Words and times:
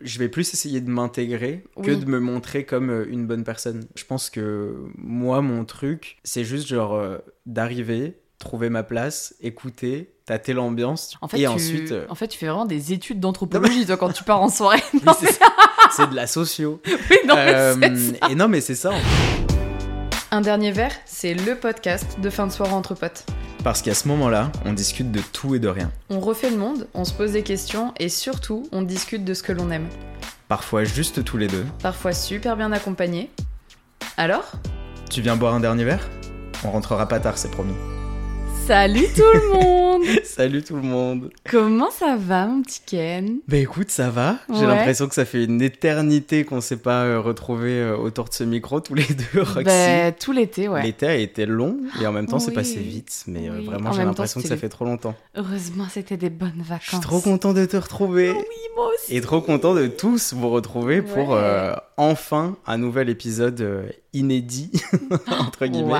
je 0.00 0.18
vais 0.18 0.28
plus 0.28 0.52
essayer 0.52 0.80
de 0.80 0.90
m'intégrer 0.90 1.64
que 1.82 1.90
Oui. 1.92 1.96
de 1.96 2.04
me 2.06 2.20
montrer 2.20 2.64
comme 2.64 2.90
euh, 2.90 3.06
une 3.08 3.26
bonne 3.26 3.44
personne. 3.44 3.86
Je 3.94 4.04
pense 4.04 4.28
que 4.30 4.76
moi, 4.96 5.40
mon 5.42 5.64
truc, 5.64 6.18
c'est 6.24 6.44
juste 6.44 6.66
genre 6.68 6.94
euh, 6.94 7.18
d'arriver, 7.46 8.18
trouver 8.38 8.68
ma 8.68 8.82
place, 8.82 9.34
écouter, 9.40 10.12
tâter 10.26 10.52
l'ambiance, 10.52 11.16
En 11.22 11.28
fait, 11.28 11.38
et 11.38 11.42
tu... 11.42 11.46
ensuite. 11.48 11.92
euh, 11.92 12.04
en 12.10 12.14
fait, 12.14 12.28
tu 12.28 12.38
fais 12.38 12.46
vraiment 12.46 12.66
des 12.66 12.92
études 12.92 13.20
d'anthropologie, 13.20 13.86
toi, 13.86 13.96
quand 13.96 14.12
tu 14.12 14.24
pars 14.24 14.42
en 14.42 14.48
soirée. 14.50 14.82
Non, 15.06 15.12
c'est- 15.18 15.38
c'est 15.92 16.10
de 16.10 16.14
la 16.16 16.26
socio. 16.26 16.80
mais- 17.10 17.22
non, 17.26 17.34
mais 17.34 17.54
Euh, 17.54 17.74
c'est 17.96 18.18
ça. 18.20 18.28
et 18.30 18.34
non, 18.34 18.48
mais 18.48 18.60
c'est 18.60 18.74
ça. 18.74 18.90
en 18.90 18.98
fait. 18.98 19.56
Un 20.32 20.40
dernier 20.40 20.72
verre, 20.72 20.92
c'est 21.06 21.32
le 21.34 21.54
podcast 21.54 22.18
de 22.20 22.28
fin 22.28 22.46
de 22.46 22.52
soirée 22.52 22.72
entre 22.72 22.94
potes. 22.94 23.24
Parce 23.66 23.82
qu'à 23.82 23.94
ce 23.94 24.06
moment-là, 24.06 24.52
on 24.64 24.72
discute 24.72 25.10
de 25.10 25.20
tout 25.32 25.56
et 25.56 25.58
de 25.58 25.66
rien. 25.66 25.90
On 26.08 26.20
refait 26.20 26.50
le 26.50 26.56
monde, 26.56 26.86
on 26.94 27.04
se 27.04 27.12
pose 27.12 27.32
des 27.32 27.42
questions 27.42 27.92
et 27.98 28.08
surtout, 28.08 28.68
on 28.70 28.82
discute 28.82 29.24
de 29.24 29.34
ce 29.34 29.42
que 29.42 29.50
l'on 29.50 29.72
aime. 29.72 29.88
Parfois 30.46 30.84
juste 30.84 31.24
tous 31.24 31.36
les 31.36 31.48
deux. 31.48 31.66
Parfois 31.82 32.12
super 32.12 32.56
bien 32.56 32.70
accompagné. 32.70 33.28
Alors? 34.16 34.52
Tu 35.10 35.20
viens 35.20 35.34
boire 35.34 35.52
un 35.52 35.58
dernier 35.58 35.82
verre? 35.82 36.08
On 36.62 36.70
rentrera 36.70 37.08
pas 37.08 37.18
tard, 37.18 37.38
c'est 37.38 37.50
promis. 37.50 37.74
Salut 38.66 39.06
tout 39.14 39.22
le 39.32 39.52
monde 39.52 40.02
Salut 40.24 40.62
tout 40.62 40.76
le 40.76 40.82
monde. 40.82 41.30
Comment 41.50 41.90
ça 41.90 42.16
va, 42.18 42.46
mon 42.46 42.62
petit 42.62 42.80
Ken? 42.84 43.38
Bah 43.48 43.56
écoute, 43.58 43.90
ça 43.90 44.10
va. 44.10 44.38
J'ai 44.52 44.60
Ouais. 44.60 44.66
l'impression 44.66 45.06
que 45.08 45.14
ça 45.14 45.24
fait 45.24 45.44
une 45.44 45.62
éternité 45.62 46.44
qu'on 46.44 46.60
s'est 46.60 46.76
pas 46.76 47.04
euh, 47.04 47.20
retrouvés 47.20 47.80
euh, 47.80 47.96
autour 47.96 48.28
de 48.28 48.34
ce 48.34 48.44
micro 48.44 48.80
tous 48.80 48.94
les 48.94 49.04
deux, 49.32 49.42
Roxy. 49.42 49.64
Bah, 49.64 50.12
tout 50.12 50.32
l'été, 50.32 50.68
ouais. 50.68 50.82
L'été 50.82 51.06
a 51.06 51.14
été 51.14 51.46
long 51.46 51.78
et 52.00 52.06
en 52.06 52.12
même 52.12 52.26
temps 52.26 52.38
c'est 52.40 52.52
passé 52.52 52.76
vite, 52.80 53.24
mais 53.28 53.48
euh, 53.48 53.60
vraiment 53.64 53.90
en 53.90 53.92
j'ai 53.92 54.04
l'impression 54.04 54.40
que 54.40 54.48
ça 54.48 54.56
fait 54.56 54.68
trop 54.68 54.84
longtemps. 54.84 55.14
Heureusement, 55.36 55.86
c'était 55.90 56.16
des 56.16 56.30
bonnes 56.30 56.52
Je 56.58 56.68
vacances. 56.68 56.88
suis 56.88 57.00
trop 57.00 57.20
content 57.20 57.52
de 57.52 57.64
te 57.64 57.76
retrouver 57.76 58.32
Oui, 58.32 58.44
moi 58.76 58.88
aussi. 58.94 59.16
et 59.16 59.20
trop 59.20 59.40
content 59.40 59.74
de 59.74 59.86
tous 59.86 60.34
vous 60.34 60.50
retrouver 60.50 61.02
pour 61.02 61.30
Ouais. 61.30 61.38
euh, 61.40 61.74
enfin 61.96 62.56
un 62.66 62.78
nouvel 62.78 63.08
épisode 63.08 63.60
euh, 63.60 63.88
inédit 64.12 64.70
entre 65.38 65.66
guillemets. 65.66 65.92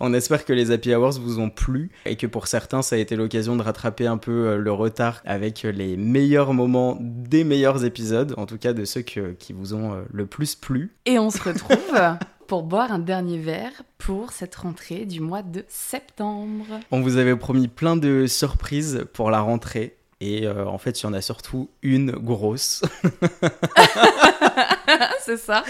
On 0.00 0.12
espère 0.14 0.44
que 0.44 0.52
les 0.52 0.70
Happy 0.70 0.94
Hours 0.94 1.18
vous 1.20 1.38
ont 1.38 1.50
plu 1.50 1.90
et 2.04 2.16
que 2.16 2.26
pour 2.26 2.46
certains 2.46 2.82
ça 2.82 2.96
a 2.96 2.98
été 2.98 3.16
l'occasion 3.16 3.56
de 3.56 3.62
rattraper 3.62 4.06
un 4.06 4.18
peu 4.18 4.48
euh, 4.48 4.56
le 4.58 4.72
retard 4.72 5.22
avec 5.24 5.64
euh, 5.64 5.72
les 5.72 5.96
meilleurs 5.96 6.52
moments 6.54 6.98
des 7.00 7.44
meilleurs 7.44 7.84
épisodes, 7.84 8.34
en 8.36 8.46
tout 8.46 8.58
cas 8.58 8.72
de 8.72 8.84
ceux 8.84 9.02
que- 9.02 9.32
qui 9.32 9.52
vous 9.52 9.74
ont 9.74 10.04
le 10.12 10.26
plus 10.26 10.54
plu. 10.54 10.92
Et 11.06 11.18
on 11.18 11.30
se 11.30 11.42
retrouve 11.48 11.98
pour 12.46 12.62
boire 12.64 12.92
un 12.92 12.98
dernier 12.98 13.38
verre 13.38 13.82
pour 13.96 14.32
cette 14.32 14.54
rentrée 14.56 15.06
du 15.06 15.20
mois 15.20 15.42
de 15.42 15.64
septembre. 15.68 16.66
On 16.90 17.00
vous 17.00 17.16
avait 17.16 17.36
promis 17.36 17.68
plein 17.68 17.96
de 17.96 18.26
surprises 18.26 19.06
pour 19.14 19.30
la 19.30 19.40
rentrée. 19.40 19.96
Et 20.24 20.46
euh, 20.46 20.66
en 20.66 20.78
fait, 20.78 21.00
il 21.00 21.02
y 21.02 21.06
en 21.06 21.14
a 21.14 21.20
surtout 21.20 21.68
une 21.82 22.12
grosse. 22.12 22.82
C'est 25.24 25.36
ça. 25.36 25.64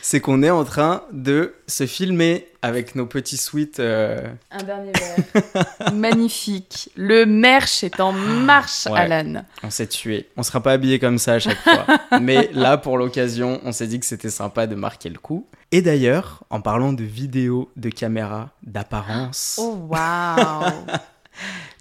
C'est 0.00 0.20
qu'on 0.20 0.42
est 0.42 0.48
en 0.50 0.64
train 0.64 1.02
de 1.12 1.54
se 1.66 1.86
filmer 1.86 2.46
avec 2.62 2.94
nos 2.94 3.04
petits 3.06 3.36
sweats. 3.36 3.78
euh, 3.78 4.26
Un 4.50 4.62
dernier 4.62 4.92
verre. 4.92 5.64
Magnifique. 5.94 6.90
Le 6.96 7.26
merch 7.26 7.84
est 7.84 8.00
en 8.00 8.12
marche, 8.12 8.86
Ouais. 8.86 8.98
Alan. 9.00 9.44
On 9.62 9.68
s'est 9.70 9.86
tué. 9.86 10.28
On 10.36 10.42
sera 10.42 10.62
pas 10.62 10.72
habillé 10.72 10.98
comme 10.98 11.18
ça 11.18 11.34
à 11.34 11.38
chaque 11.38 11.58
fois. 11.58 11.84
Mais 12.20 12.48
là, 12.54 12.78
pour 12.78 12.96
l'occasion, 12.96 13.60
on 13.64 13.72
s'est 13.72 13.86
dit 13.86 14.00
que 14.00 14.06
c'était 14.06 14.30
sympa 14.30 14.66
de 14.66 14.74
marquer 14.76 15.10
le 15.10 15.18
coup. 15.18 15.46
Et 15.72 15.82
d'ailleurs, 15.82 16.44
en 16.48 16.62
parlant 16.62 16.94
de 16.94 17.04
vidéo, 17.04 17.70
de 17.76 17.90
caméra, 17.90 18.48
d'apparence, 18.62 19.56
Oh, 19.62 19.86
waouh. 19.90 20.72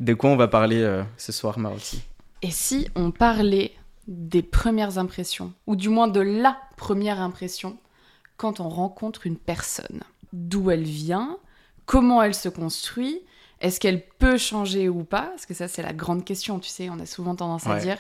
de 0.02 0.14
quoi 0.14 0.30
on 0.32 0.36
va 0.38 0.48
parler 0.50 0.82
euh, 0.82 1.04
ce 1.18 1.32
soir, 1.32 1.58
Marotti? 1.60 2.02
Et 2.42 2.52
si 2.52 2.88
on 2.96 3.12
parlait 3.12 3.74
des 4.08 4.42
premières 4.42 4.98
impressions, 4.98 5.54
ou 5.68 5.76
du 5.76 5.90
moins 5.90 6.08
de 6.08 6.22
la 6.22 6.58
première 6.78 7.20
impression, 7.20 7.78
quand 8.38 8.60
on 8.60 8.70
rencontre 8.70 9.28
une 9.28 9.38
personne? 9.38 10.02
D'où 10.32 10.72
elle 10.72 10.84
vient? 10.84 11.38
Comment 11.86 12.22
elle 12.24 12.34
se 12.34 12.50
construit? 12.50 13.20
Est-ce 13.62 13.82
qu'elle 13.82 14.08
peut 14.08 14.38
changer 14.38 14.88
ou 14.88 15.04
pas? 15.04 15.24
Parce 15.24 15.46
que 15.46 15.54
ça, 15.54 15.68
c'est 15.68 15.82
la 15.82 15.92
grande 15.92 16.24
question, 16.24 16.60
tu 16.60 16.70
sais, 16.70 16.90
on 16.90 17.00
a 17.00 17.06
souvent 17.06 17.36
tendance 17.36 17.68
à 17.68 17.78
dire. 17.80 17.98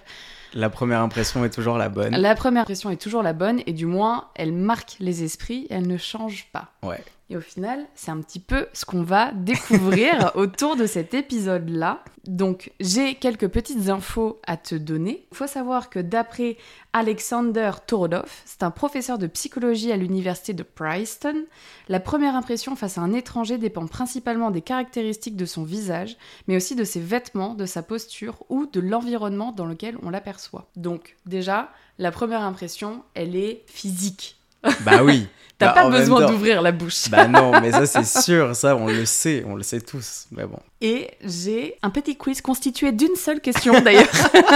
La 0.53 0.69
première 0.69 1.01
impression 1.01 1.43
est 1.43 1.49
toujours 1.49 1.77
la 1.77 1.89
bonne. 1.89 2.15
La 2.15 2.33
première 2.33 2.61
impression 2.61 2.89
est 2.91 3.01
toujours 3.01 3.23
la 3.23 3.33
bonne, 3.33 3.61
et 3.65 3.73
du 3.73 3.85
moins, 3.85 4.29
elle 4.35 4.53
marque 4.53 4.95
les 5.01 5.23
esprits, 5.23 5.67
elle 5.69 5.87
ne 5.87 5.97
change 5.97 6.47
pas. 6.53 6.71
Ouais. 6.81 7.03
Et 7.31 7.37
au 7.37 7.41
final, 7.41 7.85
c'est 7.93 8.09
un 8.09 8.21
petit 8.21 8.39
peu 8.39 8.67
ce 8.73 8.85
qu'on 8.85 9.03
va 9.03 9.31
découvrir 9.33 10.31
autour 10.35 10.75
de 10.75 10.87
cet 10.87 11.13
épisode-là. 11.13 12.03
Donc, 12.25 12.71
j'ai 12.79 13.15
quelques 13.15 13.47
petites 13.47 13.89
infos 13.89 14.39
à 14.47 14.57
te 14.57 14.73
donner. 14.73 15.27
Il 15.31 15.37
faut 15.37 15.45
savoir 15.45 15.91
que 15.91 15.99
d'après 15.99 16.57
Alexander 16.91 17.71
Torodov, 17.85 18.31
c'est 18.45 18.63
un 18.63 18.71
professeur 18.71 19.19
de 19.19 19.27
psychologie 19.27 19.91
à 19.91 19.97
l'université 19.97 20.53
de 20.53 20.63
Princeton, 20.63 21.45
la 21.87 21.99
première 21.99 22.35
impression 22.35 22.75
face 22.75 22.97
à 22.97 23.01
un 23.01 23.13
étranger 23.13 23.59
dépend 23.59 23.85
principalement 23.85 24.49
des 24.49 24.61
caractéristiques 24.61 25.35
de 25.35 25.45
son 25.45 25.63
visage, 25.63 26.17
mais 26.47 26.55
aussi 26.55 26.75
de 26.75 26.83
ses 26.83 26.99
vêtements, 26.99 27.53
de 27.53 27.65
sa 27.65 27.83
posture 27.83 28.43
ou 28.49 28.65
de 28.65 28.79
l'environnement 28.79 29.51
dans 29.51 29.65
lequel 29.65 29.97
on 30.01 30.09
l'aperçoit. 30.09 30.69
Donc, 30.75 31.15
déjà, 31.27 31.69
la 31.99 32.11
première 32.11 32.41
impression, 32.41 33.03
elle 33.13 33.35
est 33.35 33.63
physique. 33.67 34.38
Bah 34.81 35.03
oui. 35.03 35.27
T'as 35.59 35.73
Bah, 35.73 35.81
pas 35.83 35.89
besoin 35.89 36.25
d'ouvrir 36.25 36.61
la 36.61 36.71
bouche. 36.71 37.09
Bah 37.09 37.27
non, 37.27 37.51
mais 37.61 37.71
ça 37.71 37.85
c'est 37.85 38.05
sûr, 38.05 38.55
ça 38.55 38.77
on 38.77 38.87
le 38.87 39.03
sait, 39.05 39.43
on 39.45 39.55
le 39.55 39.63
sait 39.63 39.81
tous. 39.81 40.25
Mais 40.31 40.45
bon. 40.45 40.59
Et 40.79 41.09
j'ai 41.21 41.75
un 41.81 41.89
petit 41.89 42.15
quiz 42.15 42.39
constitué 42.41 42.93
d'une 42.93 43.15
seule 43.17 43.41
question 43.41 43.79
d'ailleurs. 43.81 44.07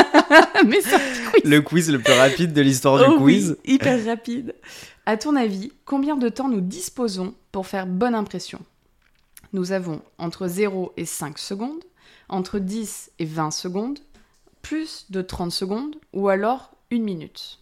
Mais 0.66 0.80
c'est 0.82 0.98
quiz. 1.32 1.44
Le 1.44 1.60
quiz 1.60 1.92
le 1.92 2.00
plus 2.00 2.14
rapide 2.14 2.54
de 2.54 2.62
l'histoire 2.62 3.00
du 3.00 3.04
Oh 3.06 3.18
oui, 3.20 3.34
quiz. 3.40 3.58
hyper 3.66 4.06
rapide. 4.06 4.56
À 5.06 5.18
ton 5.18 5.36
avis, 5.36 5.74
combien 5.84 6.16
de 6.16 6.30
temps 6.30 6.48
nous 6.48 6.62
disposons 6.62 7.34
pour 7.52 7.68
faire 7.68 7.86
bonne 7.86 8.16
impression? 8.16 8.60
Nous 9.52 9.74
avons 9.74 10.02
entre 10.18 10.48
0 10.48 10.94
et 10.96 11.06
5 11.06 11.38
secondes, 11.38 11.84
entre 12.30 12.60
10 12.60 13.12
et 13.20 13.26
20 13.26 13.52
secondes, 13.52 14.00
plus 14.62 15.08
de 15.10 15.22
30 15.22 15.52
secondes 15.52 15.98
ou 16.14 16.30
alors 16.30 16.72
une 16.92 17.04
minute. 17.04 17.60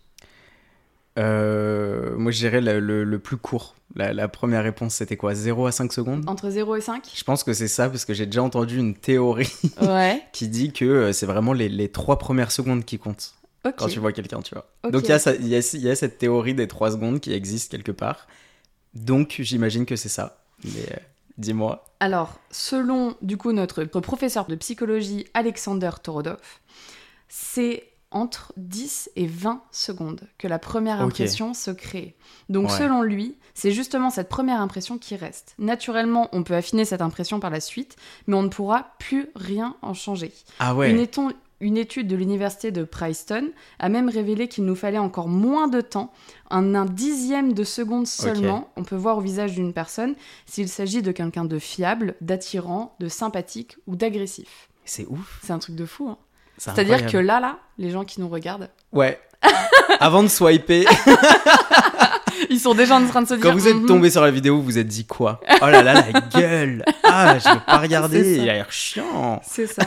Euh, 1.19 2.15
moi 2.17 2.31
je 2.31 2.37
dirais 2.37 2.61
le, 2.61 2.79
le- 2.79 3.03
le 3.03 3.19
plus 3.19 3.37
court. 3.37 3.75
La, 3.95 4.13
la 4.13 4.27
première 4.29 4.63
réponse 4.63 4.95
c'était 4.95 5.17
quoi? 5.17 5.33
0 5.35 5.65
à 5.65 5.71
5 5.73 5.91
secondes? 5.91 6.23
Entre 6.27 6.49
0 6.49 6.75
et 6.77 6.81
5 6.81 7.03
Je 7.13 7.23
pense 7.25 7.43
que 7.43 7.51
c'est 7.53 7.67
ça 7.67 7.89
parce 7.89 8.05
que 8.05 8.13
j'ai 8.13 8.25
déjà 8.25 8.41
entendu 8.43 8.77
une 8.77 8.95
théorie 8.95 9.51
Ouais. 9.81 10.21
qui 10.31 10.47
dit 10.47 10.71
que 10.71 10.85
euh, 10.85 11.11
c'est 11.13 11.25
vraiment 11.25 11.51
les, 11.53 11.67
les 11.67 11.89
trois 11.89 12.17
premières 12.17 12.51
secondes 12.51 12.85
qui 12.85 12.97
comptent 12.97 13.33
quand 13.77 13.87
tu 13.89 13.99
vois 13.99 14.11
quelqu'un, 14.11 14.41
tu 14.41 14.55
vois. 14.55 14.67
Donc 14.89 15.07
y, 15.07 15.11
y, 15.11 15.55
il 15.73 15.81
y 15.83 15.89
a 15.89 15.95
cette 15.95 16.17
théorie 16.17 16.55
des 16.55 16.67
3 16.67 16.91
secondes 16.93 17.19
qui 17.19 17.31
existe 17.33 17.69
quelque 17.71 17.91
part. 17.91 18.25
Donc 18.95 19.35
j'imagine 19.39 19.85
que 19.85 19.95
c'est 19.95 20.09
ça. 20.09 20.41
Mais 20.63 20.71
euh, 20.91 20.95
dis-moi. 21.37 21.83
Alors, 21.99 22.39
selon 22.49 23.15
du 23.21 23.37
coup 23.37 23.51
notre 23.51 23.83
professeur 23.83 24.45
de 24.45 24.55
psychologie 24.55 25.27
Alexander 25.35 25.91
Torodov, 26.01 26.39
c'est 27.29 27.83
entre 28.11 28.53
10 28.57 29.09
et 29.15 29.25
20 29.25 29.61
secondes 29.71 30.21
que 30.37 30.47
la 30.47 30.59
première 30.59 31.01
impression 31.01 31.53
se 31.53 31.71
crée. 31.71 32.15
Donc 32.49 32.69
Ouais. 32.69 32.77
selon 32.77 33.01
lui, 33.01 33.37
c'est 33.53 33.71
justement 33.71 34.09
cette 34.09 34.29
première 34.29 34.59
impression 34.61 34.97
qui 34.97 35.15
reste. 35.15 35.55
Naturellement, 35.57 36.29
on 36.33 36.43
peut 36.43 36.55
affiner 36.55 36.85
cette 36.85 37.01
impression 37.01 37.39
par 37.39 37.49
la 37.49 37.59
suite, 37.61 37.95
mais 38.27 38.35
on 38.35 38.43
ne 38.43 38.49
pourra 38.49 38.91
plus 38.99 39.29
rien 39.35 39.75
en 39.81 39.93
changer. 39.93 40.33
Ah 40.59 40.75
ouais. 40.75 40.91
Une, 41.61 41.77
étude 41.77 42.07
de 42.07 42.15
l'université 42.15 42.71
de 42.71 42.83
Princeton 42.83 43.51
a 43.77 43.87
même 43.87 44.09
révélé 44.09 44.47
qu'il 44.47 44.65
nous 44.65 44.75
fallait 44.75 44.97
encore 44.97 45.27
moins 45.27 45.67
de 45.67 45.79
temps, 45.79 46.11
en 46.49 46.73
un 46.73 46.85
dixième 46.85 47.53
de 47.53 47.63
seconde 47.63 48.07
seulement, 48.07 48.71
on 48.77 48.83
peut 48.83 48.95
voir 48.95 49.19
au 49.19 49.21
visage 49.21 49.53
d'une 49.53 49.71
personne 49.71 50.15
s'il 50.47 50.67
s'agit 50.67 51.03
de 51.03 51.11
quelqu'un 51.11 51.45
de 51.45 51.59
fiable, 51.59 52.15
d'attirant, 52.19 52.95
de 52.99 53.07
sympathique 53.07 53.77
ou 53.85 53.95
d'agressif. 53.95 54.69
C'est 54.85 55.05
ouf. 55.05 55.39
C'est 55.43 55.53
un 55.53 55.59
truc 55.59 55.75
de 55.75 55.85
fou. 55.85 56.09
hein. 56.09 56.17
C'est 56.63 56.75
C'est-à-dire 56.75 57.07
que 57.07 57.17
là, 57.17 57.39
là, 57.39 57.57
les 57.79 57.89
gens 57.89 58.03
qui 58.05 58.21
nous 58.21 58.29
regardent, 58.29 58.69
Ouais. 58.93 59.19
Avant 59.99 60.21
de 60.21 60.27
swiper, 60.27 60.85
ils 62.51 62.59
sont 62.59 62.75
déjà 62.75 62.95
en 62.97 63.07
train 63.07 63.23
de 63.23 63.27
se 63.27 63.33
dire. 63.33 63.43
quand 63.43 63.53
vous 63.53 63.67
êtes 63.67 63.75
Mhm. 63.75 63.87
tombé 63.87 64.11
sur 64.11 64.21
la 64.21 64.29
vidéo, 64.29 64.57
vous 64.57 64.63
vous 64.63 64.77
êtes 64.77 64.87
dit 64.87 65.05
quoi? 65.05 65.39
Oh 65.61 65.65
là 65.65 65.81
là, 65.81 65.93
la 66.11 66.21
gueule 66.21 66.85
Ah, 67.03 67.39
je 67.39 67.49
vais 67.49 67.59
pas 67.65 67.77
regarder, 67.79 68.35
il 68.37 68.49
a 68.49 68.53
l'air 68.53 68.71
chiant 68.71 69.41
C'est 69.43 69.65
ça. 69.65 69.83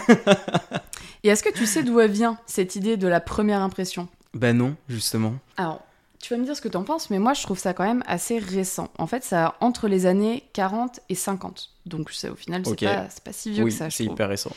Et 1.23 1.29
est-ce 1.29 1.45
que 1.45 1.53
tu 1.53 1.65
sais 1.67 1.85
d'où 1.85 2.01
vient, 2.09 2.39
cette 2.47 2.75
idée 2.77 2.97
de 2.97 3.07
la 3.07 3.21
première 3.21 3.61
impression? 3.63 4.09
Ben 4.35 4.57
non, 4.57 4.75
justement. 4.89 5.35
Alors, 5.57 5.81
tu 6.21 6.35
vas 6.35 6.41
me 6.41 6.45
dire 6.45 6.57
ce 6.57 6.61
que 6.61 6.69
t'en 6.69 6.83
penses, 6.83 7.09
mais 7.11 7.21
moi 7.21 7.35
je 7.35 7.43
trouve 7.45 7.59
ça 7.59 7.73
quand 7.73 7.85
même 7.85 8.03
assez 8.09 8.39
récent. 8.41 8.89
En 8.99 9.07
fait, 9.07 9.23
ça 9.23 9.47
a 9.47 9.55
entre 9.61 9.87
les 9.87 10.07
années 10.07 10.43
40 10.55 10.99
et 11.09 11.15
50. 11.15 11.71
Donc 11.87 12.11
ça, 12.11 12.33
au 12.33 12.37
final, 12.37 12.63
c'est 12.65 12.81
pas, 12.81 13.09
pas 13.25 13.33
si 13.33 13.53
vieux 13.53 13.65
Oui, 13.65 13.71
que 13.71 13.77
ça, 13.77 13.91
c'est 13.91 14.05
hyper 14.05 14.29
récent. 14.29 14.53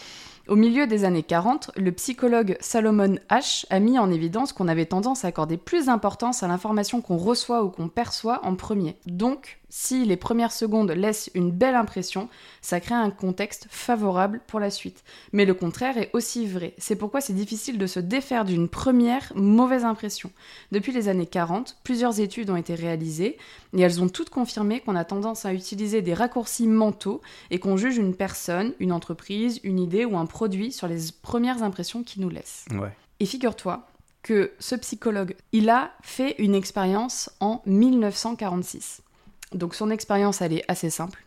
Au 0.47 0.55
milieu 0.55 0.87
des 0.87 1.03
années 1.03 1.23
40, 1.23 1.71
le 1.75 1.91
psychologue 1.91 2.55
Salomon 2.61 3.17
H 3.29 3.65
a 3.69 3.79
mis 3.79 3.99
en 3.99 4.09
évidence 4.09 4.53
qu'on 4.53 4.69
avait 4.69 4.85
tendance 4.85 5.25
à 5.25 5.27
accorder 5.27 5.57
plus 5.57 5.87
d'importance 5.87 6.41
à 6.41 6.47
l'information 6.47 7.01
qu'on 7.01 7.17
reçoit 7.17 7.65
ou 7.65 7.69
qu'on 7.69 7.89
perçoit 7.89 8.45
en 8.45 8.55
premier. 8.55 8.95
Donc, 9.07 9.59
si 9.69 10.05
les 10.05 10.15
premières 10.15 10.53
secondes 10.53 10.91
laissent 10.91 11.29
une 11.33 11.51
belle 11.51 11.75
impression, 11.75 12.29
ça 12.61 12.79
crée 12.79 12.95
un 12.95 13.09
contexte 13.09 13.67
favorable 13.69 14.39
pour 14.47 14.61
la 14.61 14.69
suite. 14.69 15.03
Mais 15.33 15.43
le 15.43 15.53
contraire 15.53 15.97
est 15.97 16.09
aussi 16.13 16.47
vrai. 16.47 16.73
C'est 16.77 16.95
pourquoi 16.95 17.19
c'est 17.19 17.33
difficile 17.33 17.77
de 17.77 17.85
se 17.85 17.99
défaire 17.99 18.45
d'une 18.45 18.69
première 18.69 19.33
mauvaise 19.35 19.83
impression. 19.83 20.31
Depuis 20.71 20.93
les 20.93 21.09
années 21.09 21.25
40, 21.25 21.75
plusieurs 21.83 22.21
études 22.21 22.49
ont 22.49 22.55
été 22.55 22.75
réalisées 22.75 23.37
et 23.73 23.81
elles 23.81 24.01
ont 24.01 24.07
toutes 24.07 24.29
confirmé 24.29 24.79
qu'on 24.79 24.95
a 24.95 25.03
tendance 25.03 25.45
à 25.45 25.53
utiliser 25.53 26.01
des 26.01 26.13
raccourcis 26.13 26.67
mentaux 26.67 27.16
et 27.51 27.59
qu'on 27.59 27.77
juge 27.77 27.97
une 27.97 28.15
personne, 28.15 28.73
une 28.79 28.91
entreprise, 28.91 29.59
une 29.63 29.79
idée 29.79 30.05
ou 30.05 30.17
un 30.17 30.25
produit 30.25 30.71
sur 30.71 30.87
les 30.87 30.97
premières 31.21 31.63
impressions 31.63 32.03
qu'il 32.03 32.21
nous 32.21 32.29
laisse. 32.29 32.65
Ouais. 32.71 32.91
Et 33.19 33.25
figure-toi 33.25 33.87
que 34.23 34.51
ce 34.59 34.75
psychologue, 34.75 35.35
il 35.51 35.69
a 35.69 35.91
fait 36.01 36.35
une 36.37 36.55
expérience 36.55 37.29
en 37.39 37.61
1946. 37.65 39.01
Donc 39.53 39.75
son 39.75 39.89
expérience, 39.89 40.41
elle 40.41 40.53
est 40.53 40.65
assez 40.67 40.89
simple. 40.89 41.23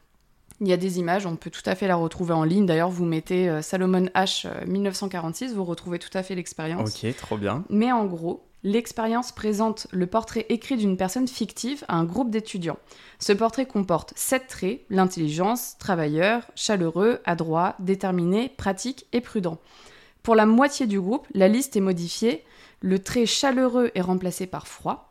Il 0.60 0.68
y 0.68 0.74
a 0.74 0.76
des 0.76 0.98
images, 0.98 1.24
on 1.24 1.36
peut 1.36 1.48
tout 1.48 1.62
à 1.64 1.74
fait 1.74 1.86
la 1.86 1.96
retrouver 1.96 2.34
en 2.34 2.44
ligne. 2.44 2.66
D'ailleurs, 2.66 2.90
vous 2.90 3.06
mettez 3.06 3.48
euh, 3.48 3.62
Salomon 3.62 4.06
H 4.14 4.46
euh, 4.46 4.66
1946, 4.66 5.54
vous 5.54 5.64
retrouvez 5.64 5.98
tout 5.98 6.10
à 6.12 6.22
fait 6.22 6.34
l'expérience. 6.34 7.02
Ok, 7.02 7.16
trop 7.16 7.38
bien. 7.38 7.64
Mais 7.70 7.90
en 7.90 8.04
gros, 8.04 8.44
l'expérience 8.62 9.32
présente 9.32 9.86
le 9.90 10.06
portrait 10.06 10.46
écrit 10.48 10.76
d'une 10.76 10.96
personne 10.96 11.28
fictive 11.28 11.84
à 11.88 11.96
un 11.96 12.04
groupe 12.04 12.30
d'étudiants. 12.30 12.78
Ce 13.18 13.32
portrait 13.32 13.66
comporte 13.66 14.12
sept 14.16 14.46
traits 14.46 14.82
l'intelligence, 14.90 15.76
travailleur, 15.78 16.42
chaleureux, 16.54 17.20
adroit, 17.24 17.74
déterminé, 17.78 18.50
pratique 18.56 19.06
et 19.12 19.20
prudent. 19.20 19.58
Pour 20.22 20.34
la 20.34 20.46
moitié 20.46 20.86
du 20.86 21.00
groupe, 21.00 21.26
la 21.34 21.48
liste 21.48 21.76
est 21.76 21.80
modifiée. 21.80 22.44
Le 22.80 22.98
trait 22.98 23.26
chaleureux 23.26 23.90
est 23.94 24.00
remplacé 24.00 24.46
par 24.46 24.66
froid. 24.66 25.09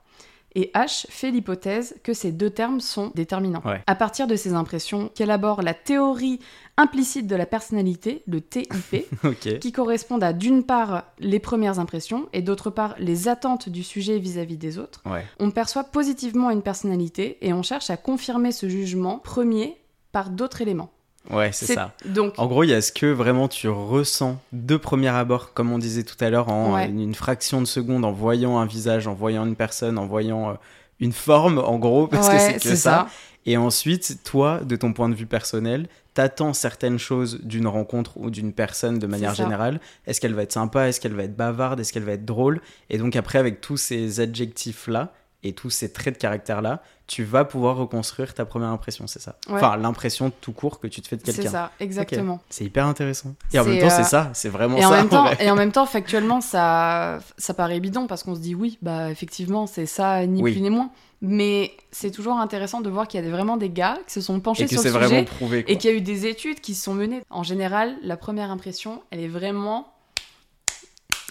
Et 0.56 0.72
H 0.74 1.06
fait 1.10 1.32
l'hypothèse 1.32 1.96
que 2.04 2.14
ces 2.14 2.32
deux 2.32 2.50
termes 2.50 2.80
sont 2.80 3.12
déterminants. 3.16 3.62
Ouais. 3.66 3.84
À 3.86 3.96
partir 3.96 4.28
de 4.28 4.36
ces 4.36 4.54
impressions, 4.54 5.12
qu'élabore 5.14 5.62
la 5.62 5.74
théorie 5.74 6.40
implicite 6.78 7.28
de 7.28 7.36
la 7.36 7.46
personnalité, 7.46 8.24
le 8.26 8.42
TIP, 8.42 9.06
qui 9.62 9.72
correspondent 9.72 10.24
à 10.24 10.34
d'une 10.34 10.64
part 10.64 11.04
les 11.20 11.40
premières 11.40 11.80
impressions 11.80 12.30
et 12.34 12.42
d'autre 12.42 12.70
part 12.70 12.96
les 13.00 13.28
attentes 13.28 13.70
du 13.70 13.84
sujet 13.84 14.18
vis-à-vis 14.18 14.58
des 14.58 14.80
autres. 14.80 15.02
Ouais. 15.06 15.26
On 15.40 15.52
perçoit 15.52 15.84
positivement 15.84 16.50
une 16.50 16.62
personnalité 16.62 17.38
et 17.42 17.54
on 17.54 17.64
cherche 17.64 17.90
à 17.90 17.98
confirmer 17.98 18.52
ce 18.52 18.68
jugement 18.70 19.20
premier 19.20 19.78
par 20.12 20.30
d'autres 20.30 20.62
éléments. 20.62 20.90
Ouais, 21.30 21.52
c'est 21.52 21.74
ça. 21.74 21.92
Donc, 22.06 22.34
En 22.38 22.48
gros, 22.48 22.64
il 22.64 22.70
y 22.70 22.74
a 22.74 22.82
ce 22.82 22.92
que 22.92 23.06
vraiment 23.06 23.48
tu 23.48 23.68
ressens 23.70 24.40
de 24.52 24.78
premier 24.78 25.10
abord, 25.10 25.54
comme 25.54 25.72
on 25.72 25.78
disait 25.78 26.04
tout 26.04 26.16
à 26.22 26.30
l'heure, 26.30 26.50
en 26.50 26.74
Ouais. 26.76 26.88
une, 26.90 27.00
une 27.02 27.16
fraction 27.16 27.60
de 27.62 27.66
seconde, 27.68 28.06
en 28.06 28.12
voyant 28.12 28.58
un 28.58 28.66
visage, 28.66 29.06
en 29.08 29.14
voyant 29.14 29.46
une 29.46 29.56
personne, 29.56 29.98
en 29.98 30.06
voyant 30.08 30.50
euh, 30.52 30.54
une 31.00 31.12
forme, 31.14 31.60
en 31.60 31.78
gros, 31.78 32.08
parce 32.08 32.28
ouais, 32.30 32.36
que 32.36 32.42
c'est 32.62 32.70
que 32.70 32.76
ça. 32.76 33.08
Et 33.46 33.58
ensuite, 33.58 34.20
toi, 34.24 34.60
de 34.64 34.76
ton 34.76 34.92
point 34.94 35.08
de 35.10 35.16
vue 35.16 35.26
personnel, 35.26 35.88
t'attends 36.14 36.54
certaines 36.54 37.00
choses 37.00 37.40
d'une 37.44 37.68
rencontre 37.68 38.18
ou 38.18 38.30
d'une 38.30 38.52
personne 38.54 39.00
de 39.00 39.08
manière 39.08 39.34
générale. 39.34 39.80
Est-ce 40.08 40.20
qu'elle 40.20 40.34
va 40.34 40.44
être 40.44 40.52
sympa? 40.52 40.88
Est-ce 40.90 41.00
qu'elle 41.00 41.14
va 41.16 41.24
être 41.24 41.36
bavarde? 41.38 41.80
Est-ce 41.80 41.94
qu'elle 41.94 42.04
va 42.04 42.14
être 42.14 42.26
drôle? 42.26 42.62
Et 42.90 42.98
donc 42.98 43.16
après, 43.16 43.40
avec 43.40 43.62
tous 43.62 43.78
ces 43.78 44.20
adjectifs-là 44.20 45.14
et 45.44 45.54
tous 45.54 45.70
ces 45.70 45.92
traits 45.94 46.16
de 46.16 46.20
caractère-là, 46.20 46.82
tu 47.08 47.24
vas 47.24 47.46
pouvoir 47.46 47.78
reconstruire 47.78 48.34
ta 48.34 48.44
première 48.46 48.70
impression, 48.70 49.08
c'est 49.08 49.22
ça 49.22 49.38
Ouais. 49.48 49.56
Enfin, 49.56 49.78
l'impression 49.78 50.32
tout 50.42 50.52
court 50.52 50.80
que 50.80 50.88
tu 50.88 51.02
te 51.02 51.08
fais 51.08 51.16
de 51.16 51.22
C'est 51.26 51.34
quelqu'un. 51.34 51.50
ça, 51.52 51.72
exactement. 51.80 52.40
C'est 52.50 52.66
hyper 52.66 52.86
intéressant. 52.86 53.36
Et 53.54 53.60
en 53.60 53.64
C'est, 53.64 53.70
même 53.70 53.80
temps, 53.80 53.86
euh, 53.88 53.90
c'est 53.98 54.04
ça, 54.04 54.30
c'est 54.34 54.50
vraiment 54.50 54.78
Et 54.78 54.82
ça. 54.82 54.90
en, 54.90 54.92
même 54.92 55.08
temps, 55.10 55.24
vrai. 55.24 55.38
et 55.40 55.50
en 55.50 55.56
même 55.56 55.72
temps, 55.72 55.86
factuellement, 55.88 56.42
ça, 56.42 57.20
ça 57.38 57.54
paraît 57.54 57.80
bidon 57.80 58.06
parce 58.06 58.24
qu'on 58.24 58.36
se 58.36 58.42
dit 58.42 58.54
oui, 58.54 58.78
bah 58.82 59.10
effectivement, 59.10 59.66
c'est 59.66 59.86
ça, 59.86 60.26
ni 60.26 60.42
Oui. 60.44 60.52
plus 60.52 60.62
ni 60.62 60.70
moins. 60.70 60.92
Mais 61.22 61.72
c'est 61.92 62.12
toujours 62.12 62.38
intéressant 62.38 62.80
de 62.82 62.90
voir 62.90 63.08
qu'il 63.08 63.24
y 63.24 63.28
a 63.28 63.30
vraiment 63.32 63.58
des 63.58 63.70
gars 63.70 63.98
qui 64.08 64.14
se 64.14 64.22
sont 64.22 64.40
penchés 64.40 64.64
Et 64.64 64.66
que 64.68 64.72
sur 64.72 64.82
c'est 64.82 64.90
le 64.90 64.94
sujet 64.94 65.06
vraiment 65.08 65.24
prouvé. 65.26 65.64
quoi. 65.64 65.74
et 65.74 65.78
qu'il 65.78 65.90
y 65.90 65.94
a 65.94 65.96
eu 65.98 66.02
des 66.02 66.26
études 66.28 66.60
qui 66.62 66.76
se 66.76 66.84
sont 66.84 66.94
menées. 66.94 67.22
En 67.30 67.44
général, 67.44 67.96
la 68.04 68.18
première 68.18 68.52
impression, 68.52 69.02
elle 69.12 69.20
est 69.22 69.28
vraiment. 69.28 69.94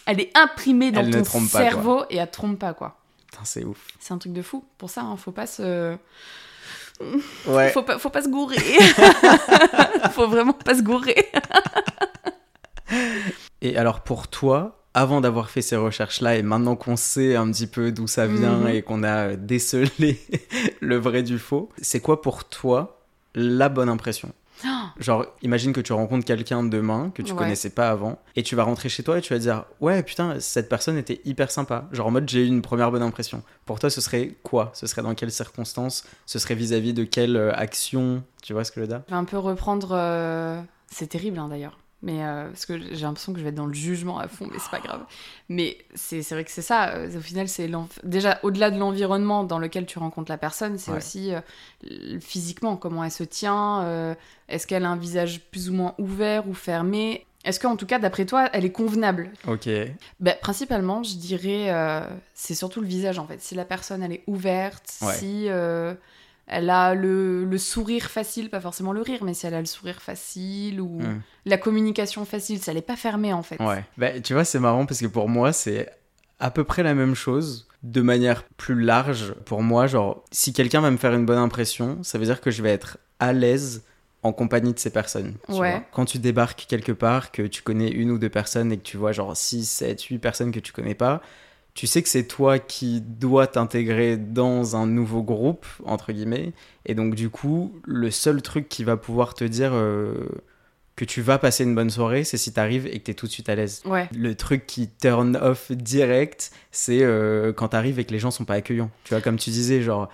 Elle 0.06 0.20
est 0.20 0.31
imprimée 0.37 0.90
dans 0.93 1.00
Elle 1.00 1.11
ne 1.11 1.20
ton 1.22 1.40
pas, 1.40 1.58
cerveau 1.58 2.02
et 2.11 2.16
elle 2.16 2.31
trompe 2.31 2.58
pas, 2.58 2.72
quoi. 2.72 2.96
Putain, 3.38 3.44
c'est 3.44 3.64
ouf. 3.64 3.79
C'est 4.00 4.12
un 4.14 4.19
truc 4.19 4.32
de 4.32 4.43
fou. 4.43 4.64
Pour 4.79 4.90
ça, 4.90 5.02
hein, 5.02 5.17
faut 5.17 5.32
pas 5.32 5.46
se. 5.46 5.96
Ouais. 7.46 7.70
Faut 7.70 7.82
pas, 7.85 7.99
faut 7.99 8.11
pas 8.11 8.23
se 8.23 8.29
gourer. 8.29 8.56
faut 10.12 10.26
vraiment 10.29 10.52
pas 10.52 10.75
se 10.75 10.82
gourer. 10.82 11.31
Et 13.61 13.76
alors 13.76 14.00
pour 14.00 14.29
toi, 14.29 14.82
avant 14.94 15.20
d'avoir 15.20 15.50
fait 15.50 15.62
ces 15.62 15.76
recherches-là 15.76 16.37
et 16.37 16.43
maintenant 16.43 16.75
qu'on 16.76 16.96
sait 16.96 17.37
un 17.37 17.50
petit 17.52 17.67
peu 17.67 17.93
d'où 17.93 18.06
ça 18.06 18.26
vient 18.26 18.58
Mhm. 18.58 18.69
et 18.69 18.82
qu'on 18.82 19.02
a 19.05 19.37
décelé 19.37 20.20
le 20.81 20.96
vrai 20.96 21.23
du 21.23 21.38
faux, 21.38 21.69
c'est 21.81 22.00
quoi 22.00 22.20
pour 22.23 22.44
toi 22.49 23.00
la 23.35 23.69
bonne 23.69 23.88
impression? 23.88 24.32
Genre, 24.99 25.26
imagine 25.43 25.73
que 25.73 25.81
tu 25.81 25.93
rencontres 25.93 26.25
quelqu'un 26.25 26.62
demain 26.62 27.11
que 27.14 27.23
tu 27.23 27.32
Ouais. 27.32 27.38
connaissais 27.38 27.70
pas 27.70 27.90
avant 27.90 28.19
et 28.37 28.43
tu 28.43 28.56
vas 28.56 28.64
rentrer 28.64 28.88
chez 28.88 29.02
toi 29.02 29.19
et 29.19 29.20
tu 29.20 29.32
vas 29.32 29.38
dire 29.38 29.64
Ouais, 29.81 30.02
putain, 30.02 30.40
cette 30.40 30.69
personne 30.69 30.96
était 30.96 31.20
hyper 31.25 31.50
sympa. 31.50 31.88
Genre 31.93 32.06
en 32.06 32.11
mode, 32.11 32.29
j'ai 32.29 32.43
eu 32.44 32.46
une 32.46 32.62
première 32.62 32.90
bonne 32.90 33.02
impression. 33.02 33.43
Pour 33.67 33.79
toi, 33.79 33.90
ce 33.90 34.00
serait 34.00 34.35
quoi? 34.43 34.70
Ce 34.75 34.87
serait 34.87 35.02
dans 35.02 35.14
quelles 35.14 35.31
circonstances? 35.32 36.05
Ce 36.26 36.38
serait 36.38 36.55
vis-à-vis 36.55 36.94
de 36.94 37.05
quelle 37.05 37.37
euh, 37.37 37.52
action? 37.55 38.23
Tu 38.43 38.52
vois 38.52 38.64
ce 38.64 38.70
que 38.73 38.76
je 38.76 38.82
veux 38.82 38.88
dire? 38.88 39.02
Je 39.08 39.12
vais 39.12 39.19
un 39.19 39.25
peu 39.25 39.38
reprendre. 39.38 39.90
euh, 39.93 40.61
C'est 40.90 41.08
terrible 41.08 41.38
hein, 41.38 41.49
d'ailleurs. 41.49 41.79
Mais 42.00 42.23
euh, 42.25 42.49
parce 42.50 42.65
que 42.65 42.79
j'ai 42.79 43.03
l'impression 43.03 43.33
que 43.33 43.41
je 43.41 43.43
vais 43.45 43.49
être 43.50 43.56
dans 43.56 43.67
le 43.67 43.75
jugement 43.75 44.21
à 44.21 44.29
fond, 44.29 44.47
mais 44.53 44.61
c'est 44.61 44.71
pas 44.71 44.79
grave. 44.81 45.05
Mais 45.49 45.79
c'est 45.97 46.21
vrai 46.31 46.45
que 46.45 46.50
c'est 46.53 46.62
ça. 46.62 46.91
euh, 46.95 47.19
Au 47.19 47.21
final, 47.21 47.49
c'est 47.49 47.69
déjà 48.05 48.39
au-delà 48.45 48.71
de 48.71 48.79
l'environnement 48.79 49.43
dans 49.43 49.59
lequel 49.59 49.85
tu 49.85 49.99
rencontres 49.99 50.31
la 50.31 50.39
personne, 50.39 50.79
c'est 50.79 50.93
Ouais. 50.93 50.99
aussi 50.99 51.33
euh, 51.35 52.21
physiquement 52.21 52.77
comment 52.77 53.03
elle 53.03 53.11
se 53.11 53.25
tient. 53.25 53.83
euh, 53.83 54.15
Est-ce 54.49 54.67
qu'elle 54.69 54.85
a 54.85 54.91
un 54.91 54.97
visage 54.97 55.41
plus 55.50 55.71
ou 55.71 55.75
moins 55.75 55.95
ouvert 55.99 56.49
ou 56.49 56.55
fermé? 56.55 57.27
Est-ce 57.45 57.59
qu'en 57.61 57.77
tout 57.77 57.87
cas, 57.87 57.99
d'après 57.99 58.27
toi, 58.27 58.49
elle 58.53 58.65
est 58.65 58.73
convenable? 58.73 59.31
Ok. 59.47 59.69
Ben, 60.21 60.37
principalement, 60.41 61.03
je 61.03 61.17
dirais, 61.17 61.73
c'est 62.35 62.55
surtout 62.55 62.81
le 62.81 62.87
visage 62.87 63.19
en 63.19 63.27
fait. 63.27 63.41
Si 63.41 63.55
la 63.55 63.65
personne 63.65 64.03
elle 64.03 64.12
est 64.12 64.23
ouverte, 64.27 64.85
Ouais. 65.03 65.15
si 65.15 65.49
elle 66.49 66.71
a 66.71 66.95
le, 66.95 67.45
le 67.45 67.59
sourire 67.59 68.11
facile, 68.11 68.50
pas 68.50 68.61
forcément 68.61 68.93
le 68.93 69.03
rire, 69.03 69.23
mais 69.23 69.35
si 69.35 69.47
elle 69.47 69.55
a 69.55 69.61
le 69.61 69.67
sourire 69.67 70.00
facile 70.03 70.81
ou 70.81 71.00
Hmm. 71.00 71.21
la 71.47 71.59
communication 71.59 72.25
facile, 72.25 72.59
elle 72.67 72.75
n'est 72.75 72.83
pas 72.83 72.97
fermée 72.97 73.33
en 73.33 73.43
fait. 73.43 73.61
Ouais. 73.62 73.85
Bah, 73.97 74.19
tu 74.21 74.33
vois, 74.33 74.45
c'est 74.45 74.59
marrant 74.59 74.87
parce 74.87 75.00
que 75.00 75.06
pour 75.06 75.29
moi, 75.29 75.53
c'est 75.53 75.89
à 76.41 76.50
peu 76.50 76.65
près 76.65 76.83
la 76.83 76.95
même 76.95 77.15
chose 77.15 77.69
de 77.83 78.00
manière 78.00 78.43
plus 78.45 78.81
large. 78.81 79.35
Pour 79.45 79.62
moi, 79.62 79.87
genre, 79.87 80.25
si 80.33 80.53
quelqu'un 80.53 80.81
va 80.81 80.91
me 80.91 80.97
faire 80.97 81.15
une 81.15 81.27
bonne 81.27 81.39
impression, 81.39 81.99
ça 82.03 82.19
veut 82.19 82.25
dire 82.25 82.41
que 82.41 82.50
je 82.50 82.62
vais 82.62 82.71
être 82.71 82.99
à 83.21 83.33
l'aise 83.33 83.85
en 84.25 84.33
compagnie 84.33 84.73
de 84.75 84.79
ces 84.81 84.91
personnes. 84.91 85.35
tu 85.47 85.53
Ouais. 85.53 85.71
vois. 85.73 85.83
Quand 85.93 86.05
tu 86.05 86.19
débarques 86.19 86.67
quelque 86.69 86.91
part, 86.93 87.31
que 87.31 87.43
tu 87.43 87.62
connais 87.62 87.89
une 87.89 88.11
ou 88.11 88.19
deux 88.19 88.29
personnes 88.29 88.73
et 88.73 88.77
que 88.79 88.83
tu 88.83 88.97
vois 88.97 89.12
genre 89.12 89.37
6, 89.37 89.65
7, 89.69 90.03
8 90.03 90.19
personnes 90.19 90.50
que 90.50 90.59
tu 90.61 90.73
connais 90.73 90.95
pas, 90.97 91.23
tu 91.78 91.86
sais 91.86 92.02
que 92.02 92.08
c'est 92.08 92.25
toi 92.25 92.58
qui 92.58 93.00
dois 93.00 93.46
t'intégrer 93.46 94.16
dans 94.16 94.75
un 94.75 94.84
nouveau 94.84 95.23
groupe, 95.23 95.64
entre 95.85 96.11
guillemets. 96.11 96.52
Et 96.87 96.97
donc, 96.97 97.14
du 97.14 97.30
coup, 97.30 97.73
le 97.85 98.11
seul 98.11 98.42
truc 98.42 98.68
qui 98.68 98.82
va 98.82 98.97
pouvoir 98.97 99.35
te 99.35 99.44
dire 99.44 99.70
euh, 99.75 100.26
que 100.97 101.04
tu 101.04 101.23
vas 101.23 101.38
passer 101.38 101.62
une 101.62 101.76
bonne 101.76 101.90
soirée, 101.90 102.25
c'est 102.25 102.37
si 102.37 102.52
t'arrives 102.52 102.88
et 102.88 102.99
que 102.99 103.04
t'es 103.04 103.14
tout 103.14 103.26
de 103.26 103.30
suite 103.30 103.49
à 103.49 103.54
l'aise. 103.54 103.80
Ouais. 103.85 104.08
Le 104.12 104.35
truc 104.35 104.66
qui 104.66 104.88
turn 104.88 105.37
off 105.37 105.70
direct, 105.70 106.50
c'est 106.73 107.04
euh, 107.04 107.52
quand 107.52 107.68
t'arrives 107.68 108.00
et 108.00 108.04
que 108.04 108.12
les 108.12 108.18
gens 108.18 108.32
sont 108.32 108.44
pas 108.44 108.54
accueillants. 108.54 108.90
Tu 109.04 109.14
vois, 109.14 109.20
comme 109.20 109.37
tu 109.37 109.50
disais, 109.50 109.80
genre, 109.80 110.08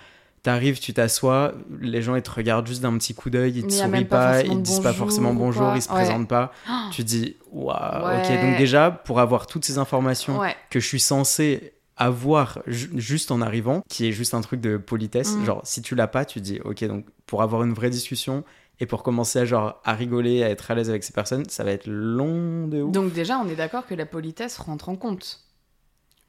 t'arrives, 0.45 0.79
tu 0.79 0.93
t'assois, 0.93 1.53
les 1.81 2.01
gens 2.01 2.15
ils 2.15 2.21
te 2.21 2.31
regardent 2.31 2.65
juste 2.67 2.81
d'un 2.81 2.97
petit 2.97 3.13
coup 3.13 3.29
d'œil, 3.29 3.51
ils 3.57 3.67
te 3.67 3.73
sourient 3.73 4.05
pas 4.05 4.17
pas, 4.33 4.41
ils 4.43 4.49
te 4.49 4.55
disent 4.61 4.79
pas 4.79 4.93
forcément 4.93 5.31
ou 5.31 5.35
bonjour, 5.35 5.75
ils 5.75 5.81
se 5.81 5.89
Ouais. 5.89 5.95
présentent 5.95 6.27
pas. 6.29 6.51
Tu 6.91 7.03
dis, 7.03 7.35
waouh, 7.51 8.05
Ouais. 8.07 8.21
ok. 8.23 8.41
Donc, 8.41 8.57
déjà, 8.57 8.91
pour 8.91 9.19
avoir 9.19 9.47
toutes 9.47 9.65
ces 9.65 9.77
informations 9.77 10.39
ouais. 10.39 10.55
que 10.69 10.79
je 10.79 10.87
suis 10.87 10.99
censé 10.99 11.73
avoir 11.97 12.59
ju- 12.67 12.91
juste 12.95 13.31
en 13.31 13.41
arrivant, 13.41 13.81
qui 13.89 14.07
est 14.07 14.11
juste 14.11 14.33
un 14.33 14.41
truc 14.41 14.61
de 14.61 14.77
politesse. 14.77 15.35
Mm. 15.35 15.45
Genre, 15.45 15.61
si 15.63 15.81
tu 15.81 15.95
l'as 15.95 16.07
pas, 16.07 16.25
tu 16.25 16.41
dis, 16.41 16.59
ok, 16.63 16.83
donc 16.85 17.05
pour 17.25 17.41
avoir 17.41 17.63
une 17.63 17.73
vraie 17.73 17.89
discussion 17.89 18.43
et 18.81 18.85
pour 18.85 19.01
commencer 19.03 19.39
à, 19.39 19.45
genre, 19.45 19.81
à 19.85 19.93
rigoler, 19.93 20.43
à 20.43 20.49
être 20.49 20.69
à 20.69 20.75
l'aise 20.75 20.89
avec 20.89 21.03
ces 21.05 21.13
personnes, 21.13 21.45
ça 21.47 21.63
va 21.63 21.71
être 21.71 21.87
long 21.87 22.67
de 22.67 22.81
ouf. 22.81 22.91
Donc 22.91 23.13
déjà, 23.13 23.37
on 23.39 23.47
est 23.47 23.55
d'accord 23.55 23.87
que 23.87 23.95
la 23.95 24.05
politesse 24.05 24.57
rentre 24.57 24.89
en 24.89 24.95
compte. 24.97 25.39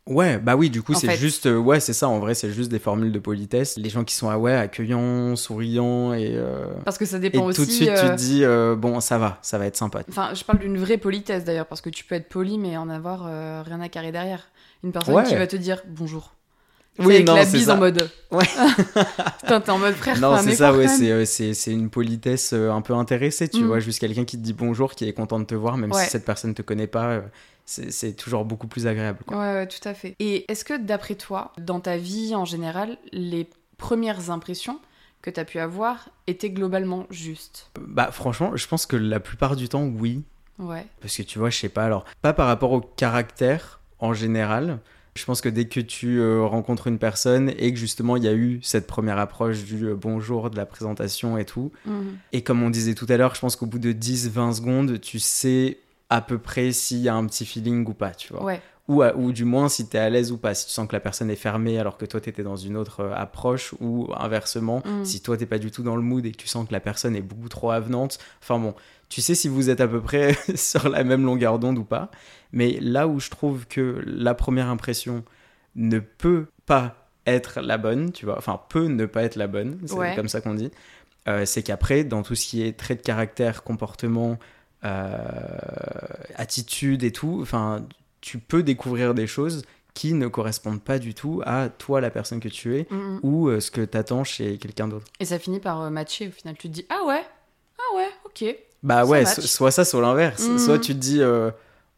Ouais, 0.07 0.39
bah 0.39 0.55
oui, 0.55 0.71
du 0.71 0.83
coup, 0.83 0.95
c'est 0.95 1.17
juste, 1.17 1.47
euh, 1.47 1.57
ouais, 1.59 1.81
c'est 1.81 1.93
ça, 1.93 2.09
en 2.09 2.21
vrai, 2.21 2.35
c'est 2.35 2.53
juste 2.53 2.71
des 2.71 2.79
formules 2.79 3.11
de 3.11 3.19
politesse. 3.19 3.77
Les 3.77 3.89
gens 3.91 4.05
qui 4.05 4.15
sont, 4.15 4.31
ah 4.31 4.39
ouais, 4.39 4.53
accueillants, 4.55 5.35
souriants 5.35 6.15
et. 6.15 6.31
euh, 6.37 6.67
Parce 6.85 6.97
que 6.97 7.05
ça 7.05 7.17
Et 7.17 7.21
dépend 7.21 7.45
aussi. 7.47 7.61
tout 7.61 7.67
de 7.67 7.71
suite, 7.73 7.91
tu 7.93 8.07
te 8.07 8.15
dis, 8.15 8.45
euh, 8.45 8.77
bon, 8.77 9.01
ça 9.01 9.19
va, 9.19 9.39
ça 9.43 9.59
va 9.59 9.67
être 9.67 9.77
sympa. 9.77 10.03
Enfin, 10.09 10.33
je 10.33 10.45
parle 10.45 10.61
d'une 10.61 10.79
vraie 10.79 10.99
politesse 10.99 11.43
d'ailleurs, 11.45 11.67
parce 11.67 11.81
que 11.81 11.91
tu 11.91 12.05
peux 12.05 12.15
être 12.15 12.29
poli 12.29 12.57
mais 12.57 12.77
en 12.77 12.89
avoir 12.89 13.25
rien 13.65 13.81
à 13.81 13.89
carrer 13.89 14.13
derrière. 14.13 14.47
Une 14.85 14.93
personne 14.93 15.15
Ouais. 15.15 15.25
qui 15.25 15.35
va 15.35 15.47
te 15.49 15.57
dire 15.57 15.83
bonjour. 15.89 16.35
Oui, 16.99 17.17
avec 17.17 17.27
non, 17.27 17.35
la 17.35 17.45
c'est 17.45 17.59
bise 17.59 17.67
ça. 17.67 17.75
en 17.75 17.79
mode. 17.79 18.11
Ouais. 18.31 18.45
Putain, 19.41 19.61
t'es 19.61 19.71
en 19.71 19.79
mode 19.79 19.95
frère. 19.95 20.19
Non, 20.21 20.37
c'est 20.43 20.55
ça, 20.57 20.73
ouais, 20.73 20.89
c'est, 20.89 21.11
euh, 21.11 21.25
c'est, 21.27 21.73
une 21.73 21.91
politesse 21.91 22.53
euh, 22.53 22.71
un 22.71 22.81
peu 22.81 22.95
intéressée, 22.95 23.49
tu 23.49 23.63
Mm. 23.63 23.67
vois, 23.67 23.81
juste 23.81 23.99
quelqu'un 23.99 24.25
qui 24.25 24.37
te 24.39 24.43
dit 24.43 24.53
bonjour, 24.53 24.95
qui 24.95 25.07
est 25.09 25.13
content 25.13 25.39
de 25.39 25.45
te 25.45 25.55
voir, 25.55 25.77
même 25.77 25.93
Ouais. 25.93 26.05
si 26.05 26.11
cette 26.11 26.25
personne 26.25 26.55
te 26.55 26.63
connaît 26.63 26.87
pas, 26.87 27.07
euh, 27.09 27.21
c'est, 27.65 27.91
c'est 27.93 28.13
toujours 28.13 28.45
beaucoup 28.45 28.67
plus 28.67 28.87
agréable. 28.87 29.19
Quoi. 29.27 29.37
Ouais, 29.37 29.53
ouais, 29.55 29.67
tout 29.67 29.87
à 29.89 29.95
fait. 29.95 30.15
Et 30.21 30.51
est-ce 30.51 30.65
que 30.65 30.79
d'après 30.79 31.15
toi, 31.17 31.53
dans 31.59 31.81
ta 31.81 31.97
vie 31.97 32.35
en 32.35 32.45
général, 32.45 32.97
les 33.13 33.49
premières 33.79 34.31
impressions 34.31 34.79
que 35.23 35.31
t'as 35.31 35.45
pu 35.45 35.59
avoir 35.59 36.09
étaient 36.27 36.51
globalement 36.51 37.07
justes? 37.11 37.71
Bah, 37.81 38.11
franchement, 38.13 38.53
je 38.57 38.67
pense 38.69 38.87
que 38.87 38.97
la 38.97 39.21
plupart 39.21 39.57
du 39.57 39.69
temps, 39.69 39.85
oui. 39.85 40.23
Ouais. 40.59 40.87
Parce 41.03 41.15
que 41.17 41.23
tu 41.23 41.39
vois, 41.39 41.51
je 41.51 41.59
sais 41.59 41.69
pas, 41.69 41.85
alors, 41.85 42.05
pas 42.23 42.33
par 42.33 42.47
rapport 42.47 42.73
au 42.73 42.81
caractère 42.81 43.81
en 43.99 44.15
général. 44.15 44.79
Je 45.17 45.25
pense 45.25 45.41
que 45.41 45.49
dès 45.49 45.65
que 45.67 45.81
tu 45.81 46.19
euh, 46.21 46.43
rencontres 46.45 46.87
une 46.87 46.99
personne 46.99 47.51
et 47.59 47.73
que 47.73 47.79
justement 47.79 48.17
il 48.17 48.25
y 48.25 48.29
a 48.29 48.35
eu 48.35 48.61
cette 48.63 48.87
première 48.87 49.19
approche 49.19 49.65
du 49.65 49.87
euh, 49.87 49.95
bonjour, 49.97 50.51
de 50.51 50.57
la 50.57 50.67
présentation 50.67 51.39
et 51.39 51.45
tout, 51.45 51.73
Mhm. 51.87 52.17
et 52.33 52.43
comme 52.43 52.63
on 52.63 52.71
disait 52.71 52.95
tout 52.95 53.07
à 53.09 53.17
l'heure, 53.17 53.35
je 53.35 53.41
pense 53.41 53.57
qu'au 53.57 53.67
bout 53.67 53.79
de 53.79 53.93
10-20 53.93 54.53
secondes, 54.53 55.01
tu 55.01 55.19
sais 55.19 55.79
à 56.11 56.21
peu 56.21 56.39
près 56.39 56.71
s'il 56.73 56.99
y 56.99 57.09
a 57.09 57.15
un 57.15 57.27
petit 57.27 57.45
feeling 57.47 57.85
ou 57.89 57.95
pas, 57.95 58.11
tu 58.11 58.33
vois. 58.33 58.45
Ouais. 58.45 58.61
Ou, 58.89 59.03
à- 59.03 59.17
ou 59.17 59.33
du 59.33 59.45
moins 59.45 59.69
si 59.69 59.89
tu 59.89 59.97
es 59.97 59.99
à 59.99 60.09
l'aise 60.09 60.31
ou 60.31 60.39
pas, 60.39 60.55
si 60.55 60.67
tu 60.67 60.71
sens 60.73 60.87
que 60.87 60.93
la 60.93 61.01
personne 61.01 61.29
est 61.29 61.35
fermée 61.35 61.81
alors 61.81 61.97
que 61.99 62.05
toi 62.07 62.21
tu 62.21 62.29
étais 62.31 62.45
dans 62.45 62.55
une 62.55 62.77
autre 62.77 63.01
euh, 63.01 63.13
approche, 63.17 63.75
ou 63.81 64.07
inversement, 64.17 64.81
Mm. 64.87 65.05
si 65.05 65.21
toi 65.23 65.37
t'es 65.37 65.47
pas 65.47 65.59
du 65.59 65.73
tout 65.73 65.83
dans 65.83 65.97
le 65.97 66.03
mood 66.03 66.25
et 66.25 66.31
que 66.31 66.37
tu 66.37 66.47
sens 66.47 66.69
que 66.69 66.73
la 66.73 66.79
personne 66.79 67.17
est 67.17 67.23
beaucoup 67.23 67.49
trop 67.49 67.73
avenante. 67.73 68.19
Enfin 68.41 68.61
bon, 68.61 68.75
tu 69.09 69.21
sais 69.23 69.35
si 69.35 69.49
vous 69.49 69.71
êtes 69.71 69.81
à 69.81 69.89
peu 69.89 70.01
près 70.01 70.37
sur 70.55 70.89
la 70.89 71.03
même 71.03 71.25
longueur 71.25 71.59
d'onde 71.59 71.79
ou 71.79 71.85
pas. 71.85 72.13
Mais 72.53 72.79
là 72.81 73.07
où 73.09 73.21
je 73.21 73.31
trouve 73.31 73.67
que 73.67 74.03
la 74.07 74.35
première 74.35 74.69
impression 74.69 75.25
ne 75.75 75.99
peut 75.99 76.47
pas 76.67 77.09
être 77.27 77.61
la 77.61 77.77
bonne, 77.79 78.13
tu 78.13 78.25
vois, 78.25 78.39
enfin 78.39 78.61
peut 78.69 78.87
ne 78.87 79.05
pas 79.07 79.23
être 79.25 79.37
la 79.37 79.47
bonne, 79.49 79.79
c'est 79.87 79.95
Ouais. 79.95 80.15
comme 80.17 80.29
ça 80.29 80.41
qu'on 80.41 80.55
dit, 80.55 80.71
euh, 81.29 81.45
c'est 81.45 81.63
qu'après, 81.63 82.05
dans 82.05 82.23
tout 82.23 82.35
ce 82.37 82.47
qui 82.47 82.63
est 82.63 82.77
trait 82.79 82.95
de 82.95 83.03
caractère, 83.03 83.63
comportement, 83.65 84.39
euh, 84.85 85.19
attitude 86.37 87.03
et 87.03 87.13
tout, 87.13 87.39
enfin, 87.43 87.85
tu 88.21 88.39
peux 88.39 88.63
découvrir 88.63 89.15
des 89.15 89.27
choses 89.27 89.65
qui 89.95 90.13
ne 90.13 90.29
correspondent 90.29 90.83
pas 90.83 90.99
du 90.99 91.15
tout 91.15 91.43
à 91.47 91.69
toi, 91.71 92.01
la 92.01 92.11
personne 92.11 92.39
que 92.41 92.49
tu 92.49 92.77
es, 92.77 92.87
Mhm. 92.91 93.21
ou 93.23 93.49
euh, 93.49 93.61
ce 93.61 93.71
que 93.71 93.81
t'attends 93.81 94.25
chez 94.25 94.59
quelqu'un 94.59 94.89
d'autre. 94.89 95.07
Et 95.21 95.25
ça 95.25 95.39
finit 95.39 95.59
par 95.61 95.91
matcher 95.91 96.29
au 96.29 96.31
final. 96.31 96.55
Tu 96.59 96.69
te 96.69 96.73
dis 96.75 96.87
ah 96.91 97.03
ouais, 97.07 97.23
ah 97.79 97.97
ouais, 97.97 98.09
ok. 98.25 98.57
Bah 98.83 99.01
Ça 99.01 99.07
ouais, 99.07 99.25
so- 99.25 99.43
soit 99.43 99.71
ça, 99.71 99.85
soit 99.85 100.03
l'inverse. 100.03 100.47
Mhm. 100.47 100.59
Soit 100.59 100.79
tu 100.79 100.93
te 100.95 100.99
dis, 100.99 101.21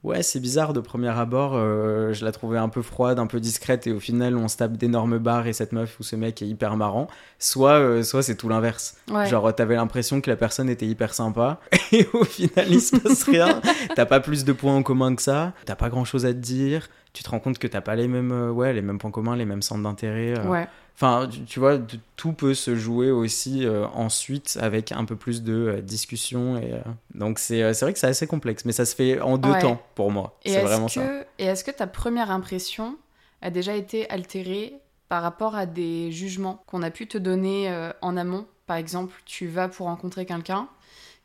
ouais, 0.09 0.23
c'est 0.23 0.41
bizarre 0.41 0.73
de 0.73 0.81
premier 0.81 1.09
abord, 1.09 1.53
euh, 1.55 2.13
je 2.13 2.25
la 2.25 2.33
trouvais 2.33 2.59
un 2.59 2.69
peu 2.69 2.83
froide, 2.83 3.19
un 3.19 3.27
peu 3.27 3.39
discrète, 3.41 3.87
et 3.87 3.93
au 3.93 4.01
final, 4.01 4.37
on 4.37 4.49
se 4.49 4.57
tape 4.57 4.77
d'énormes 4.77 5.19
barres 5.19 5.47
et 5.47 5.53
cette 5.53 5.73
meuf 5.73 6.01
ou 6.01 6.03
ce 6.03 6.17
mec 6.17 6.43
est 6.43 6.47
hyper 6.47 6.77
marrant. 6.77 7.07
Soit, 7.39 7.79
euh, 7.79 8.03
soit 8.03 8.23
c'est 8.23 8.35
tout 8.35 8.49
l'inverse. 8.49 8.97
Ouais. 9.11 9.27
Genre, 9.27 9.55
t'avais 9.55 9.77
l'impression 9.77 10.21
que 10.21 10.31
la 10.31 10.37
personne 10.37 10.69
était 10.69 10.87
hyper 10.87 11.15
sympa, 11.15 11.61
et 11.93 12.09
au 12.15 12.25
final, 12.25 12.67
il 12.71 12.81
se 12.81 12.97
passe 12.97 13.23
rien. 13.25 13.61
T'as 13.95 14.07
pas 14.07 14.21
plus 14.21 14.45
de 14.45 14.53
points 14.53 14.75
en 14.75 14.83
commun 14.83 15.15
que 15.15 15.23
ça, 15.23 15.53
t'as 15.65 15.77
pas 15.77 15.89
grand 15.91 16.05
chose 16.05 16.27
à 16.27 16.33
te 16.33 16.39
dire. 16.39 16.89
Tu 17.13 17.23
te 17.23 17.31
rends 17.31 17.41
compte 17.41 17.59
que 17.59 17.67
t'as 17.67 17.81
pas 17.81 17.97
les 17.97 18.07
mêmes, 18.09 18.33
euh, 18.33 18.51
ouais, 18.51 18.73
les 18.73 18.83
mêmes 18.83 18.99
points 18.99 19.11
communs, 19.11 19.37
les 19.37 19.45
mêmes 19.47 19.63
centres 19.63 19.83
d'intérêt. 19.83 20.39
euh, 20.39 20.47
ouais. 20.49 20.67
Enfin, 21.01 21.29
tu, 21.47 21.61
vois, 21.61 21.79
tout 22.17 22.33
peut 22.33 22.55
se 22.55 22.75
jouer 22.75 23.13
aussi 23.13 23.65
euh, 23.65 23.87
ensuite 23.95 24.59
avec 24.61 24.91
un 24.91 25.05
peu 25.05 25.15
plus 25.15 25.45
de 25.45 25.53
euh, 25.53 25.81
discussion. 25.81 26.59
Et, 26.61 26.73
euh, 26.73 26.81
donc, 27.15 27.39
c'est 27.39 27.63
vrai 27.71 27.93
que 27.93 28.01
c'est 28.01 28.09
assez 28.09 28.27
complexe, 28.27 28.65
mais 28.65 28.73
ça 28.73 28.85
se 28.85 28.97
fait 28.97 29.21
en 29.21 29.39
deux 29.39 29.51
Ouais. 29.53 29.61
temps 29.61 29.81
pour 29.95 30.11
moi. 30.11 30.37
C'est 30.45 30.61
vraiment 30.61 30.89
ça. 30.89 31.01
que, 31.03 31.27
et 31.39 31.45
est-ce 31.45 31.63
que 31.63 31.71
ta 31.71 31.87
première 31.87 32.33
impression 32.33 32.97
a 33.43 33.51
déjà 33.51 33.77
été 33.77 34.11
altérée 34.11 34.75
par 35.09 35.23
rapport 35.23 35.55
à 35.55 35.67
des 35.67 36.11
jugements 36.11 36.65
qu'on 36.67 36.83
a 36.83 36.91
pu 36.91 37.07
te 37.07 37.17
donner 37.17 37.73
en 38.03 38.17
amont? 38.17 38.49
Par 38.67 38.77
exemple, 38.77 39.15
tu 39.25 39.47
vas 39.47 39.69
pour 39.69 39.87
rencontrer 39.87 40.27
quelqu'un 40.27 40.69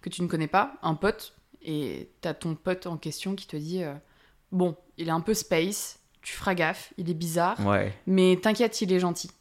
que 0.01 0.10
tu 0.10 0.22
ne 0.22 0.27
connais 0.27 0.48
pas, 0.48 0.75
un 0.84 0.94
pote, 0.94 1.34
et 1.63 2.12
t'as 2.22 2.36
ton 2.36 2.53
pote 2.53 2.86
en 2.86 2.98
question 2.98 3.34
qui 3.36 3.48
te 3.48 3.58
dit 3.58 3.82
Bon, 4.51 4.75
il 5.00 5.08
est 5.08 5.12
un 5.12 5.20
peu 5.20 5.34
space, 5.34 5.98
tu 6.22 6.34
feras 6.34 6.53
gaffe, 6.53 6.94
il 7.00 7.10
est 7.10 7.15
bizarre, 7.15 7.58
Ouais. 7.65 7.92
mais 8.06 8.38
t'inquiète, 8.39 8.80
il 8.82 8.94
est 8.94 9.00
gentil. 9.00 9.32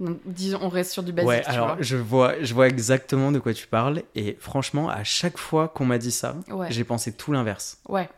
Donc, 0.00 0.18
disons, 0.24 0.58
on 0.62 0.68
reste 0.68 0.90
sur 0.92 1.02
du 1.02 1.12
basique, 1.12 1.28
ouais, 1.28 1.42
tu 1.42 1.48
alors 1.50 1.66
vois. 1.74 1.76
je 1.80 1.96
vois, 1.96 2.34
je 2.42 2.54
vois 2.54 2.66
exactement 2.68 3.30
de 3.30 3.38
quoi 3.38 3.52
tu 3.54 3.66
parles. 3.66 4.02
Et 4.14 4.36
franchement, 4.40 4.88
à 4.88 5.04
chaque 5.04 5.38
fois 5.38 5.68
qu'on 5.68 5.84
m'a 5.84 5.98
dit 5.98 6.10
ça, 6.10 6.34
Ouais, 6.50 6.68
j'ai 6.70 6.84
pensé 6.84 7.12
tout 7.12 7.32
l'inverse. 7.32 7.78
ouais. 7.88 8.08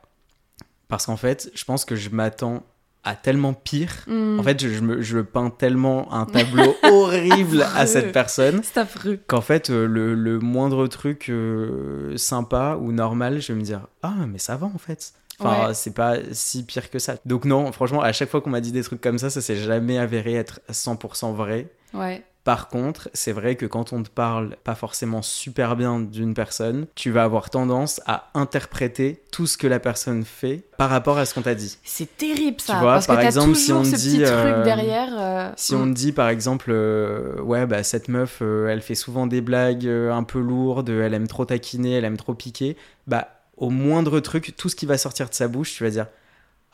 Parce 0.89 1.07
qu'en 1.07 1.17
fait, 1.17 1.51
je 1.55 1.65
pense 1.65 1.85
que 1.85 1.97
je 1.97 2.11
m'attends 2.11 2.63
à 3.03 3.17
tellement 3.17 3.53
pire. 3.53 3.91
Hmm, 4.07 4.39
En 4.39 4.43
fait, 4.43 4.63
je, 4.63 4.69
je 4.69 4.81
me, 4.81 5.03
je 5.03 5.19
peins 5.19 5.51
tellement 5.51 6.13
un 6.13 6.25
tableau 6.27 6.75
horrible 6.85 7.63
à 7.75 7.87
cette 7.87 8.13
personne 8.13 8.61
c'est 8.63 8.79
affreux. 8.79 9.19
qu'en 9.27 9.41
fait, 9.41 9.71
euh, 9.71 9.87
le, 9.87 10.15
le 10.15 10.39
moindre 10.39 10.87
truc 10.87 11.29
euh, 11.29 12.17
sympa 12.17 12.79
ou 12.81 12.93
normal, 12.93 13.41
je 13.43 13.53
vais 13.53 13.59
me 13.59 13.65
dire 13.65 13.87
Ah, 14.03 14.15
mais 14.29 14.39
ça 14.39 14.57
va 14.57 14.67
en 14.67 14.79
fait. 14.79 15.13
Enfin, 15.41 15.69
Ouais. 15.69 15.75
c'est 15.75 15.95
pas 15.95 16.17
si 16.33 16.63
pire 16.65 16.91
que 16.91 16.99
ça. 16.99 17.17
Donc, 17.25 17.45
non, 17.45 17.71
franchement, 17.73 18.01
à 18.03 18.13
chaque 18.13 18.31
fois 18.31 18.41
qu'on 18.41 18.51
m'a 18.51 18.61
dit 18.61 18.73
des 18.73 18.83
trucs 18.83 19.01
comme 19.01 19.19
ça, 19.19 19.31
ça 19.31 19.41
s'est 19.41 19.57
jamais 19.57 19.99
avéré 19.99 20.35
être 20.35 20.61
100% 20.71 21.33
vrai. 21.35 21.69
Ouais. 21.93 22.23
Par 22.45 22.69
contre, 22.69 23.09
c'est 23.15 23.33
vrai 23.33 23.57
que 23.57 23.65
quand 23.65 23.95
on 23.95 24.03
te 24.03 24.11
parle 24.11 24.57
pas 24.65 24.75
forcément 24.75 25.23
super 25.23 25.77
bien 25.77 25.99
d'une 25.99 26.35
personne, 26.35 26.87
tu 26.95 27.11
vas 27.11 27.25
avoir 27.25 27.49
tendance 27.49 28.03
à 28.05 28.29
interpréter 28.35 29.23
tout 29.33 29.47
ce 29.47 29.57
que 29.57 29.67
la 29.67 29.81
personne 29.81 30.25
fait 30.25 30.63
par 30.77 30.91
rapport 30.91 31.17
à 31.17 31.25
ce 31.25 31.33
qu'on 31.33 31.41
t'a 31.41 31.55
dit. 31.55 31.79
C'est 31.85 32.19
terrible 32.19 32.61
ça, 32.61 32.75
Tu 32.75 32.79
vois, 32.81 32.93
parce 32.95 33.07
par 33.07 33.19
que 33.19 33.25
exemple, 33.25 33.55
si 33.55 33.73
on 33.73 33.83
ce 33.83 33.97
dit, 33.97 34.19
petit 34.19 34.25
euh, 34.27 34.53
truc 34.53 34.65
derrière. 34.65 35.09
euh, 35.19 35.51
Si 35.57 35.75
on 35.75 35.87
te 35.87 35.95
dit 35.95 36.13
par 36.13 36.29
exemple, 36.29 36.71
euh, 36.71 37.41
ouais, 37.41 37.65
bah 37.65 37.83
cette 37.83 38.09
meuf, 38.09 38.43
elle 38.43 38.83
fait 38.83 38.95
souvent 38.95 39.27
des 39.27 39.41
blagues 39.41 39.87
un 39.89 40.23
peu 40.23 40.39
lourdes, 40.41 40.91
elle 40.91 41.15
aime 41.15 41.27
trop 41.29 41.47
taquiner, 41.47 41.93
elle 41.95 42.05
aime 42.05 42.19
trop 42.19 42.35
piquer, 42.35 42.77
bah 43.07 43.29
au 43.57 43.71
moindre 43.71 44.21
truc, 44.21 44.55
tout 44.57 44.69
ce 44.69 44.77
qui 44.77 44.87
va 44.87 44.99
sortir 44.99 45.29
de 45.29 45.35
sa 45.35 45.49
bouche, 45.49 45.75
tu 45.75 45.85
vas 45.85 45.91
dire. 45.91 46.07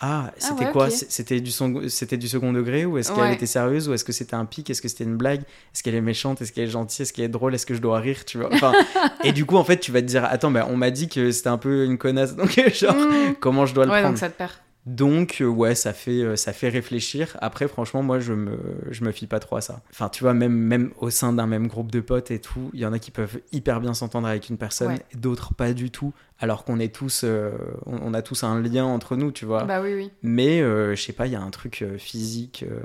Ah, 0.03 0.33
c'était 0.39 0.65
ouais, 0.65 0.73
quoi 0.73 0.89
C'était 0.89 1.41
du, 1.43 1.51
c'était 1.91 2.17
du 2.17 2.27
second 2.27 2.55
degré 2.55 2.87
ou 2.87 2.97
est-ce 2.97 3.13
qu'elle 3.13 3.33
était 3.35 3.45
sérieuse 3.45 3.87
ou 3.87 3.93
est-ce 3.93 4.03
que 4.05 4.13
c'était 4.13 4.33
un 4.35 4.47
pic 4.47 4.71
Est-ce 4.71 4.81
que 4.81 4.89
c'était 4.89 5.05
une 5.05 5.19
blague? 5.19 5.43
Est-ce 5.75 5.83
qu'elle 5.83 5.95
est 5.95 6.01
méchante? 6.01 6.41
Est-ce 6.41 6.53
qu'elle 6.53 6.65
est 6.65 6.71
gentille? 6.71 7.03
Est-ce 7.03 7.13
qu'elle 7.13 7.27
est 7.27 7.29
drôle? 7.29 7.55
Est-ce 7.55 7.67
que 7.67 7.75
je 7.75 7.83
dois 7.83 7.99
rire? 7.99 8.25
Tu 8.25 8.39
vois 8.39 8.49
enfin, 8.51 8.73
Et 9.25 9.33
du 9.33 9.45
coup, 9.45 9.57
en 9.57 9.65
fait, 9.65 9.79
tu 9.79 9.93
vas 9.93 10.01
te 10.01 10.07
dire 10.07 10.25
Attends, 10.25 10.51
bah, 10.51 10.67
on 10.71 10.77
m'a 10.77 10.91
dit 10.91 11.09
que 11.11 11.31
c'était 11.33 11.49
un 11.51 11.59
peu 11.59 11.85
une 11.85 11.99
connasse, 11.99 12.35
donc 12.35 12.59
genre, 12.75 12.95
Hmm. 12.97 13.35
comment 13.41 13.67
je 13.67 13.75
dois 13.75 13.85
le 13.85 13.91
Ouais, 13.91 13.99
prendre? 14.01 14.15
donc 14.15 14.19
ça 14.19 14.31
te 14.31 14.39
perd. 14.39 14.53
Donc 14.87 15.39
euh, 15.41 15.47
ouais, 15.47 15.75
ça 15.75 15.93
fait 15.93 16.23
euh, 16.23 16.37
ça 16.37 16.53
fait 16.53 16.69
réfléchir. 16.71 17.37
Après 17.43 17.69
franchement, 17.69 18.03
moi 18.03 18.19
je 18.19 18.33
me 18.33 18.59
je 18.91 19.05
me 19.05 19.13
fie 19.13 19.27
pas 19.27 19.39
trop 19.39 19.57
à 19.57 19.61
ça. 19.61 19.83
Enfin, 19.91 20.09
tu 20.09 20.25
vois 20.25 20.33
même 20.33 20.55
même 20.55 20.93
au 20.99 21.11
sein 21.11 21.33
d'un 21.35 21.47
même 21.47 21.69
groupe 21.69 21.93
de 21.93 22.01
potes 22.01 22.31
et 22.31 22.39
tout, 22.41 22.71
il 22.73 22.81
y 22.81 22.87
en 22.87 22.93
a 22.93 22.99
qui 22.99 23.11
peuvent 23.11 23.41
hyper 23.53 23.81
bien 23.81 23.93
s'entendre 23.93 24.27
avec 24.27 24.49
une 24.49 24.57
personne, 24.57 24.89
Ouais. 24.93 25.05
et 25.13 25.17
d'autres 25.17 25.53
pas 25.55 25.75
du 25.75 25.91
tout, 25.91 26.15
alors 26.39 26.65
qu'on 26.65 26.81
est 26.81 26.95
tous 26.95 27.23
euh, 27.25 27.53
on, 27.85 28.15
a 28.15 28.23
tous 28.23 28.43
un 28.43 28.59
lien 28.61 28.85
entre 28.87 29.17
nous, 29.17 29.33
tu 29.33 29.45
vois. 29.45 29.65
Bah 29.65 29.83
oui, 29.83 29.93
oui. 29.95 30.11
Mais 30.23 30.63
euh, 30.63 30.95
je 30.97 31.03
sais 31.03 31.13
pas, 31.13 31.27
il 31.27 31.33
y 31.35 31.37
a 31.37 31.43
un 31.43 31.51
truc 31.51 31.85
physique 31.99 32.65
euh, 32.67 32.81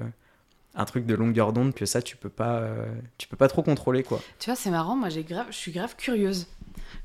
un 0.78 0.84
truc 0.84 1.06
de 1.06 1.16
longueur 1.16 1.54
d'onde 1.54 1.74
que 1.74 1.86
ça 1.86 2.02
tu 2.02 2.18
peux 2.18 2.28
pas 2.28 2.62
tu 3.18 3.30
peux 3.30 3.38
pas 3.38 3.48
trop 3.48 3.64
contrôler 3.64 4.04
quoi. 4.04 4.20
Tu 4.40 4.50
vois, 4.50 4.58
c'est 4.58 4.70
marrant, 4.72 4.98
moi 4.98 5.08
j'ai 5.08 5.24
grave, 5.24 5.46
je 5.50 5.56
suis 5.56 5.72
grave 5.72 5.96
curieuse. 5.96 6.48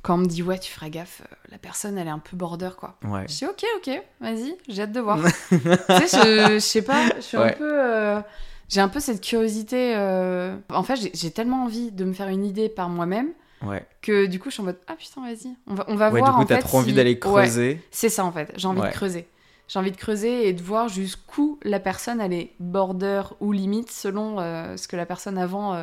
Quand 0.02 0.14
on 0.14 0.18
me 0.18 0.26
dit, 0.26 0.42
ouais, 0.42 0.58
tu 0.58 0.72
feras 0.72 0.88
gaffe, 0.88 1.20
euh, 1.22 1.34
la 1.50 1.58
personne 1.58 1.98
elle 1.98 2.06
est 2.06 2.10
un 2.10 2.18
peu 2.18 2.36
border 2.36 2.70
quoi. 2.78 2.96
Ouais. 3.04 3.26
Je 3.28 3.36
dis, 3.36 3.44
ok, 3.46 3.64
ok, 3.76 4.02
vas-y, 4.20 4.56
j'ai 4.68 4.82
hâte 4.82 4.92
de 4.92 5.00
voir. 5.00 5.18
tu 5.48 5.58
sais, 5.58 6.06
je, 6.48 6.54
je 6.54 6.58
sais 6.58 6.82
pas, 6.82 7.02
je 7.16 7.20
suis 7.20 7.36
un 7.36 7.50
peu. 7.52 7.70
euh, 7.70 8.20
j'ai 8.68 8.80
un 8.80 8.88
peu 8.88 9.00
cette 9.00 9.20
curiosité. 9.20 9.94
euh, 9.96 10.56
En 10.70 10.82
fait, 10.82 10.96
j'ai- 11.14 11.30
tellement 11.30 11.64
envie 11.64 11.90
de 11.92 12.04
me 12.04 12.12
faire 12.14 12.28
une 12.28 12.44
idée 12.46 12.68
par 12.68 12.88
moi-même 12.88 13.28
Ouais. 13.62 13.84
que 14.00 14.24
du 14.24 14.38
coup, 14.38 14.48
je 14.48 14.54
suis 14.54 14.62
en 14.62 14.66
mode, 14.66 14.78
ah 14.86 14.94
putain, 14.96 15.20
vas-y, 15.20 15.54
on 15.66 15.74
va, 15.74 15.84
on 15.88 15.94
va 15.96 16.10
Ouais, 16.10 16.20
voir. 16.20 16.32
du 16.32 16.38
coup, 16.40 16.44
t'as 16.48 16.56
trop 16.58 16.78
envie 16.78 16.90
si- 16.90 16.96
d'aller 16.96 17.18
creuser. 17.18 17.82
c'est 17.90 18.08
ça 18.08 18.24
en 18.24 18.32
fait, 18.32 18.50
j'ai 18.56 18.68
envie 18.68 18.80
de 18.80 18.86
creuser. 18.88 19.28
J'ai 19.68 19.78
envie 19.78 19.92
de 19.92 19.96
creuser 19.98 20.48
et 20.48 20.52
de 20.54 20.62
voir 20.62 20.88
jusqu'où 20.88 21.58
la 21.62 21.78
personne 21.78 22.20
elle 22.22 22.32
est 22.32 22.52
border 22.58 23.22
ou 23.40 23.52
limite 23.52 23.90
selon 23.92 24.40
euh, 24.40 24.76
ce 24.78 24.88
que 24.88 24.96
la 24.96 25.04
personne 25.06 25.36
avant 25.38 25.76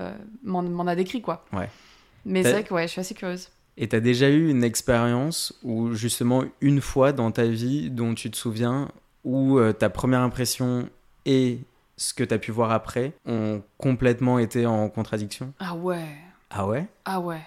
m'en 0.43 0.87
a 0.87 0.95
décrit 0.95 1.21
quoi. 1.21 1.45
Ouais. 1.53 1.69
Mais 2.25 2.41
c'est 2.43 2.51
vrai 2.51 2.63
que 2.63 2.73
ouais, 2.73 2.83
je 2.87 2.91
suis 2.93 2.99
assez 3.01 3.13
curieuse. 3.13 3.47
Et 3.77 3.87
t'as 3.89 3.99
déjà 3.99 4.29
eu 4.29 4.49
une 4.49 4.63
expérience 4.63 5.53
où 5.63 5.93
justement 5.93 6.43
une 6.61 6.81
fois 6.81 7.11
dans 7.13 7.31
ta 7.31 7.45
vie 7.45 7.89
dont 7.91 8.13
tu 8.15 8.31
te 8.31 8.37
souviens 8.37 8.89
où 9.23 9.57
euh, 9.59 9.71
ta 9.73 9.89
première 9.89 10.21
impression 10.21 10.89
et 11.25 11.59
ce 11.95 12.13
que 12.13 12.23
t'as 12.23 12.37
pu 12.39 12.51
voir 12.51 12.71
après 12.71 13.13
ont 13.25 13.61
complètement 13.77 14.39
été 14.39 14.65
en 14.65 14.89
contradiction? 14.89 15.53
Ah 15.59 15.75
ouais, 15.75 16.07
Ah 16.49 16.65
ouais? 16.67 16.87
Ah 17.05 17.19
ouais. 17.19 17.41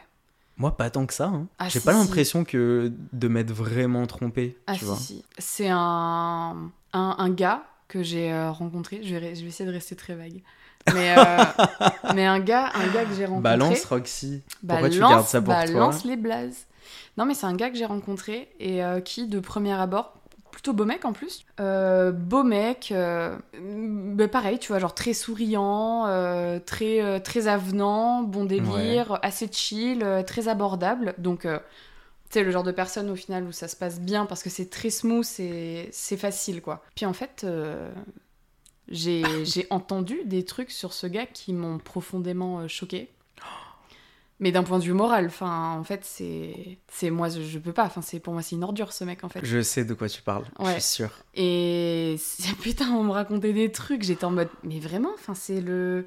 Moi 0.56 0.76
pas 0.76 0.90
tant 0.90 1.06
que 1.06 1.14
ça. 1.14 1.26
hein. 1.28 1.46
Ah, 1.58 1.68
J'ai 1.68 1.78
si, 1.80 1.84
pas 1.86 1.92
si. 1.94 1.98
l'impression 1.98 2.44
que 2.44 2.92
de 3.12 3.28
m'être 3.28 3.50
vraiment 3.52 4.06
trompé. 4.06 4.56
Ah 4.66 4.74
tu 4.74 4.80
si, 4.80 4.84
vois. 4.84 4.96
si. 4.96 5.24
C'est 5.38 5.68
un, 5.70 6.70
un, 6.92 7.14
un 7.18 7.30
gars 7.30 7.64
que 7.88 8.02
j'ai 8.02 8.30
euh, 8.32 8.50
rencontré. 8.52 9.00
Je 9.02 9.16
vais, 9.16 9.34
je 9.34 9.40
vais 9.42 9.48
essayer 9.48 9.66
de 9.68 9.74
rester 9.74 9.96
très 9.96 10.14
vague. 10.14 10.42
Mais, 10.94 11.14
euh, 11.16 11.22
mais 12.14 12.26
un 12.26 12.40
gars, 12.40 12.70
un 12.74 12.86
gars 12.92 13.04
que 13.04 13.14
j'ai 13.14 13.26
rencontré. 13.26 13.42
Balance 13.42 13.84
Roxy. 13.84 14.42
Pourquoi 14.66 14.88
tu 14.88 14.98
balance- 14.98 15.10
gardes 15.12 15.26
ça 15.26 15.40
pour 15.42 15.52
toi 15.54 15.64
balance 15.66 16.04
les 16.04 16.16
blazes. 16.16 16.66
Non, 17.16 17.26
mais 17.26 17.34
c'est 17.34 17.46
un 17.46 17.54
gars 17.54 17.70
que 17.70 17.76
j'ai 17.76 17.84
rencontré 17.84 18.48
et 18.58 18.82
euh, 18.82 19.00
qui, 19.00 19.26
de 19.26 19.40
premier 19.40 19.72
abord, 19.72 20.14
plutôt 20.50 20.72
beau 20.72 20.84
mec 20.86 21.04
en 21.04 21.12
plus. 21.12 21.44
Euh, 21.60 22.12
beau 22.12 22.42
mec, 22.44 22.92
bah, 22.94 24.28
pareil, 24.28 24.58
tu 24.58 24.68
vois, 24.68 24.78
genre 24.78 24.94
très 24.94 25.12
souriant, 25.12 26.06
très, 26.66 27.20
très 27.20 27.46
avenant, 27.46 28.22
bon 28.22 28.44
délire, 28.46 29.18
assez 29.22 29.48
chill, 29.52 30.04
très 30.26 30.48
abordable. 30.48 31.14
Donc, 31.18 31.42
tu 31.42 31.48
sais, 32.30 32.42
le 32.42 32.50
genre 32.50 32.62
de 32.62 32.72
personne 32.72 33.10
au 33.10 33.16
final 33.16 33.44
où 33.44 33.52
ça 33.52 33.68
se 33.68 33.76
passe 33.76 34.00
bien 34.00 34.24
parce 34.24 34.42
que 34.42 34.50
c'est 34.50 34.70
très 34.70 34.90
smooth 34.90 35.26
et 35.40 35.88
c'est 35.92 36.16
facile, 36.16 36.62
quoi. 36.62 36.82
Puis 36.94 37.04
en 37.06 37.12
fait, 37.12 37.42
euh, 37.44 37.90
j'ai 38.90 39.44
j'ai 39.44 39.66
entendu 39.70 40.20
des 40.24 40.44
trucs 40.44 40.70
sur 40.70 40.92
ce 40.92 41.06
gars 41.06 41.26
qui 41.26 41.52
m'ont 41.52 41.78
profondément 41.78 42.60
euh, 42.60 42.68
choqué. 42.68 43.08
Mais 44.42 44.52
d'un 44.52 44.62
point 44.62 44.78
de 44.78 44.84
vue 44.84 44.94
moral, 44.94 45.26
enfin, 45.26 45.76
en 45.78 45.84
fait, 45.84 46.02
c'est, 46.02 46.78
c'est 46.88 47.10
moi, 47.10 47.28
je, 47.28 47.42
je 47.42 47.58
peux 47.58 47.74
pas. 47.74 47.84
Enfin, 47.84 48.00
c'est 48.00 48.20
pour 48.20 48.32
moi, 48.32 48.40
c'est 48.40 48.56
une 48.56 48.64
ordure, 48.64 48.90
ce 48.94 49.04
mec, 49.04 49.22
en 49.22 49.28
fait. 49.28 49.40
Je 49.44 49.60
sais 49.60 49.84
de 49.84 49.92
quoi 49.92 50.08
tu 50.08 50.22
parles, 50.22 50.46
je 50.58 50.64
Ouais. 50.64 50.72
suis 50.72 50.80
sûr. 50.82 51.10
Et 51.34 52.16
c'est- 52.18 52.54
putain, 52.62 52.88
on 52.92 53.04
me 53.04 53.10
racontait 53.10 53.52
des 53.52 53.70
trucs. 53.70 54.02
J'étais 54.02 54.24
en 54.24 54.30
mode, 54.30 54.48
mais 54.64 54.80
vraiment, 54.80 55.10
enfin, 55.12 55.34
c'est 55.34 55.60
le, 55.60 56.06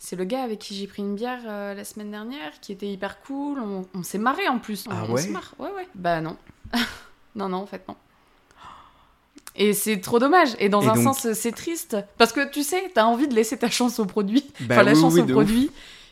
c'est 0.00 0.16
le 0.16 0.24
gars 0.24 0.42
avec 0.42 0.58
qui 0.58 0.74
j'ai 0.74 0.88
pris 0.88 1.02
une 1.02 1.14
bière 1.14 1.42
euh, 1.46 1.74
la 1.74 1.84
semaine 1.84 2.10
dernière, 2.10 2.58
qui 2.60 2.72
était 2.72 2.88
hyper 2.88 3.20
cool. 3.20 3.60
On, 3.60 3.86
on 3.94 4.02
s'est 4.02 4.18
marré 4.18 4.48
en 4.48 4.58
plus. 4.58 4.88
On, 4.88 4.90
Ah 4.90 5.04
on 5.08 5.12
ouais? 5.12 5.22
se 5.22 5.28
marre. 5.28 5.54
Ouais, 5.60 5.70
ouais. 5.70 5.86
Bah 5.94 6.20
non, 6.20 6.36
non, 7.36 7.48
non, 7.50 7.58
en 7.58 7.66
fait 7.66 7.86
non. 7.86 7.94
Et 9.56 9.72
c'est 9.72 10.00
trop 10.00 10.18
dommage. 10.18 10.50
Et 10.58 10.68
dans 10.68 10.82
Et 10.82 10.88
un 10.88 10.94
donc- 10.94 11.04
sens, 11.14 11.32
c'est 11.32 11.52
triste. 11.52 11.96
Parce 12.18 12.32
que 12.32 12.50
tu 12.50 12.62
sais, 12.62 12.90
t'as 12.94 13.04
envie 13.04 13.28
de 13.28 13.34
laisser 13.34 13.56
ta 13.56 13.70
chance 13.70 13.98
au 14.00 14.04
produit. 14.04 14.44
Bah 14.60 14.74
enfin, 14.76 14.82
la 14.82 14.92
oui, 14.94 15.00
chance 15.00 15.14
oui, 15.14 15.20
au 15.20 15.24
ouf. 15.24 15.30
produit. 15.30 15.70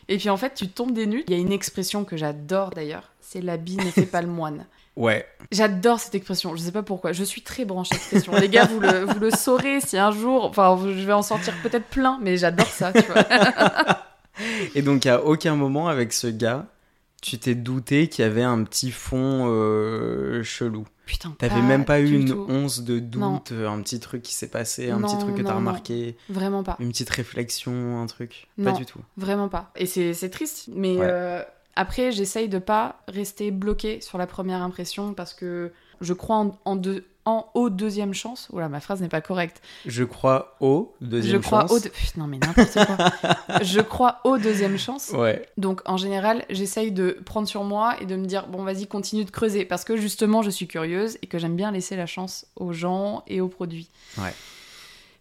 Et 0.09 0.17
puis 0.17 0.29
en 0.29 0.37
fait, 0.37 0.53
tu 0.53 0.67
tombes 0.69 0.93
des 0.93 1.05
nues. 1.07 1.23
Il 1.27 1.33
y 1.33 1.37
a 1.37 1.39
une 1.39 1.51
expression 1.51 2.03
que 2.05 2.15
j'adore 2.17 2.69
d'ailleurs. 2.71 3.11
C'est 3.21 3.41
l'habit 3.41 3.77
ne 3.77 3.83
fait 3.83 4.05
pas 4.05 4.21
le 4.21 4.27
moine. 4.27 4.65
Ouais, 4.95 5.25
J'adore 5.51 5.99
cette 5.99 6.13
expression, 6.13 6.55
je 6.55 6.61
sais 6.61 6.71
pas 6.71 6.83
pourquoi, 6.83 7.13
je 7.13 7.23
suis 7.23 7.41
très 7.41 7.65
branchée 7.65 7.95
expression. 7.95 8.31
Les 8.35 8.47
gars, 8.47 8.65
vous 8.65 8.79
le, 8.79 9.05
vous 9.05 9.19
le 9.19 9.31
saurez 9.31 9.81
si 9.81 9.97
un 9.97 10.11
jour, 10.11 10.45
enfin, 10.45 10.77
je 10.83 11.03
vais 11.03 11.13
en 11.13 11.23
sortir 11.23 11.51
peut-être 11.63 11.87
plein, 11.87 12.19
mais 12.21 12.37
j'adore 12.37 12.67
ça, 12.67 12.93
tu 12.93 13.01
vois. 13.01 13.23
Et 14.75 14.83
donc, 14.83 15.07
à 15.07 15.23
aucun 15.23 15.55
moment 15.55 15.87
avec 15.87 16.13
ce 16.13 16.27
gars, 16.27 16.67
tu 17.23 17.39
t'es 17.39 17.55
douté 17.55 18.07
qu'il 18.07 18.23
y 18.23 18.27
avait 18.27 18.43
un 18.43 18.63
petit 18.63 18.91
fond 18.91 19.47
euh, 19.49 20.43
chelou. 20.43 20.85
Putain, 21.05 21.35
T'avais 21.37 21.61
même 21.61 21.83
pas 21.83 21.99
eu 21.99 22.11
une 22.11 22.29
tout. 22.29 22.45
once 22.47 22.79
de 22.81 22.99
doute, 22.99 23.19
Non. 23.21 23.41
euh, 23.51 23.67
un 23.69 23.81
petit 23.81 23.99
truc 23.99 24.21
qui 24.21 24.33
s'est 24.33 24.47
passé, 24.47 24.89
un 24.89 25.01
petit 25.01 25.17
truc 25.17 25.35
que 25.35 25.41
t'as 25.41 25.53
remarqué, 25.55 26.15
Vraiment 26.29 26.63
pas, 26.63 26.77
une 26.79 26.89
petite 26.89 27.09
réflexion, 27.09 28.01
un 28.01 28.05
truc. 28.07 28.47
Pas 28.63 28.71
du 28.71 28.85
tout. 28.85 28.99
vraiment 29.17 29.49
pas. 29.49 29.71
Et 29.75 29.85
c'est 29.85 30.13
c'est 30.13 30.29
triste, 30.29 30.69
mais 30.73 30.97
Ouais. 30.97 31.05
euh, 31.09 31.43
après, 31.75 32.11
j'essaye 32.13 32.47
de 32.47 32.59
pas 32.59 33.01
rester 33.07 33.51
bloquée 33.51 33.99
sur 33.99 34.17
la 34.17 34.27
première 34.27 34.61
impression 34.61 35.13
parce 35.13 35.33
que 35.33 35.71
je 36.01 36.13
crois 36.13 36.37
en, 36.37 36.57
en, 36.65 36.75
deux- 36.77 37.05
en 37.25 37.47
aux 37.53 37.69
deuxième 37.69 38.13
chance. 38.13 38.47
Oula, 38.51 38.69
ma 38.69 38.79
phrase 38.79 39.01
n'est 39.01 39.09
pas 39.09 39.21
correcte. 39.21 39.61
Je 39.85 40.03
crois 40.03 40.55
au 40.59 40.95
deuxième 41.01 41.41
je 41.41 41.47
crois 41.47 41.61
chance. 41.61 41.71
aux. 41.71 41.79
Putain, 41.79 42.21
non 42.21 42.27
mais 42.27 42.37
n'importe 42.37 42.73
quoi. 42.73 43.61
je 43.61 43.79
crois 43.81 44.19
aux 44.23 44.37
deuxième 44.37 44.77
chance. 44.77 45.09
Ouais, 45.09 45.47
Donc 45.57 45.81
en 45.85 45.97
général, 45.97 46.45
j'essaye 46.49 46.91
de 46.91 47.17
prendre 47.25 47.47
sur 47.47 47.63
moi 47.63 47.95
et 48.01 48.05
de 48.05 48.15
me 48.15 48.25
dire 48.25 48.47
bon 48.47 48.63
vas-y 48.63 48.87
continue 48.87 49.25
de 49.25 49.31
creuser 49.31 49.65
parce 49.65 49.83
que 49.83 49.97
justement 49.97 50.41
je 50.41 50.49
suis 50.49 50.67
curieuse 50.67 51.17
et 51.21 51.27
que 51.27 51.37
j'aime 51.37 51.55
bien 51.55 51.71
laisser 51.71 51.95
la 51.95 52.05
chance 52.05 52.45
aux 52.55 52.73
gens 52.73 53.23
et 53.27 53.41
aux 53.41 53.47
produits. 53.49 53.89
Ouais. 54.17 54.33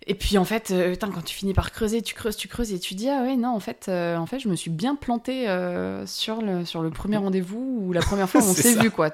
Et 0.06 0.14
puis 0.14 0.38
en 0.38 0.44
fait, 0.44 0.70
euh, 0.70 0.90
putain, 0.90 1.10
quand 1.10 1.22
tu 1.22 1.34
finis 1.34 1.54
par 1.54 1.70
creuser, 1.70 2.02
tu 2.02 2.14
creuses, 2.14 2.36
tu 2.36 2.48
creuses 2.48 2.72
et 2.72 2.78
tu 2.78 2.94
dis 2.94 3.08
ah 3.08 3.22
ouais 3.22 3.36
non 3.36 3.50
en 3.50 3.60
fait, 3.60 3.86
euh, 3.88 4.16
en 4.16 4.26
fait 4.26 4.40
je 4.40 4.48
me 4.48 4.56
suis 4.56 4.70
bien 4.70 4.96
plantée 4.96 5.48
euh, 5.48 6.06
sur 6.06 6.42
le 6.42 6.64
sur 6.64 6.82
le 6.82 6.90
premier 6.90 7.16
rendez-vous 7.18 7.84
ou 7.86 7.92
la 7.92 8.00
première 8.00 8.28
fois 8.28 8.40
où 8.40 8.44
on 8.44 8.54
s'est 8.54 8.74
vu 8.74 8.90
quoi. 8.90 9.10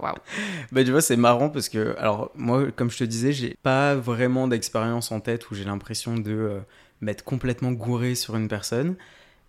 Bah 0.73 0.85
tu 0.85 0.91
vois, 0.91 1.01
c'est 1.01 1.17
marrant 1.17 1.51
parce 1.51 1.69
que, 1.69 1.95
alors 1.99 2.31
moi, 2.35 2.67
comme 2.75 2.91
je 2.91 2.99
te 2.99 3.05
disais, 3.05 3.33
j'ai 3.33 3.57
pas 3.63 3.95
vraiment 3.95 4.49
d'expérience 4.49 5.13
en 5.13 5.21
tête 5.21 5.51
où 5.51 5.55
j'ai 5.55 5.65
l'impression 5.65 6.17
de 6.17 6.61
m'être 7.01 7.25
complètement 7.25 7.73
gouré 7.73 8.15
sur 8.15 8.37
une 8.37 8.49
personne. 8.49 8.97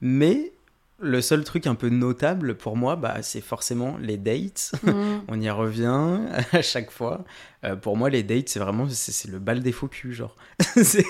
Mais 0.01 0.53
le 1.01 1.21
seul 1.21 1.43
truc 1.43 1.67
un 1.67 1.75
peu 1.75 1.89
notable 1.89 2.55
pour 2.55 2.75
moi, 2.77 2.95
bah, 2.95 3.17
c'est 3.21 3.41
forcément 3.41 3.97
les 4.01 4.17
dates. 4.17 4.71
Mm. 4.83 4.91
On 5.27 5.39
y 5.39 5.49
revient 5.49 6.19
à 6.51 6.61
chaque 6.61 6.91
fois. 6.91 7.23
Euh, 7.65 7.75
pour 7.75 7.97
moi, 7.97 8.09
les 8.09 8.23
dates, 8.23 8.49
c'est 8.49 8.59
vraiment 8.59 8.87
c'est 8.89 9.29
le 9.29 9.39
bal 9.39 9.61
des 9.61 9.71
faux 9.71 9.87
culs, 9.87 10.13
genre. 10.13 10.35
C'est- 10.59 11.03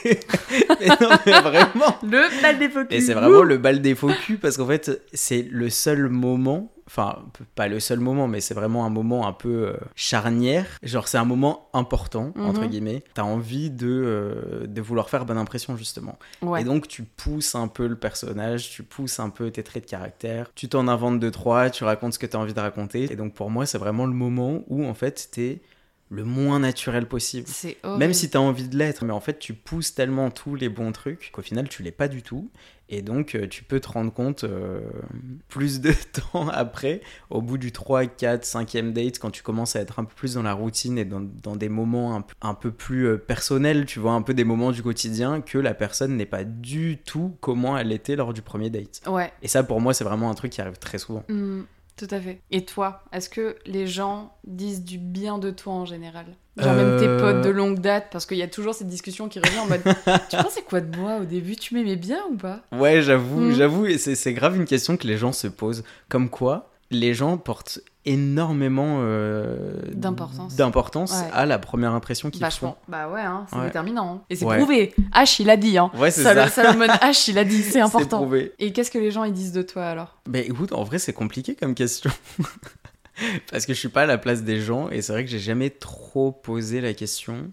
mais 0.80 0.88
non, 0.88 1.10
mais 1.26 1.42
vraiment. 1.42 1.98
Le 2.04 2.42
bal 2.42 2.58
des 2.60 2.70
faux 2.70 2.82
Et 2.82 2.88
culs. 2.88 3.02
c'est 3.02 3.14
vraiment 3.14 3.44
le 3.44 3.58
bal 3.58 3.82
des 3.82 3.94
faux 3.96 4.12
culs 4.26 4.40
parce 4.40 4.58
qu'en 4.58 4.68
fait, 4.68 5.02
c'est 5.14 5.44
le 5.52 5.70
seul 5.70 6.10
moment, 6.10 6.72
enfin, 6.90 7.20
pas 7.56 7.68
le 7.68 7.80
seul 7.80 8.00
moment, 8.00 8.28
mais 8.28 8.42
c'est 8.42 8.56
vraiment 8.56 8.84
un 8.86 8.90
moment 8.90 9.28
un 9.28 9.32
peu 9.34 9.68
euh, 9.68 9.78
charnière. 9.96 10.66
Genre, 10.82 11.08
c'est 11.08 11.20
un 11.20 11.26
moment 11.26 11.70
important, 11.74 12.34
entre 12.40 12.62
Mhm. 12.64 12.68
guillemets. 12.68 13.04
T'as 13.14 13.22
envie 13.24 13.70
de, 13.70 13.88
euh, 13.88 14.66
de 14.68 14.82
vouloir 14.82 15.10
faire 15.10 15.26
bonne 15.26 15.38
impression, 15.38 15.78
justement. 15.78 16.18
Ouais. 16.42 16.62
Et 16.62 16.64
donc, 16.64 16.88
tu 16.88 17.04
pousses 17.04 17.54
un 17.56 17.68
peu 17.68 17.86
le 17.88 17.96
personnage, 17.96 18.70
tu 18.72 18.82
pousses 18.84 19.20
un 19.20 19.30
peu 19.30 19.52
tes 19.52 19.62
traits 19.64 19.84
de 19.86 19.90
caractère, 19.90 20.52
tu 20.56 20.68
t'en 20.68 20.88
inventes 20.88 21.20
deux, 21.20 21.32
trois, 21.32 21.70
tu 21.70 21.84
racontes 21.84 22.14
ce 22.14 22.20
que 22.20 22.26
t'as 22.26 22.38
envie 22.40 22.54
de 22.54 22.60
raconter. 22.60 23.12
Et 23.12 23.16
donc, 23.16 23.34
pour 23.36 23.50
moi, 23.52 23.66
c'est 23.68 23.78
vraiment 23.78 24.06
le 24.06 24.14
moment 24.14 24.62
où, 24.68 24.86
en 24.86 24.94
fait, 24.96 25.30
t'es 25.32 25.62
le 26.12 26.24
moins 26.24 26.60
naturel 26.60 27.08
possible. 27.08 27.48
C'est 27.48 27.78
horrible. 27.84 28.00
Même 28.00 28.14
si 28.14 28.30
tu 28.30 28.38
as 28.38 28.42
envie 28.42 28.68
de 28.68 28.76
l'être, 28.78 29.06
mais 29.06 29.14
en 29.14 29.20
fait, 29.20 29.38
tu 29.38 29.54
pousses 29.54 29.94
tellement 29.94 30.32
tous 30.32 30.56
les 30.56 30.68
bons 30.70 30.92
trucs 30.92 31.30
qu'au 31.32 31.42
final, 31.44 31.70
tu 31.70 31.84
l'es 31.84 31.92
pas 31.92 32.08
du 32.08 32.24
tout. 32.24 32.50
Et 32.92 33.04
donc, 33.04 33.36
euh, 33.36 33.48
tu 33.48 33.64
peux 33.64 33.80
te 33.80 33.88
rendre 33.88 34.12
compte 34.12 34.44
euh, 34.44 34.82
plus 35.48 35.80
de 35.80 35.92
temps 36.34 36.50
après, 36.50 37.02
au 37.30 37.44
bout 37.44 37.60
du 37.60 37.72
3, 37.72 38.08
4, 38.08 38.44
5e 38.44 38.94
date, 38.94 39.20
quand 39.20 39.30
tu 39.30 39.44
commences 39.44 39.76
à 39.76 39.82
être 39.82 40.00
un 40.00 40.04
peu 40.06 40.16
plus 40.16 40.34
dans 40.34 40.42
la 40.42 40.54
routine 40.54 40.98
et 40.98 41.06
dans, 41.06 41.20
dans 41.22 41.56
des 41.56 41.70
moments 41.70 42.16
un, 42.16 42.22
peu- 42.22 42.34
un 42.42 42.56
peu 42.56 42.72
plus 42.72 43.06
euh, 43.08 43.18
personnels, 43.20 43.86
tu 43.86 44.00
vois, 44.00 44.14
un 44.14 44.24
peu 44.24 44.34
des 44.34 44.44
moments 44.44 44.72
du 44.72 44.82
quotidien, 44.82 45.42
que 45.42 45.60
la 45.60 45.76
personne 45.76 46.18
n'est 46.18 46.26
pas 46.26 46.44
du 46.44 46.98
tout 46.98 47.38
comment 47.42 47.78
elle 47.78 47.92
était 47.92 48.16
lors 48.16 48.34
du 48.34 48.42
premier 48.42 48.72
date. 48.72 49.02
Ouais. 49.06 49.32
Et 49.44 49.48
ça, 49.48 49.62
pour 49.62 49.80
moi, 49.80 49.94
c'est 49.94 50.04
vraiment 50.04 50.32
un 50.32 50.34
truc 50.34 50.52
qui 50.54 50.62
arrive 50.62 50.80
très 50.80 50.98
souvent. 50.98 51.24
Mm, 51.30 51.62
tout 52.00 52.08
à 52.16 52.20
fait. 52.20 52.42
Et 52.52 52.64
toi, 52.66 53.04
est-ce 53.12 53.30
que 53.30 53.58
les 53.66 53.86
gens 53.88 54.34
disent 54.46 54.84
du 54.84 54.98
bien 54.98 55.38
de 55.38 55.52
toi 55.52 55.74
en 55.74 55.86
général? 55.86 56.26
Genre 56.58 56.74
même 56.74 56.98
tes 57.00 57.08
Euh. 57.08 57.20
potes 57.20 57.44
de 57.46 57.50
longue 57.50 57.80
date, 57.80 58.08
parce 58.12 58.26
qu'il 58.26 58.38
y 58.38 58.42
a 58.42 58.48
toujours 58.48 58.74
cette 58.74 58.88
discussion 58.88 59.30
qui 59.30 59.40
revient 59.40 59.60
en 59.60 59.68
mode 59.68 59.82
Tu 60.30 60.38
pensais 60.38 60.62
quoi 60.62 60.82
de 60.82 60.98
moi 60.98 61.18
au 61.22 61.26
début? 61.26 61.56
Tu 61.56 61.74
m'aimais 61.76 61.96
bien 61.96 62.20
ou 62.32 62.36
pas? 62.38 62.62
Ouais, 62.72 63.02
j'avoue, 63.02 63.42
Mm. 63.50 63.52
j'avoue, 63.54 63.86
et 63.86 63.98
c'est 63.98 64.16
c'est 64.16 64.34
grave 64.34 64.56
une 64.58 64.66
question 64.66 64.98
que 64.98 65.08
les 65.08 65.18
gens 65.18 65.32
se 65.34 65.48
posent. 65.48 65.84
Comme 66.10 66.30
quoi, 66.30 66.72
les 66.92 67.14
gens 67.14 67.38
portent 67.38 67.80
énormément 68.06 69.00
euh, 69.02 69.74
D'importance. 69.94 70.56
d'importance 70.56 71.12
Ouais. 71.12 71.30
à 71.34 71.46
la 71.46 71.60
première 71.60 71.94
impression 71.94 72.30
qu'ils 72.32 72.40
font. 72.40 72.46
Vachement. 72.46 72.78
Bah 72.88 73.10
ouais, 73.10 73.22
hein, 73.22 73.46
c'est 73.50 73.58
Ouais. 73.58 73.66
déterminant. 73.66 74.16
hein. 74.16 74.22
Et 74.32 74.36
c'est 74.36 74.46
Ouais. 74.46 74.58
prouvé. 74.58 74.94
H, 75.14 75.42
il 75.42 75.50
a 75.50 75.58
dit. 75.58 75.78
Hein. 75.78 75.92
Ouais, 75.98 76.10
c'est 76.10 76.24
ça. 76.24 76.48
Salomon 76.48 76.86
H, 77.02 77.30
il 77.30 77.38
a 77.38 77.44
dit. 77.44 77.62
C'est 77.62 77.82
important. 77.82 78.18
prouvé. 78.18 78.54
Et 78.58 78.72
qu'est-ce 78.74 78.90
que 78.90 78.98
les 78.98 79.12
gens 79.12 79.24
ils 79.26 79.34
disent 79.34 79.52
de 79.52 79.62
toi 79.62 79.86
alors? 79.86 80.18
Mais 80.28 80.42
écoute, 80.48 80.72
en 80.74 80.84
vrai, 80.84 80.98
c'est 80.98 81.14
compliqué 81.14 81.56
comme 81.56 81.76
question. 81.76 82.10
Parce 83.52 83.66
que 83.66 83.74
je 83.74 83.80
suis 83.80 83.90
pas 83.90 84.04
à 84.04 84.06
la 84.06 84.18
place 84.18 84.44
des 84.44 84.60
gens 84.62 84.90
et 84.90 85.02
c'est 85.02 85.12
vrai 85.12 85.26
que 85.26 85.30
j'ai 85.30 85.40
jamais 85.40 85.70
trop 85.70 86.32
posé 86.32 86.80
la 86.82 86.94
question. 86.94 87.52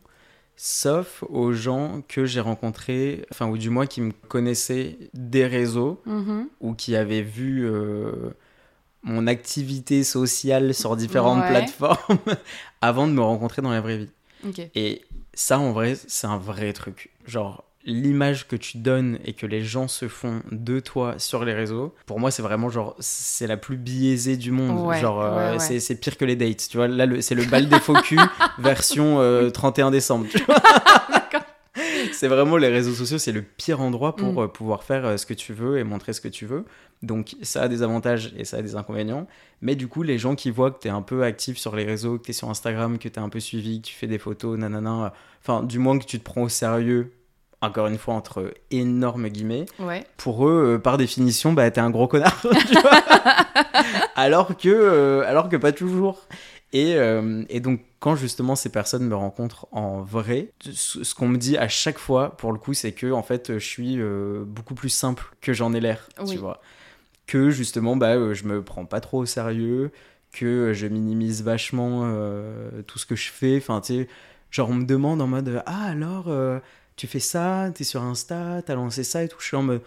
Sauf 0.54 1.22
aux 1.28 1.52
gens 1.52 2.02
que 2.08 2.24
j'ai 2.24 2.40
rencontrés, 2.40 3.26
enfin, 3.30 3.46
ou 3.48 3.58
du 3.58 3.68
moins 3.68 3.84
qui 3.86 4.00
me 4.00 4.12
connaissaient 4.28 4.96
des 5.12 5.44
réseaux 5.46 6.00
Mhm. 6.06 6.46
ou 6.60 6.72
qui 6.74 6.96
avaient 6.96 7.20
vu 7.20 7.66
euh, 7.68 8.30
mon 9.06 9.26
activité 9.26 10.04
sociale 10.04 10.74
sur 10.74 10.96
différentes 10.96 11.40
Ouais. 11.42 11.48
plateformes 11.48 12.18
avant 12.82 13.06
de 13.06 13.12
me 13.12 13.22
rencontrer 13.22 13.62
dans 13.62 13.70
la 13.70 13.80
vraie 13.80 13.96
vie. 13.98 14.10
Et 14.74 15.02
ça, 15.32 15.58
en 15.58 15.72
vrai, 15.72 15.96
c'est 16.06 16.26
un 16.26 16.38
vrai 16.38 16.72
truc. 16.72 17.10
Genre, 17.26 17.64
l'image 17.84 18.46
que 18.48 18.56
tu 18.56 18.78
donnes 18.78 19.18
et 19.24 19.32
que 19.32 19.46
les 19.46 19.62
gens 19.64 19.86
se 19.88 20.08
font 20.08 20.42
de 20.52 20.80
toi 20.80 21.14
sur 21.18 21.44
les 21.44 21.54
réseaux, 21.54 21.94
pour 22.06 22.18
moi, 22.20 22.30
c'est 22.30 22.42
vraiment 22.42 22.68
genre, 22.68 22.94
c'est 22.98 23.46
la 23.46 23.56
plus 23.56 23.76
biaisée 23.76 24.36
du 24.36 24.50
monde. 24.50 24.86
Ouais, 24.86 25.00
genre, 25.00 25.20
euh, 25.22 25.52
ouais, 25.56 25.58
ouais. 25.58 25.78
c'est- 25.80 25.94
pire 26.00 26.16
que 26.16 26.24
les 26.24 26.36
dates. 26.36 26.68
Tu 26.68 26.76
vois, 26.76 26.88
là, 26.88 27.06
c'est 27.20 27.34
le 27.34 27.44
bal 27.44 27.68
des 27.68 27.78
faux 27.80 27.94
culs 27.94 28.18
version 28.58 29.20
euh, 29.20 29.50
31 29.50 29.90
décembre. 29.90 30.26
tu 30.30 30.42
vois. 30.44 30.56
c'est 32.12 32.28
vraiment 32.28 32.56
les 32.56 32.68
réseaux 32.68 32.92
sociaux, 32.94 33.18
c'est 33.18 33.32
le 33.32 33.42
pire 33.42 33.80
endroit 33.80 34.16
pour 34.16 34.32
Mm. 34.34 34.38
euh, 34.38 34.46
pouvoir 34.48 34.82
faire 34.84 35.04
euh, 35.06 35.16
ce 35.16 35.26
que 35.26 35.34
tu 35.34 35.52
veux 35.52 35.78
et 35.78 35.84
montrer 35.84 36.12
ce 36.12 36.20
que 36.20 36.28
tu 36.28 36.46
veux. 36.46 36.64
Donc 37.02 37.36
ça 37.42 37.62
a 37.62 37.68
des 37.68 37.82
avantages 37.82 38.32
et 38.38 38.44
ça 38.44 38.56
a 38.58 38.62
des 38.62 38.74
inconvénients. 38.76 39.26
Mais 39.60 39.74
du 39.76 39.86
coup, 39.88 40.02
les 40.02 40.18
gens 40.18 40.34
qui 40.34 40.50
voient 40.50 40.70
que 40.70 40.80
tu 40.80 40.88
es 40.88 40.90
un 40.90 41.02
peu 41.02 41.22
actif 41.24 41.58
sur 41.58 41.76
les 41.76 41.84
réseaux, 41.84 42.18
que 42.18 42.24
tu 42.24 42.30
es 42.30 42.34
sur 42.34 42.48
Instagram, 42.50 42.98
que 42.98 43.08
tu 43.08 43.14
es 43.14 43.22
un 43.22 43.28
peu 43.28 43.40
suivi, 43.40 43.80
que 43.82 43.88
tu 43.88 43.94
fais 43.94 44.06
des 44.06 44.18
photos, 44.18 44.58
nanana, 44.58 45.12
enfin 45.42 45.62
du 45.62 45.78
moins 45.78 45.98
que 45.98 46.04
tu 46.06 46.18
te 46.18 46.24
prends 46.24 46.42
au 46.42 46.48
sérieux, 46.48 47.12
encore 47.60 47.86
une 47.86 47.98
fois 47.98 48.14
entre 48.14 48.52
énormes 48.70 49.28
guillemets, 49.28 49.66
Ouais. 49.78 50.04
pour 50.16 50.46
eux, 50.48 50.74
euh, 50.74 50.78
par 50.78 50.96
définition, 50.98 51.52
bah 51.52 51.70
t'es 51.70 51.80
un 51.80 51.90
gros 51.90 52.06
connard. 52.08 52.40
tu 52.66 52.80
vois 52.80 52.90
alors, 54.14 54.56
que, 54.56 54.68
euh, 54.68 55.22
alors 55.26 55.48
que 55.48 55.56
pas 55.56 55.72
toujours. 55.72 56.22
Et, 56.72 56.96
euh, 56.96 57.44
et 57.48 57.60
donc, 57.60 57.80
quand 58.00 58.16
justement 58.16 58.56
ces 58.56 58.68
personnes 58.70 59.04
me 59.06 59.14
rencontrent 59.14 59.66
en 59.72 60.02
vrai, 60.02 60.48
ce, 60.60 61.14
qu'on 61.14 61.28
me 61.28 61.38
dit 61.38 61.56
à 61.56 61.68
chaque 61.68 61.98
fois, 61.98 62.36
pour 62.36 62.52
le 62.52 62.58
coup, 62.58 62.74
c'est 62.74 62.92
que 62.92 63.12
en 63.12 63.22
fait, 63.22 63.54
je 63.54 63.64
suis 63.66 64.00
euh, 64.00 64.44
beaucoup 64.46 64.74
plus 64.74 64.88
simple 64.88 65.24
que 65.40 65.52
j'en 65.52 65.72
ai 65.72 65.80
l'air, 65.80 66.08
Oui. 66.20 66.32
tu 66.32 66.38
vois. 66.38 66.60
Que 67.26 67.50
justement, 67.50 67.96
bah, 67.96 68.14
euh, 68.16 68.34
je 68.34 68.44
me 68.44 68.62
prends 68.62 68.84
pas 68.84 69.00
trop 69.00 69.18
au 69.18 69.26
sérieux, 69.26 69.90
que 70.32 70.72
je 70.74 70.86
minimise 70.86 71.42
vachement 71.42 72.02
tout 72.86 72.98
ce 72.98 73.06
que 73.06 73.16
je 73.16 73.30
fais. 73.30 73.56
Enfin, 73.56 73.80
tu 73.80 74.02
sais, 74.02 74.08
Genre, 74.50 74.70
on 74.70 74.74
me 74.74 74.84
demande 74.84 75.20
en 75.22 75.26
mode 75.26 75.62
Ah, 75.66 75.86
alors, 75.86 76.30
tu 76.96 77.06
fais 77.06 77.20
ça, 77.20 77.70
t'es 77.74 77.84
sur 77.84 78.02
Insta, 78.02 78.60
t'as 78.62 78.74
lancé 78.74 79.02
ça 79.02 79.22
et 79.24 79.28
tout. 79.28 79.38
Je 79.40 79.46
suis 79.46 79.56
en 79.56 79.62
mode 79.62 79.82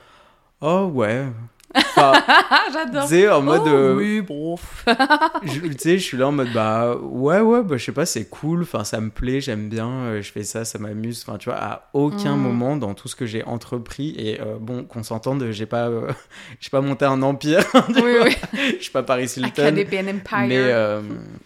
Oh, 0.62 0.89
ouais. 0.94 1.28
Enfin, 1.75 2.13
Ah, 2.27 2.63
tu 2.67 2.73
j'adore. 2.73 3.03
sais, 3.08 3.29
en 3.29 3.41
mode. 3.41 3.62
Oh, 3.65 3.69
euh, 3.69 3.95
oui, 3.95 4.21
bon. 4.21 4.55
tu 5.43 5.73
sais, 5.77 5.97
je 5.97 6.03
suis 6.03 6.17
là 6.17 6.27
en 6.27 6.32
mode 6.32 6.51
bah 6.53 6.95
ouais 7.01 7.39
ouais 7.41 7.62
bah 7.63 7.77
je 7.77 7.86
sais 7.86 7.91
pas 7.91 8.05
c'est 8.05 8.25
cool 8.25 8.63
enfin 8.63 8.84
ça 8.84 8.99
me 8.99 9.10
plaît 9.10 9.39
j'aime 9.41 9.69
bien 9.69 9.88
euh, 9.89 10.21
je 10.21 10.32
fais 10.32 10.43
ça 10.43 10.65
ça 10.65 10.79
m'amuse 10.79 11.23
enfin 11.27 11.38
tu 11.38 11.49
vois 11.49 11.58
à 11.62 11.89
aucun 11.93 12.36
Mm. 12.36 12.41
moment 12.41 12.75
dans 12.77 12.93
tout 12.95 13.08
ce 13.08 13.15
que 13.15 13.25
j'ai 13.25 13.43
entrepris 13.43 14.15
et 14.17 14.39
euh, 14.41 14.58
bon 14.60 14.84
qu'on 14.84 15.03
s'entende 15.03 15.51
j'ai 15.51 15.65
pas 15.65 15.89
j'ai 16.60 16.69
pas 16.69 16.82
monté 16.82 17.05
un 17.05 17.21
empire 17.21 17.63
oui, 17.95 18.13
oui. 18.23 18.36
je 18.77 18.84
suis 18.84 18.91
pas 18.91 19.03
Paris 19.03 19.32
Hilton 19.38 19.75
Empire. 19.77 20.47
mais 20.47 20.58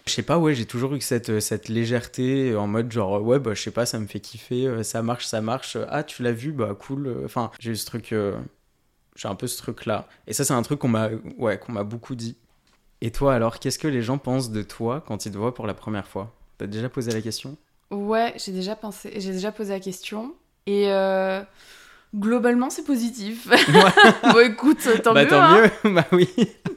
je 0.06 0.12
sais 0.12 0.22
pas 0.22 0.38
ouais 0.38 0.54
j'ai 0.54 0.66
toujours 0.66 0.94
eu 0.94 1.00
cette 1.00 1.40
cette 1.40 1.68
légèreté 1.68 2.54
en 2.56 2.66
mode 2.66 2.90
genre 2.90 3.22
ouais 3.22 3.38
bah 3.38 3.52
je 3.54 3.60
sais 3.62 3.70
pas 3.70 3.84
ça 3.86 3.98
me 3.98 4.06
fait 4.06 4.20
kiffer 4.20 4.82
ça 4.82 5.02
marche 5.02 5.26
ça 5.26 5.40
marche 5.40 5.76
ah 5.90 6.02
tu 6.02 6.22
l'as 6.22 6.32
vu 6.32 6.52
bah 6.52 6.74
cool 6.78 7.14
enfin 7.24 7.50
j'ai 7.60 7.72
eu 7.72 7.76
ce 7.76 7.86
truc 7.86 8.14
j'ai 9.14 9.28
un 9.28 9.34
peu 9.34 9.46
ce 9.46 9.56
truc 9.58 9.86
là 9.86 10.08
et 10.26 10.32
ça 10.32 10.44
c'est 10.44 10.54
un 10.54 10.62
truc 10.62 10.78
qu'on 10.80 10.88
m'a 10.88 11.08
ouais 11.38 11.58
qu'on 11.58 11.72
m'a 11.72 11.84
beaucoup 11.84 12.14
dit 12.14 12.36
et 13.00 13.10
toi 13.10 13.34
alors 13.34 13.58
qu'est-ce 13.58 13.78
que 13.78 13.88
les 13.88 14.02
gens 14.02 14.18
pensent 14.18 14.50
de 14.50 14.62
toi 14.62 15.02
quand 15.06 15.26
ils 15.26 15.32
te 15.32 15.38
voient 15.38 15.54
pour 15.54 15.66
la 15.66 15.74
première 15.74 16.06
fois? 16.06 16.32
T'as 16.58 16.66
déjà 16.66 16.88
posé 16.88 17.12
la 17.12 17.20
question? 17.20 17.56
Ouais, 17.90 18.32
j'ai 18.36 18.52
déjà 18.52 18.76
pensé, 18.76 19.12
j'ai 19.16 19.32
déjà 19.32 19.52
posé 19.52 19.72
la 19.72 19.80
question 19.80 20.34
et 20.66 20.90
euh, 20.90 21.42
globalement 22.14 22.70
c'est 22.70 22.84
positif. 22.84 23.48
bon 24.32 24.40
écoute, 24.40 24.88
tant 25.02 25.12
bah 25.14 25.24
mieux. 25.24 25.30
tant 25.30 25.42
hein. 25.42 25.70
mieux 25.84 25.90
bah 25.94 26.06
oui 26.12 26.28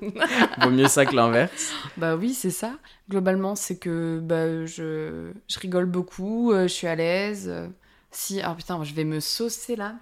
vaut 0.62 0.69
mieux 0.69 0.88
ça 0.88 1.06
que 1.06 1.15
l'inverse 1.15 1.73
Bah 1.97 2.15
oui, 2.15 2.34
c'est 2.34 2.50
ça. 2.52 2.73
Globalement, 3.10 3.56
c'est 3.56 3.78
que 3.78 4.19
bah, 4.21 4.65
je, 4.65 5.32
je 5.47 5.60
rigole 5.60 5.86
beaucoup, 5.86 6.52
euh, 6.52 6.63
je 6.63 6.73
suis 6.73 6.88
à 6.88 6.95
l'aise. 6.95 7.52
Si, 8.12 8.41
ah 8.41 8.54
putain, 8.56 8.84
je 8.84 8.93
vais 8.93 9.04
me 9.04 9.19
saucer 9.19 9.76
là. 9.76 9.95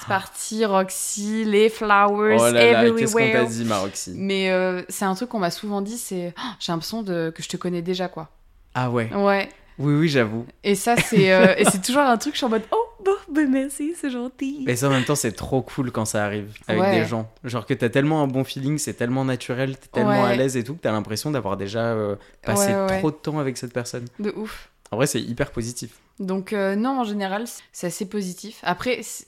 C'est 0.00 0.08
parti, 0.08 0.64
Roxy, 0.64 1.44
les 1.44 1.68
flowers 1.68 2.36
oh 2.38 2.44
là 2.44 2.50
là 2.52 2.90
qu'est-ce 2.96 3.12
qu'on 3.12 3.18
t'a 3.18 3.24
everywhere. 3.26 3.46
dit 3.48 3.64
Maroxy 3.64 4.12
Mais 4.16 4.50
euh, 4.50 4.82
c'est 4.88 5.04
un 5.04 5.14
truc 5.14 5.28
qu'on 5.30 5.38
m'a 5.38 5.50
souvent 5.50 5.80
dit, 5.80 5.96
c'est 5.98 6.34
oh, 6.38 6.40
j'ai 6.60 6.72
l'impression 6.72 7.02
de, 7.02 7.32
que 7.34 7.42
je 7.42 7.48
te 7.48 7.56
connais 7.56 7.82
déjà 7.82 8.08
quoi. 8.08 8.28
ah 8.74 8.90
ouais 8.90 9.10
Ouais. 9.14 9.48
oui 9.78 9.94
oui 9.94 10.08
j'avoue 10.08 10.46
Et 10.64 10.74
ça 10.74 10.96
c'est 10.96 11.32
euh, 11.32 11.54
et 11.56 11.64
c'est 11.64 11.80
toujours 11.82 12.02
un 12.02 12.16
truc 12.18 12.34
je 12.34 12.38
suis 12.38 12.46
en 12.46 12.50
mode 12.50 12.62
oh 12.72 12.82
bon 13.04 13.12
ben 13.32 13.50
merci 13.50 13.94
c'est 14.00 14.10
gentil. 14.10 14.62
Mais 14.66 14.76
ça 14.76 14.88
en 14.88 14.90
même 14.90 15.04
temps 15.04 15.14
c'est 15.14 15.32
trop 15.32 15.62
cool 15.62 15.90
quand 15.92 16.04
ça 16.04 16.24
arrive 16.24 16.52
avec 16.68 16.80
Ouais. 16.82 17.00
des 17.00 17.06
gens. 17.06 17.30
Genre 17.44 17.64
que 17.66 17.74
t'as 17.74 17.88
tellement 17.88 18.22
un 18.22 18.26
bon 18.26 18.44
feeling, 18.44 18.78
c'est 18.78 18.94
tellement 18.94 19.24
naturel, 19.24 19.76
t'es 19.78 19.88
tellement 19.88 20.22
Ouais. 20.24 20.30
à 20.32 20.36
l'aise 20.36 20.56
et 20.56 20.64
tout 20.64 20.74
que 20.74 20.80
t'as 20.82 20.92
l'impression 20.92 21.30
d'avoir 21.30 21.56
déjà 21.56 21.80
euh, 21.84 22.16
passé 22.42 22.74
ouais, 22.74 22.98
trop 22.98 23.10
de 23.10 23.16
temps 23.16 23.38
avec 23.38 23.56
cette 23.56 23.72
personne. 23.72 24.06
De 24.18 24.30
ouf. 24.36 24.70
En 24.90 24.96
vrai 24.96 25.06
c'est 25.06 25.20
hyper 25.20 25.50
positif. 25.50 25.90
Donc 26.18 26.52
euh, 26.54 26.76
non, 26.76 27.00
en 27.00 27.04
général, 27.04 27.44
c'est 27.72 27.88
assez 27.88 28.08
positif. 28.08 28.60
Après, 28.62 29.00
c'est- 29.02 29.26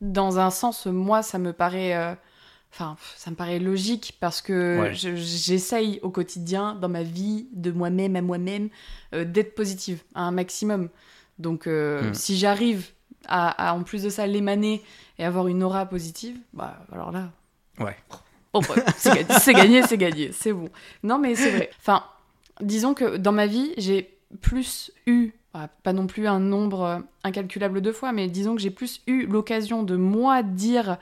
dans 0.00 0.38
un 0.38 0.50
sens, 0.50 0.86
moi, 0.86 1.22
ça 1.22 1.38
me 1.38 1.52
paraît, 1.52 1.94
euh, 1.96 2.14
enfin, 2.72 2.96
ça 3.16 3.30
me 3.30 3.36
paraît 3.36 3.58
logique 3.58 4.16
parce 4.20 4.40
que 4.40 4.80
Ouais. 4.80 4.94
je- 4.94 5.14
j'essaye 5.16 5.98
au 6.02 6.10
quotidien, 6.10 6.74
dans 6.74 6.88
ma 6.88 7.02
vie, 7.02 7.48
de 7.52 7.70
moi-même 7.70 8.16
à 8.16 8.22
moi-même, 8.22 8.68
euh, 9.14 9.24
d'être 9.24 9.54
positive 9.54 10.02
à 10.14 10.22
un 10.22 10.30
maximum. 10.30 10.88
Donc, 11.38 11.66
euh, 11.66 12.10
Mm. 12.10 12.14
si 12.14 12.36
j'arrive 12.38 12.86
à, 13.26 13.70
à, 13.70 13.74
en 13.74 13.82
plus 13.82 14.02
de 14.02 14.08
ça, 14.10 14.26
l'émaner 14.26 14.82
et 15.18 15.24
avoir 15.24 15.48
une 15.48 15.62
aura 15.62 15.86
positive, 15.86 16.36
bah 16.52 16.78
alors 16.92 17.12
là. 17.12 17.30
Ouais. 17.78 17.96
Bon, 18.52 18.60
bah, 18.60 18.74
c'est 18.96 19.54
gagné, 19.54 19.82
c'est 19.82 19.96
gagné, 19.98 20.32
c'est 20.32 20.52
bon. 20.52 20.68
Non, 21.02 21.18
mais 21.18 21.34
c'est 21.36 21.50
vrai. 21.50 21.70
Enfin, 21.78 22.04
disons 22.60 22.94
que 22.94 23.16
dans 23.16 23.32
ma 23.32 23.46
vie, 23.46 23.72
j'ai 23.76 24.18
plus 24.40 24.90
eu, 25.06 25.32
pas 25.82 25.92
non 25.92 26.06
plus 26.06 26.26
un 26.28 26.38
nombre 26.40 26.80
euh, 26.82 26.98
incalculable 27.24 27.80
de 27.80 27.92
fois, 27.92 28.12
mais 28.12 28.28
disons 28.28 28.54
que 28.54 28.60
j'ai 28.60 28.70
plus 28.70 29.00
eu 29.06 29.26
l'occasion 29.26 29.82
de 29.82 29.96
moi 29.96 30.42
dire 30.42 30.96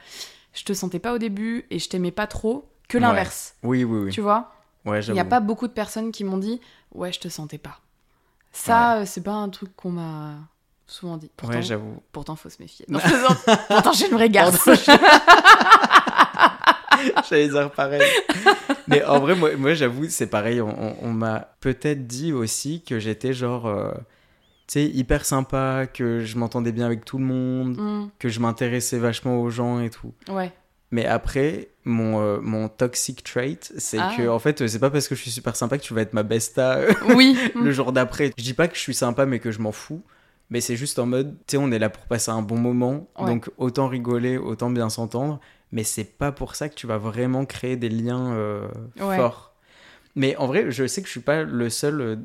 je 0.54 0.64
te 0.64 0.72
sentais 0.72 0.98
pas 0.98 1.12
au 1.12 1.18
début 1.18 1.66
et 1.70 1.78
je 1.78 1.88
t'aimais 1.88 2.10
pas 2.10 2.26
trop 2.26 2.68
que 2.88 2.96
Ouais. 2.96 3.02
l'inverse. 3.02 3.54
Oui 3.62 3.84
oui 3.84 4.04
oui. 4.06 4.10
Tu 4.12 4.20
vois? 4.20 4.52
Ouais 4.84 5.00
Il 5.04 5.12
n'y 5.12 5.20
a 5.20 5.24
pas 5.24 5.40
beaucoup 5.40 5.66
de 5.68 5.72
personnes 5.72 6.10
qui 6.12 6.24
m'ont 6.24 6.38
dit 6.38 6.60
ouais, 6.94 7.12
je 7.12 7.20
te 7.20 7.28
sentais 7.28 7.58
pas. 7.58 7.80
Ça, 8.52 8.98
euh, 9.00 9.02
c'est 9.06 9.20
pas 9.22 9.32
un 9.34 9.50
truc 9.50 9.76
qu'on 9.76 9.90
m'a 9.90 10.36
souvent 10.86 11.18
dit. 11.18 11.30
Pourtant, 11.36 11.56
Ouais 11.56 11.62
j'avoue. 11.62 12.02
pourtant 12.12 12.34
faut 12.34 12.48
se 12.48 12.60
méfier. 12.62 12.86
Non, 12.90 12.98
je 13.04 13.74
pourtant, 13.74 13.92
j'ai 13.92 14.06
une 14.08 14.14
vraie 14.14 14.30
garce. 14.30 14.66
J'allais 17.30 17.48
dire 17.48 17.70
pareil. 17.70 18.02
Mais 18.88 19.04
en 19.04 19.20
vrai 19.20 19.34
moi, 19.36 19.50
moi, 19.56 19.74
j'avoue 19.74 20.06
c'est 20.08 20.26
pareil. 20.26 20.60
On, 20.60 20.68
on- 20.68 20.96
on 21.02 21.12
m'a 21.12 21.48
peut-être 21.60 22.06
dit 22.06 22.32
aussi 22.32 22.82
que 22.82 22.98
j'étais 22.98 23.32
genre 23.32 23.66
euh, 23.66 23.92
sais 24.72 24.84
hyper 24.86 25.24
sympa, 25.24 25.86
que 25.92 26.20
je 26.20 26.36
m'entendais 26.38 26.72
bien 26.72 26.86
avec 26.86 27.04
tout 27.04 27.18
le 27.18 27.24
monde, 27.24 27.76
Hmm, 27.78 28.08
que 28.18 28.28
je 28.28 28.40
m'intéressais 28.40 28.98
vachement 28.98 29.40
aux 29.40 29.50
gens 29.50 29.80
et 29.80 29.90
tout. 29.90 30.12
ouais. 30.30 30.52
Mais 30.90 31.04
après, 31.04 31.68
mon, 31.84 32.18
euh, 32.22 32.38
mon 32.40 32.68
toxic 32.70 33.22
trait, 33.22 33.58
c'est 33.76 33.98
Ah. 33.98 34.14
que, 34.16 34.26
en 34.26 34.38
fait, 34.38 34.66
c'est 34.68 34.78
pas 34.78 34.88
parce 34.88 35.06
que 35.06 35.14
je 35.14 35.20
suis 35.20 35.30
super 35.30 35.54
sympa 35.54 35.76
que 35.76 35.82
tu 35.82 35.92
vas 35.92 36.00
être 36.00 36.14
ma 36.14 36.22
besta 36.22 36.76
euh, 36.78 36.94
Oui. 37.14 37.36
le 37.62 37.70
jour 37.72 37.92
d'après. 37.92 38.32
Je 38.38 38.42
dis 38.42 38.54
pas 38.54 38.68
que 38.68 38.74
je 38.74 38.80
suis 38.80 38.94
sympa, 38.94 39.26
mais 39.26 39.38
que 39.38 39.50
je 39.50 39.58
m'en 39.60 39.70
fous. 39.72 40.00
Mais 40.48 40.62
c'est 40.62 40.76
juste 40.76 40.98
en 40.98 41.04
mode, 41.04 41.36
tu 41.46 41.52
sais, 41.52 41.56
on 41.58 41.70
est 41.72 41.78
là 41.78 41.90
pour 41.90 42.04
passer 42.06 42.30
un 42.30 42.40
bon 42.40 42.56
moment. 42.56 43.06
Ouais. 43.18 43.26
Donc, 43.26 43.50
autant 43.58 43.86
rigoler, 43.86 44.38
autant 44.38 44.70
bien 44.70 44.88
s'entendre. 44.88 45.40
Mais 45.72 45.84
c'est 45.84 46.04
pas 46.04 46.32
pour 46.32 46.54
ça 46.54 46.70
que 46.70 46.74
tu 46.74 46.86
vas 46.86 46.96
vraiment 46.96 47.44
créer 47.44 47.76
des 47.76 47.90
liens 47.90 48.32
euh, 48.32 48.66
Ouais. 48.98 49.16
forts. 49.18 49.52
Mais 50.16 50.36
en 50.36 50.46
vrai, 50.46 50.70
je 50.70 50.86
sais 50.86 51.02
que 51.02 51.06
je 51.06 51.12
suis 51.12 51.20
pas 51.20 51.42
le 51.42 51.68
seul 51.68 52.00
euh, 52.00 52.16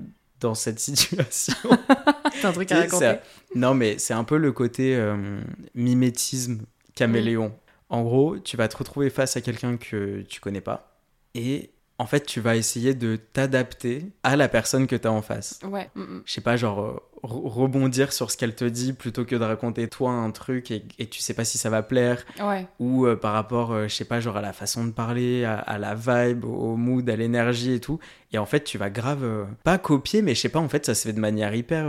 dans 0.43 0.55
cette 0.55 0.79
situation. 0.79 1.55
C'est 2.33 2.45
un 2.45 2.51
truc 2.51 2.71
à 2.71 2.81
raconter. 2.81 3.15
Non, 3.55 3.73
mais 3.73 3.97
c'est 3.97 4.13
un 4.13 4.23
peu 4.23 4.37
le 4.37 4.51
côté 4.51 4.95
euh, 4.95 5.41
mimétisme 5.75 6.61
caméléon. 6.95 7.53
En 7.89 8.03
gros, 8.03 8.37
tu 8.39 8.57
vas 8.57 8.67
te 8.67 8.77
retrouver 8.77 9.09
face 9.09 9.37
à 9.37 9.41
quelqu'un 9.41 9.77
que 9.77 10.21
tu 10.21 10.39
connais 10.39 10.61
pas 10.61 10.99
et 11.35 11.71
en 11.99 12.05
fait, 12.05 12.25
tu 12.25 12.41
vas 12.41 12.55
essayer 12.55 12.93
de 12.95 13.15
t'adapter 13.15 14.11
à 14.23 14.35
la 14.35 14.49
personne 14.49 14.87
que 14.87 14.95
tu 14.95 15.07
as 15.07 15.11
en 15.11 15.21
face. 15.21 15.59
Ouais. 15.63 15.89
mm, 15.95 16.01
mm. 16.01 16.23
Je 16.25 16.33
sais 16.33 16.41
pas, 16.41 16.57
genre 16.57 16.81
euh, 16.81 16.99
rebondir 17.23 18.11
sur 18.11 18.29
ce 18.31 18.37
qu'elle 18.37 18.53
te 18.53 18.65
dit 18.65 18.91
plutôt 18.93 19.23
que 19.25 19.35
de 19.35 19.43
raconter 19.43 19.87
toi 19.87 20.11
un 20.11 20.29
truc 20.31 20.71
et, 20.71 20.83
et 20.99 21.07
tu 21.07 21.21
sais 21.21 21.33
pas 21.33 21.45
si 21.45 21.57
ça 21.57 21.69
va 21.69 21.81
plaire 21.81 22.25
Ouais. 22.41 22.67
ou 22.79 23.05
euh, 23.05 23.15
par 23.15 23.33
rapport, 23.33 23.71
euh, 23.71 23.87
je 23.87 23.95
sais 23.95 24.05
pas, 24.05 24.19
genre 24.19 24.37
à 24.37 24.41
la 24.41 24.51
façon 24.53 24.83
de 24.85 24.91
parler, 24.91 25.45
à, 25.45 25.57
à 25.59 25.77
la 25.77 25.95
vibe, 25.95 26.43
au 26.43 26.75
mood, 26.75 27.09
à 27.09 27.15
l'énergie 27.15 27.73
et 27.73 27.79
tout. 27.79 27.99
Et 28.33 28.37
en 28.37 28.45
fait, 28.45 28.63
tu 28.63 28.77
vas 28.77 28.89
grave, 28.89 29.23
euh, 29.23 29.45
pas 29.63 29.77
copier, 29.77 30.21
mais 30.21 30.35
je 30.35 30.41
sais 30.41 30.49
pas, 30.49 30.59
en 30.59 30.67
fait, 30.69 30.85
ça 30.85 30.95
se 30.95 31.07
fait 31.07 31.13
de 31.13 31.19
manière 31.19 31.53
hyper, 31.55 31.85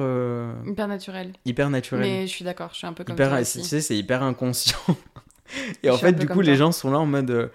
Hyper 0.67 0.89
naturel. 0.89 1.33
hyper 1.45 1.69
naturelle. 1.71 2.03
Mais 2.03 2.27
je 2.27 2.33
suis 2.33 2.45
d'accord, 2.45 2.71
je 2.73 2.79
suis 2.79 2.87
un 2.87 2.93
peu 2.93 3.03
comme 3.05 3.15
hyper, 3.15 3.31
toi 3.31 3.39
tu 3.39 3.45
sais, 3.63 3.81
c'est 3.81 3.97
hyper 3.97 4.23
inconscient. 4.23 4.79
et 5.83 5.91
en 5.91 5.97
fait, 5.99 6.13
du 6.13 6.27
coup, 6.29 6.41
les 6.43 6.57
gens 6.57 6.71
sont 6.73 6.91
là 6.91 6.99
en 6.99 7.07
mode. 7.07 7.51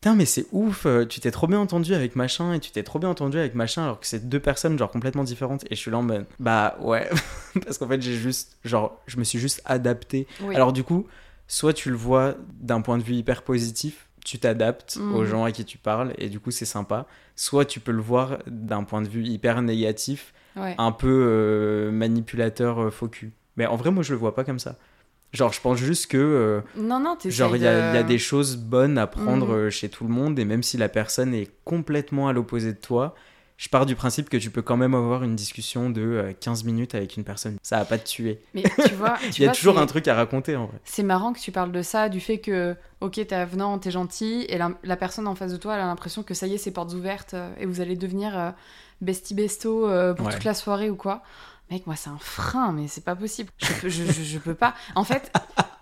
Putain, 0.00 0.14
mais 0.14 0.26
c'est 0.26 0.46
ouf, 0.52 0.86
euh, 0.86 1.04
tu 1.06 1.18
t'es 1.20 1.30
trop 1.32 1.46
bien 1.48 1.58
entendu 1.58 1.92
avec 1.94 2.14
machin 2.14 2.52
et 2.52 2.60
tu 2.60 2.70
t'es 2.70 2.84
trop 2.84 2.98
bien 3.00 3.08
entendu 3.08 3.36
avec 3.38 3.54
machin 3.56 3.82
alors 3.82 3.98
que 3.98 4.06
c'est 4.06 4.28
deux 4.28 4.38
personnes 4.38 4.78
genre 4.78 4.90
complètement 4.90 5.24
différentes 5.24 5.64
et 5.64 5.74
je 5.74 5.80
suis 5.80 5.90
là 5.90 5.98
en 5.98 6.02
mode 6.02 6.24
bah 6.38 6.76
ouais 6.80 7.10
parce 7.64 7.78
qu'en 7.78 7.88
fait 7.88 8.00
j'ai 8.00 8.14
juste 8.14 8.56
genre 8.64 9.00
je 9.08 9.16
me 9.16 9.24
suis 9.24 9.40
juste 9.40 9.60
adapté 9.64 10.28
Oui. 10.42 10.54
alors 10.54 10.72
du 10.72 10.84
coup 10.84 11.06
soit 11.48 11.72
tu 11.72 11.90
le 11.90 11.96
vois 11.96 12.34
d'un 12.60 12.80
point 12.80 12.96
de 12.96 13.02
vue 13.02 13.14
hyper 13.14 13.42
positif 13.42 14.08
tu 14.24 14.38
t'adaptes 14.38 14.98
Mhm. 15.00 15.14
aux 15.16 15.24
gens 15.24 15.44
à 15.44 15.50
qui 15.50 15.64
tu 15.64 15.78
parles 15.78 16.12
et 16.18 16.28
du 16.28 16.38
coup 16.38 16.52
c'est 16.52 16.64
sympa 16.64 17.06
soit 17.34 17.64
tu 17.64 17.80
peux 17.80 17.90
le 17.92 18.00
voir 18.02 18.38
d'un 18.46 18.84
point 18.84 19.02
de 19.02 19.08
vue 19.08 19.24
hyper 19.24 19.62
négatif 19.62 20.32
ouais. 20.56 20.76
un 20.78 20.92
peu 20.92 21.08
euh, 21.28 21.90
manipulateur 21.90 22.80
euh, 22.84 22.90
faux 22.90 23.08
cul. 23.08 23.32
Mais 23.56 23.66
en 23.66 23.74
vrai, 23.74 23.90
moi, 23.90 24.04
je 24.04 24.12
le 24.12 24.18
vois 24.18 24.36
pas 24.36 24.44
comme 24.44 24.60
ça. 24.60 24.76
Genre, 25.32 25.52
je 25.52 25.60
pense 25.60 25.76
juste 25.78 26.06
que, 26.06 26.16
euh, 26.16 26.60
Non, 26.76 26.98
non, 27.00 27.16
genre, 27.26 27.54
il 27.56 27.62
y, 27.62 27.66
a- 27.66 27.82
de- 27.82 27.88
il 27.88 27.94
y 27.94 27.98
a 27.98 28.02
des 28.02 28.18
choses 28.18 28.56
bonnes 28.56 28.96
à 28.96 29.06
prendre 29.06 29.46
Mhm. 29.48 29.52
euh, 29.54 29.70
chez 29.70 29.88
tout 29.90 30.04
le 30.04 30.10
monde, 30.10 30.38
et 30.38 30.44
même 30.46 30.62
si 30.62 30.78
la 30.78 30.88
personne 30.88 31.34
est 31.34 31.50
complètement 31.64 32.28
à 32.28 32.32
l'opposé 32.32 32.72
de 32.72 32.78
toi, 32.78 33.14
je 33.58 33.68
pars 33.68 33.84
du 33.86 33.94
principe 33.96 34.30
que 34.30 34.36
tu 34.36 34.50
peux 34.50 34.62
quand 34.62 34.76
même 34.78 34.94
avoir 34.94 35.24
une 35.24 35.34
discussion 35.34 35.90
de 35.90 36.00
euh, 36.00 36.32
15 36.32 36.64
minutes 36.64 36.94
avec 36.94 37.16
une 37.16 37.24
personne. 37.24 37.56
Ça 37.62 37.76
va 37.78 37.84
pas 37.84 37.98
te 37.98 38.06
tuer. 38.08 38.40
Mais 38.54 38.62
tu 38.86 38.94
vois, 38.94 39.18
tu 39.32 39.40
Il 39.40 39.42
y 39.42 39.44
a 39.44 39.48
vois, 39.48 39.54
toujours 39.56 39.78
un 39.78 39.86
truc 39.86 40.06
à 40.08 40.14
raconter, 40.14 40.56
en 40.56 40.66
vrai. 40.66 40.78
C'est 40.84 41.02
marrant 41.02 41.32
que 41.34 41.40
tu 41.40 41.52
parles 41.52 41.72
de 41.72 41.82
ça, 41.82 42.08
du 42.08 42.20
fait 42.20 42.38
que, 42.38 42.74
ok, 43.02 43.14
t'es 43.14 43.32
avenant, 43.34 43.78
t'es 43.78 43.90
gentil, 43.90 44.46
et 44.48 44.56
la, 44.58 44.70
la 44.82 44.96
personne 44.96 45.26
en 45.26 45.34
face 45.34 45.52
de 45.52 45.56
toi, 45.58 45.74
elle 45.74 45.80
a 45.82 45.86
l'impression 45.86 46.22
que 46.22 46.34
ça 46.34 46.46
y 46.46 46.54
est, 46.54 46.58
c'est 46.58 46.70
portes 46.70 46.94
ouvertes, 46.94 47.34
euh, 47.34 47.50
et 47.58 47.66
vous 47.66 47.80
allez 47.82 47.96
devenir 47.96 48.38
euh, 48.38 48.50
bestie 49.02 49.34
besto 49.34 49.88
euh, 49.88 50.14
pour 50.14 50.26
Ouais. 50.28 50.32
toute 50.32 50.44
la 50.44 50.54
soirée 50.54 50.88
ou 50.88 50.96
quoi. 50.96 51.22
Mec, 51.70 51.86
moi, 51.86 51.96
c'est 51.96 52.08
un 52.08 52.18
frein, 52.18 52.72
mais 52.72 52.88
c'est 52.88 53.04
pas 53.04 53.14
possible. 53.14 53.50
Je 53.58 53.72
peux, 53.74 53.88
je, 53.90 54.04
je- 54.04 54.22
je 54.22 54.38
peux 54.38 54.54
pas. 54.54 54.74
En 54.94 55.04
fait, 55.04 55.30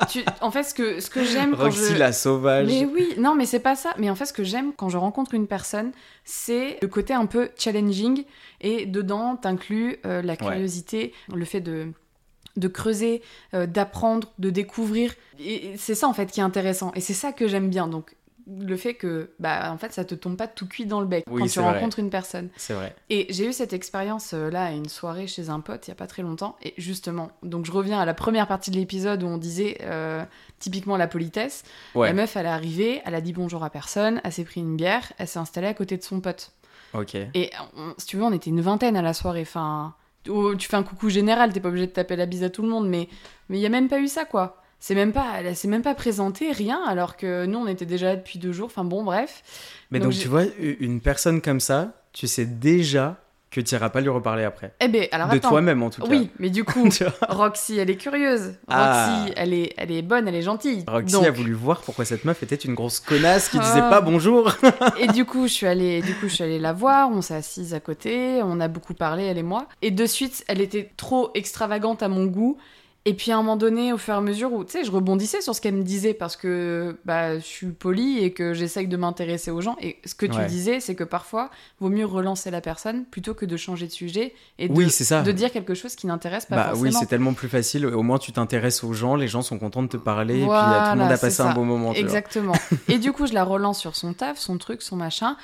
tu, 0.08 0.24
en 0.40 0.50
fait 0.50 0.64
ce 0.64 0.74
que, 0.74 0.98
ce 1.00 1.08
que 1.08 1.22
j'aime 1.24 1.52
quand 1.52 1.64
Roxy, 1.64 1.92
je... 1.94 1.96
la 1.98 2.12
sauvage. 2.12 2.66
Mais 2.66 2.84
oui, 2.84 3.14
non, 3.18 3.36
mais 3.36 3.46
c'est 3.46 3.60
pas 3.60 3.76
ça. 3.76 3.94
Mais 3.98 4.10
en 4.10 4.16
fait, 4.16 4.26
ce 4.26 4.32
que 4.32 4.42
j'aime 4.42 4.72
quand 4.76 4.88
je 4.88 4.96
rencontre 4.96 5.34
une 5.34 5.46
personne, 5.46 5.92
c'est 6.24 6.78
le 6.82 6.88
côté 6.88 7.14
un 7.14 7.26
peu 7.26 7.50
challenging. 7.56 8.24
Et 8.60 8.84
dedans, 8.86 9.36
t'inclus 9.36 9.98
euh, 10.06 10.22
la 10.22 10.36
curiosité, 10.36 11.12
le 11.32 11.44
fait 11.44 11.60
de, 11.60 11.92
de 12.56 12.68
creuser, 12.68 13.22
euh, 13.54 13.66
d'apprendre, 13.66 14.32
de 14.40 14.50
découvrir. 14.50 15.14
Et 15.38 15.74
c'est 15.76 15.94
ça, 15.94 16.08
en 16.08 16.14
fait, 16.14 16.26
qui 16.32 16.40
est 16.40 16.42
intéressant. 16.44 16.90
Et 16.96 17.00
c'est 17.00 17.14
ça 17.14 17.32
que 17.32 17.46
j'aime 17.46 17.68
bien. 17.70 17.86
Donc, 17.86 18.16
le 18.48 18.76
fait 18.76 18.94
que, 18.94 19.30
bah, 19.40 19.72
en 19.72 19.78
fait, 19.78 19.92
ça 19.92 20.04
te 20.04 20.14
tombe 20.14 20.36
pas 20.36 20.46
tout 20.46 20.68
cuit 20.68 20.86
dans 20.86 21.00
le 21.00 21.06
bec 21.06 21.24
Oui, 21.28 21.40
quand 21.42 21.48
tu 21.48 21.58
vrai. 21.58 21.72
rencontres 21.72 21.98
une 21.98 22.10
personne. 22.10 22.48
C'est 22.56 22.74
vrai. 22.74 22.94
Et 23.10 23.26
j'ai 23.30 23.48
eu 23.48 23.52
cette 23.52 23.72
expérience 23.72 24.34
euh, 24.34 24.50
là 24.50 24.66
à 24.66 24.70
une 24.70 24.88
soirée 24.88 25.26
chez 25.26 25.48
un 25.50 25.58
pote 25.60 25.88
il 25.88 25.90
y 25.90 25.92
a 25.92 25.96
pas 25.96 26.06
très 26.06 26.22
longtemps. 26.22 26.56
Et 26.62 26.72
justement, 26.78 27.30
donc 27.42 27.66
je 27.66 27.72
reviens 27.72 27.98
à 28.00 28.04
la 28.04 28.14
première 28.14 28.46
partie 28.46 28.70
de 28.70 28.76
l'épisode 28.76 29.22
où 29.22 29.26
on 29.26 29.36
disait 29.38 29.78
euh, 29.82 30.24
typiquement 30.60 30.96
la 30.96 31.08
politesse. 31.08 31.64
Ouais. 31.96 32.06
La 32.08 32.14
meuf, 32.14 32.36
elle 32.36 32.46
est 32.46 32.50
arrivée, 32.50 33.02
elle 33.04 33.14
a 33.16 33.20
dit 33.20 33.32
bonjour 33.32 33.64
à 33.64 33.70
personne, 33.70 34.20
elle 34.22 34.32
s'est 34.32 34.44
pris 34.44 34.60
une 34.60 34.76
bière, 34.76 35.12
elle 35.18 35.26
s'est 35.28 35.38
installée 35.40 35.66
à 35.66 35.74
côté 35.74 35.96
de 35.96 36.02
son 36.04 36.20
pote. 36.20 36.52
Ok. 36.94 37.14
Et 37.16 37.50
on- 37.76 37.94
si 37.98 38.06
tu 38.06 38.16
veux, 38.16 38.22
on 38.22 38.32
était 38.32 38.50
une 38.50 38.60
vingtaine 38.60 38.96
à 38.96 39.02
la 39.02 39.12
soirée. 39.12 39.42
Enfin, 39.42 39.94
oh, 40.28 40.54
tu 40.54 40.68
fais 40.68 40.76
un 40.76 40.82
coucou 40.84 41.08
général, 41.10 41.52
t'es 41.52 41.58
pas 41.60 41.68
obligé 41.68 41.88
de 41.88 41.92
taper 41.92 42.14
la 42.14 42.26
bise 42.26 42.44
à 42.44 42.50
tout 42.50 42.62
le 42.62 42.68
monde, 42.68 42.88
mais 42.88 43.08
mais 43.48 43.58
il 43.58 43.60
y 43.60 43.66
a 43.66 43.70
même 43.70 43.88
pas 43.88 43.98
eu 43.98 44.06
ça 44.08 44.24
quoi. 44.24 44.62
C'est 44.78 44.94
même 44.94 45.12
pas, 45.12 45.26
elle 45.38 45.56
s'est 45.56 45.68
même 45.68 45.82
pas 45.82 45.94
présentée, 45.94 46.52
rien, 46.52 46.80
alors 46.86 47.16
que 47.16 47.46
nous 47.46 47.58
on 47.58 47.66
était 47.66 47.86
déjà 47.86 48.06
là 48.08 48.16
depuis 48.16 48.38
deux 48.38 48.52
jours. 48.52 48.66
Enfin 48.66 48.84
bon, 48.84 49.02
bref. 49.04 49.42
Mais 49.90 49.98
Donc 49.98 50.12
tu 50.12 50.28
vois, 50.28 50.42
une 50.60 51.00
personne 51.00 51.40
comme 51.40 51.60
ça, 51.60 51.92
tu 52.12 52.26
sais 52.26 52.44
déjà 52.44 53.16
que 53.50 53.60
tu 53.60 53.74
iras 53.74 53.88
pas 53.88 54.00
lui 54.02 54.10
reparler 54.10 54.44
après. 54.44 54.74
Eh 54.80 54.88
ben, 54.88 55.06
alors 55.12 55.28
de 55.28 55.38
toi-même 55.38 55.82
en 55.82 55.88
tout 55.88 56.02
cas. 56.02 56.08
Oui, 56.08 56.28
mais 56.38 56.50
du 56.50 56.62
coup, 56.64 56.88
Roxy, 57.28 57.78
elle 57.78 57.88
est 57.88 57.96
curieuse. 57.96 58.42
Roxy, 58.42 58.56
Ah. 58.68 59.24
elle 59.34 59.54
est, 59.54 59.72
elle 59.78 59.90
est 59.92 60.02
bonne, 60.02 60.28
elle 60.28 60.34
est 60.34 60.42
gentille. 60.42 60.84
Roxy 60.86 61.14
Donc- 61.14 61.24
a 61.26 61.30
voulu 61.30 61.54
voir 61.54 61.80
pourquoi 61.80 62.04
cette 62.04 62.24
meuf 62.26 62.42
était 62.42 62.56
une 62.56 62.74
grosse 62.74 63.00
connasse 63.00 63.48
qui 63.48 63.58
disait 63.58 63.80
Ah. 63.82 63.88
pas 63.88 64.00
bonjour. 64.02 64.52
Et 65.00 65.06
du 65.06 65.24
coup, 65.24 65.46
je 65.48 65.52
suis 65.52 65.66
allée, 65.66 66.02
du 66.02 66.12
coup, 66.16 66.28
je 66.28 66.34
suis 66.34 66.44
allée 66.44 66.58
la 66.58 66.74
voir. 66.74 67.08
On 67.10 67.22
s'est 67.22 67.34
assise 67.36 67.72
à 67.72 67.80
côté. 67.80 68.40
On 68.42 68.60
a 68.60 68.68
beaucoup 68.68 68.94
parlé, 68.94 69.24
elle 69.24 69.38
et 69.38 69.42
moi. 69.42 69.66
Et 69.80 69.90
de 69.90 70.04
suite, 70.06 70.44
elle 70.48 70.60
était 70.60 70.90
trop 70.96 71.30
extravagante 71.34 72.02
à 72.02 72.08
mon 72.08 72.26
goût. 72.26 72.58
Et 73.08 73.14
puis 73.14 73.30
à 73.30 73.34
un 73.36 73.38
moment 73.38 73.56
donné, 73.56 73.92
au 73.92 73.98
fur 73.98 74.14
et 74.14 74.16
à 74.16 74.20
mesure 74.20 74.52
où, 74.52 74.64
tu 74.64 74.72
sais, 74.72 74.84
je 74.84 74.90
rebondissais 74.90 75.40
sur 75.40 75.54
ce 75.54 75.60
qu'elle 75.60 75.76
me 75.76 75.84
disait 75.84 76.12
parce 76.12 76.34
que 76.36 76.98
bah, 77.04 77.38
je 77.38 77.44
suis 77.44 77.68
polie 77.68 78.18
et 78.18 78.32
que 78.32 78.52
j'essaye 78.52 78.88
de 78.88 78.96
m'intéresser 78.96 79.52
aux 79.52 79.60
gens. 79.60 79.76
Et 79.80 79.98
ce 80.04 80.16
que 80.16 80.26
tu 80.26 80.36
Ouais. 80.36 80.46
disais, 80.46 80.80
c'est 80.80 80.96
que 80.96 81.04
parfois, 81.04 81.50
vaut 81.78 81.88
mieux 81.88 82.04
relancer 82.04 82.50
la 82.50 82.60
personne 82.60 83.04
plutôt 83.04 83.32
que 83.32 83.46
de 83.46 83.56
changer 83.56 83.86
de 83.86 83.92
sujet 83.92 84.34
et 84.58 84.68
de, 84.68 84.72
Oui, 84.74 84.90
ça. 84.90 85.22
de 85.22 85.30
dire 85.30 85.52
quelque 85.52 85.74
chose 85.74 85.94
qui 85.94 86.08
n'intéresse 86.08 86.46
pas 86.46 86.56
Bah 86.56 86.72
oui, 86.76 86.92
c'est 86.92 87.06
tellement 87.06 87.32
plus 87.32 87.48
facile. 87.48 87.86
Au 87.86 88.02
moins, 88.02 88.18
tu 88.18 88.32
t'intéresses 88.32 88.82
aux 88.82 88.92
gens, 88.92 89.14
les 89.14 89.28
gens 89.28 89.42
sont 89.42 89.58
contents 89.60 89.84
de 89.84 89.88
te 89.88 89.96
parler, 89.96 90.34
et 90.38 90.38
puis 90.40 90.48
tout 90.48 90.52
le 90.92 90.96
monde 90.96 91.12
a 91.12 91.16
passé 91.16 91.36
ça. 91.36 91.50
un 91.50 91.54
bon 91.54 91.64
moment. 91.64 91.92
Exactement. 91.92 92.54
et 92.88 92.98
du 92.98 93.12
coup, 93.12 93.28
je 93.28 93.34
la 93.34 93.44
relance 93.44 93.78
sur 93.78 93.94
son 93.94 94.14
taf, 94.14 94.36
son 94.38 94.58
truc, 94.58 94.82
son 94.82 94.96
machin. 94.96 95.36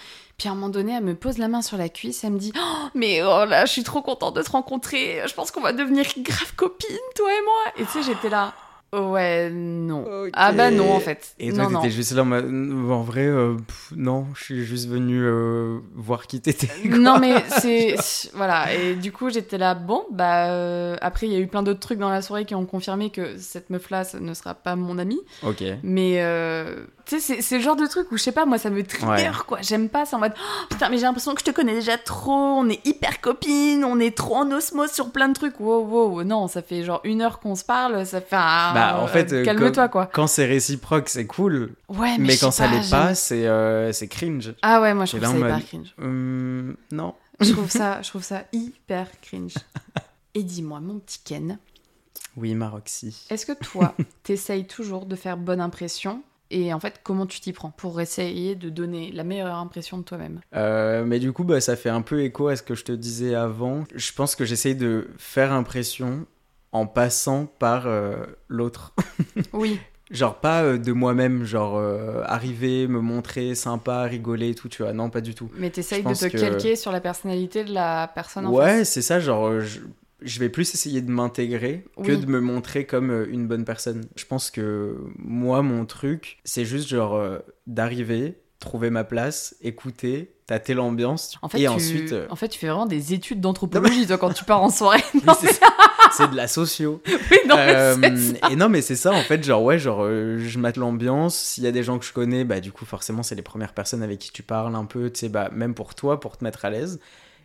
Puis 0.43 0.49
à 0.49 0.53
un 0.55 0.57
moment 0.57 0.71
donné, 0.71 0.95
elle 0.95 1.05
me 1.05 1.15
pose 1.15 1.39
la 1.39 1.47
main 1.47 1.63
sur 1.63 1.77
la 1.77 1.89
cuisse, 1.89 2.25
elle 2.25 2.33
me 2.33 2.39
dit 2.41 2.53
Oh, 2.59 2.89
Mais 2.95 3.23
oh 3.23 3.45
là, 3.45 3.65
je 3.65 3.71
suis 3.71 3.85
trop 3.85 4.03
contente 4.03 4.35
de 4.35 4.43
te 4.43 4.51
rencontrer, 4.51 5.23
je 5.25 5.35
pense 5.35 5.53
qu'on 5.53 5.61
va 5.61 5.73
devenir 5.73 6.05
grave 6.17 6.53
copines, 6.57 6.89
toi 7.15 7.31
et 7.33 7.43
moi. 7.45 7.73
Et 7.77 7.85
tu 7.85 7.93
sais, 7.93 8.03
j'étais 8.03 8.29
là 8.29 8.53
Ouais, 8.95 9.49
non. 9.51 10.05
Ah 10.35 10.53
bah 10.53 10.71
non, 10.71 10.93
en 10.93 11.01
fait. 11.01 11.35
Et 11.39 11.51
toi, 11.53 11.65
non, 11.65 11.71
non. 11.71 11.81
t'étais 11.81 11.95
juste 11.95 12.13
là, 12.13 12.23
en 12.23 12.27
mode, 12.27 12.45
en 12.91 13.01
vrai, 13.03 13.25
euh, 13.27 13.55
pff, 13.55 13.93
non, 13.97 14.27
je 14.35 14.45
suis 14.45 14.65
juste 14.67 14.89
venu 14.89 15.19
euh, 15.23 15.79
voir 15.95 16.27
qui 16.27 16.41
t'étais. 16.41 16.69
Non 16.85 17.19
mais 17.19 17.43
c'est 17.61 17.97
voilà 18.35 18.73
et 18.75 18.95
du 18.95 19.13
coup 19.13 19.31
j'étais 19.31 19.57
là 19.59 19.75
bon 19.75 20.05
bah 20.11 20.49
euh, 20.51 20.97
après 21.01 21.27
il 21.27 21.33
y 21.33 21.37
a 21.37 21.39
eu 21.39 21.47
plein 21.47 21.63
d'autres 21.63 21.81
trucs 21.81 21.99
dans 21.99 22.11
la 22.11 22.21
soirée 22.23 22.45
qui 22.45 22.55
ont 22.55 22.67
confirmé 22.67 23.11
que 23.11 23.37
cette 23.39 23.71
meuf 23.71 23.91
là 23.91 24.05
ça 24.05 24.21
ne 24.21 24.35
sera 24.35 24.55
pas 24.55 24.77
mon 24.77 24.99
amie 24.99 25.21
Ok. 25.43 25.63
Mais 25.83 26.17
euh, 26.23 26.85
tu 27.07 27.19
sais, 27.19 27.35
c'est- 27.37 27.43
c'est 27.43 27.57
le 27.57 27.63
genre 27.63 27.77
de 27.77 27.87
truc 27.87 28.11
où 28.13 28.17
je 28.17 28.23
sais 28.23 28.33
pas, 28.33 28.45
moi 28.47 28.59
ça 28.59 28.71
me 28.71 28.83
trigger 28.85 29.07
Ouais. 29.09 29.31
quoi. 29.47 29.59
J'aime 29.63 29.89
pas, 29.89 30.05
c'est 30.05 30.17
en 30.17 30.21
mode 30.21 30.33
Oh, 30.37 30.67
putain, 30.71 30.89
mais 30.91 30.97
j'ai 30.99 31.03
l'impression 31.05 31.35
que 31.35 31.41
je 31.41 31.45
te 31.45 31.51
connais 31.51 31.75
déjà 31.75 31.97
trop, 31.99 32.33
on 32.33 32.69
est 32.69 32.85
hyper 32.87 33.21
copines, 33.21 33.85
on 33.85 33.99
est 33.99 34.17
trop 34.17 34.37
en 34.37 34.51
osmose 34.53 34.91
sur 34.93 35.11
plein 35.11 35.29
de 35.29 35.35
trucs. 35.35 35.59
Wow, 35.61 35.85
wow, 35.87 36.25
non, 36.25 36.47
ça 36.49 36.63
fait 36.63 36.85
genre 36.85 37.01
une 37.05 37.23
heure 37.23 37.41
qu'on 37.41 37.55
se 37.55 37.65
parle, 37.65 38.05
ça 38.07 38.21
fait 38.21 38.37
un. 38.37 38.75
Bah, 38.75 38.82
en 38.99 39.07
fait, 39.07 39.33
euh, 39.33 39.45
calme-toi 39.45 39.89
quoi. 39.89 40.07
Quand 40.07 40.27
c'est 40.27 40.47
réciproque, 40.47 41.09
c'est 41.09 41.27
cool, 41.27 41.75
Ouais, 41.89 42.17
mais, 42.19 42.29
mais, 42.29 42.37
quand 42.37 42.51
ça 42.51 42.67
l'est 42.69 42.89
pas, 42.91 43.15
c'est 43.15 43.47
euh, 43.47 43.93
c'est 43.93 44.09
cringe. 44.09 44.55
Ah 44.63 44.81
ouais, 44.81 44.95
moi 44.95 45.05
je 45.05 45.17
trouve 45.17 45.29
ça 45.31 45.37
hyper 45.37 45.55
mode- 45.57 45.65
cringe. 45.67 45.95
Hum, 46.01 46.77
non. 46.93 47.15
Je 47.41 47.53
trouve 47.53 47.71
ça, 47.71 48.01
je 48.03 48.09
trouve 48.09 48.23
ça 48.23 48.45
hyper 48.53 49.09
cringe. 49.21 49.55
Et 50.35 50.43
dis-moi, 50.43 50.81
mon 50.81 50.99
petit 50.99 51.21
Ken, 51.25 51.59
Oui, 52.37 52.55
Maroxy. 52.55 53.27
est-ce 53.31 53.45
que 53.47 53.53
toi, 53.53 53.95
t'essayes 54.23 54.67
toujours 54.67 55.05
de 55.07 55.17
faire 55.17 55.37
bonne 55.37 55.61
impression? 55.61 56.23
Et 56.55 56.75
en 56.75 56.81
fait, 56.81 57.01
comment 57.03 57.25
tu 57.25 57.41
t'y 57.41 57.53
prends 57.55 57.71
pour 57.71 57.99
essayer 58.01 58.55
de 58.55 58.69
donner 58.69 59.11
la 59.13 59.25
meilleure 59.25 59.55
impression 59.57 59.97
de 59.97 60.03
toi-même? 60.03 60.41
Euh, 60.55 61.03
mais 61.05 61.19
du 61.19 61.33
coup, 61.33 61.45
bah, 61.45 61.63
ça 61.63 61.77
fait 61.77 61.89
un 61.89 62.03
peu 62.03 62.23
écho 62.23 62.49
à 62.49 62.57
ce 62.57 62.63
que 62.63 62.75
je 62.75 62.85
te 62.85 62.93
disais 62.93 63.35
avant. 63.35 63.85
Je 63.95 64.13
pense 64.13 64.35
que 64.37 64.45
j'essaye 64.45 64.75
de 64.75 65.09
faire 65.17 65.51
impression 65.53 66.27
en 66.73 66.87
passant 66.87 67.47
par 67.47 67.87
euh, 67.87 68.25
l'autre. 68.49 68.95
Oui, 69.53 69.79
Genre 70.11 70.35
pas 70.41 70.63
euh, 70.63 70.77
de 70.79 70.93
moi-même, 70.93 71.45
genre 71.45 71.77
euh, 71.79 72.23
arriver, 72.27 72.87
me 72.87 73.01
montrer 73.01 73.55
sympa, 73.55 74.03
rigoler 74.03 74.51
et 74.51 74.55
tout, 74.55 74.69
tu 74.69 74.83
vois. 74.83 74.93
Non, 74.93 75.09
pas 75.09 75.23
du 75.23 75.35
tout. 75.35 75.49
Mais 75.57 75.71
t'essayes 75.71 76.03
de 76.03 76.13
te 76.13 76.27
que- 76.27 76.39
calquer 76.39 76.77
sur 76.77 76.93
la 76.93 77.01
personnalité 77.01 77.65
de 77.65 77.73
la 77.73 78.11
personne 78.15 78.45
en 78.47 78.53
Ouais, 78.53 78.85
c'est 78.85 79.01
ça, 79.01 79.21
genre 79.21 79.61
je, 79.61 79.81
je 80.21 80.39
vais 80.39 80.51
plus 80.51 80.75
essayer 80.75 81.01
de 81.01 81.11
m'intégrer 81.11 81.87
que 82.05 82.13
de 82.13 82.27
me 82.27 82.41
montrer 82.41 82.85
comme 82.85 83.25
une 83.31 83.47
bonne 83.47 83.65
personne. 83.65 84.05
Je 84.17 84.27
pense 84.27 84.51
que 84.51 84.99
moi, 85.17 85.63
mon 85.63 85.87
truc, 85.87 86.41
c'est 86.45 86.67
juste 86.67 86.89
genre 86.89 87.19
d'arriver, 87.67 88.39
trouver 88.59 88.91
ma 88.91 89.05
place, 89.05 89.57
écouter, 89.63 90.35
tâter 90.47 90.75
l'ambiance 90.75 91.39
En 91.41 91.49
fait, 91.49 91.59
et 91.59 91.63
tu... 91.63 91.69
ensuite... 91.69 92.15
en 92.29 92.37
fait, 92.37 92.49
tu 92.49 92.59
fais 92.59 92.67
vraiment 92.69 92.85
des 92.87 93.15
études 93.15 93.41
d'anthropologie, 93.41 94.07
toi, 94.07 94.19
quand 94.19 94.33
tu 94.35 94.45
pars 94.45 94.63
en 94.63 94.69
soirée. 94.71 95.03
Non, 95.27 95.33
c'est- 95.41 95.59
c'est 96.17 96.31
de 96.31 96.37
la 96.37 96.49
socio. 96.49 97.03
oui, 97.31 97.39
non, 97.49 97.57
Euh, 97.59 97.95
ça. 98.41 98.51
et 98.51 98.57
non, 98.57 98.69
mais 98.69 98.83
c'est 98.83 98.97
ça, 98.97 99.13
en 99.13 99.23
fait, 99.23 99.43
genre, 99.45 99.63
ouais, 99.63 99.79
genre, 99.79 100.01
euh, 100.05 100.39
je 100.39 100.59
mate 100.59 100.77
l'ambiance. 100.77 101.37
S'il 101.37 101.65
y 101.65 101.67
a 101.67 101.73
des 101.73 101.83
gens 101.83 101.99
que 101.99 102.05
je 102.05 102.13
connais, 102.13 102.45
bah, 102.45 102.61
du 102.61 102.73
coup, 102.73 102.85
forcément, 102.85 103.23
c'est 103.23 103.35
les 103.35 103.43
premières 103.43 103.73
personnes 103.75 104.03
avec 104.03 104.19
qui 104.19 104.31
tu 104.33 104.43
parles 104.43 104.75
un 104.77 104.85
peu, 104.85 105.11
tu 105.11 105.21
sais, 105.21 105.29
bah, 105.29 105.51
même 105.53 105.75
pour 105.75 105.95
toi, 105.95 106.21
pour 106.21 106.37
te 106.39 106.45
mettre 106.45 106.65
à 106.65 106.71
l'aise. 106.71 107.01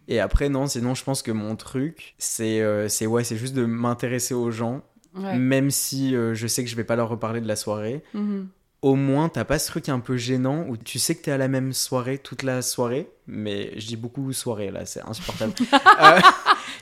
Et 0.08 0.20
après, 0.20 0.50
non, 0.50 0.68
sinon, 0.68 0.96
je 0.96 1.04
pense 1.04 1.22
que 1.22 1.32
mon 1.32 1.56
truc, 1.56 2.16
c'est, 2.18 2.62
euh, 2.62 2.88
c'est, 2.88 3.06
ouais, 3.08 3.24
c'est 3.24 3.38
juste 3.38 3.54
de 3.56 3.66
m'intéresser 3.66 4.34
aux 4.34 4.52
gens, 4.52 4.82
Ouais. 5.16 5.36
même 5.38 5.72
si 5.72 6.12
je 6.12 6.48
sais 6.48 6.64
que 6.64 6.70
je 6.70 6.76
vais 6.76 6.84
pas 6.84 6.96
leur 6.96 7.10
reparler 7.10 7.42
de 7.42 7.48
la 7.48 7.56
soirée. 7.56 8.04
Mhm. 8.14 8.50
Au 8.84 8.94
moins, 8.94 9.28
t'as 9.28 9.44
pas 9.46 9.58
ce 9.58 9.66
truc 9.66 9.90
un 9.90 10.00
peu 10.00 10.16
gênant 10.18 10.64
où 10.70 10.78
tu 10.78 11.00
sais 11.00 11.16
que 11.16 11.24
t'es 11.24 11.32
à 11.32 11.38
la 11.40 11.48
même 11.48 11.74
soirée 11.74 12.20
toute 12.20 12.44
la 12.44 12.62
soirée, 12.62 13.10
mais 13.26 13.72
je 13.80 13.88
dis 13.88 13.96
beaucoup 13.98 14.32
soirée 14.32 14.70
là, 14.70 14.86
c'est 14.86 15.02
insupportable. 15.02 15.54
Euh, 16.00 16.20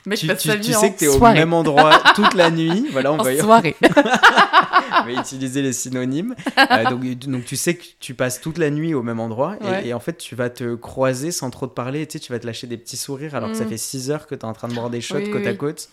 Mais 0.06 0.16
je 0.16 0.22
tu, 0.22 0.26
passe 0.28 0.42
tu- 0.42 0.48
sa 0.48 0.54
tu 0.56 0.60
vie 0.62 0.72
sais 0.72 0.92
que 0.92 0.98
t'es 0.98 1.08
au 1.08 1.18
même 1.20 1.52
endroit 1.52 2.00
toute 2.14 2.34
la 2.34 2.50
nuit, 2.50 2.86
voilà, 2.92 3.12
on 3.12 3.18
En 3.18 3.22
va 3.24 3.32
y 3.32 3.38
soirée. 3.40 3.74
on 3.82 5.04
va 5.04 5.12
utiliser 5.12 5.62
les 5.62 5.72
synonymes. 5.72 6.34
Euh, 6.70 6.84
donc, 6.90 7.04
donc 7.26 7.44
tu 7.44 7.56
sais 7.56 7.74
que 7.76 7.84
tu 8.00 8.14
passes 8.14 8.40
toute 8.40 8.58
la 8.58 8.70
nuit 8.70 8.94
au 8.94 9.02
même 9.02 9.20
endroit 9.20 9.56
et, 9.60 9.64
Ouais. 9.66 9.86
et 9.88 9.94
en 9.94 10.00
fait 10.00 10.16
tu 10.16 10.34
vas 10.34 10.48
te 10.50 10.74
croiser 10.74 11.30
sans 11.32 11.50
trop 11.50 11.66
te 11.66 11.74
parler, 11.74 12.06
tu 12.06 12.14
sais, 12.14 12.18
tu 12.24 12.32
vas 12.32 12.38
te 12.38 12.46
lâcher 12.46 12.66
des 12.66 12.76
petits 12.76 12.96
sourires 12.96 13.34
alors 13.34 13.50
que 13.50 13.56
ça 13.56 13.64
Mm. 13.64 13.68
fait 13.70 13.76
6 13.78 14.10
heures 14.10 14.26
que 14.26 14.34
tu 14.34 14.40
es 14.42 14.44
en 14.44 14.52
train 14.52 14.68
de 14.68 14.74
boire 14.74 14.90
des 14.90 15.00
shots 15.00 15.16
Oui, 15.16 15.30
côte 15.30 15.42
oui, 15.42 15.48
à 15.48 15.54
côte. 15.54 15.88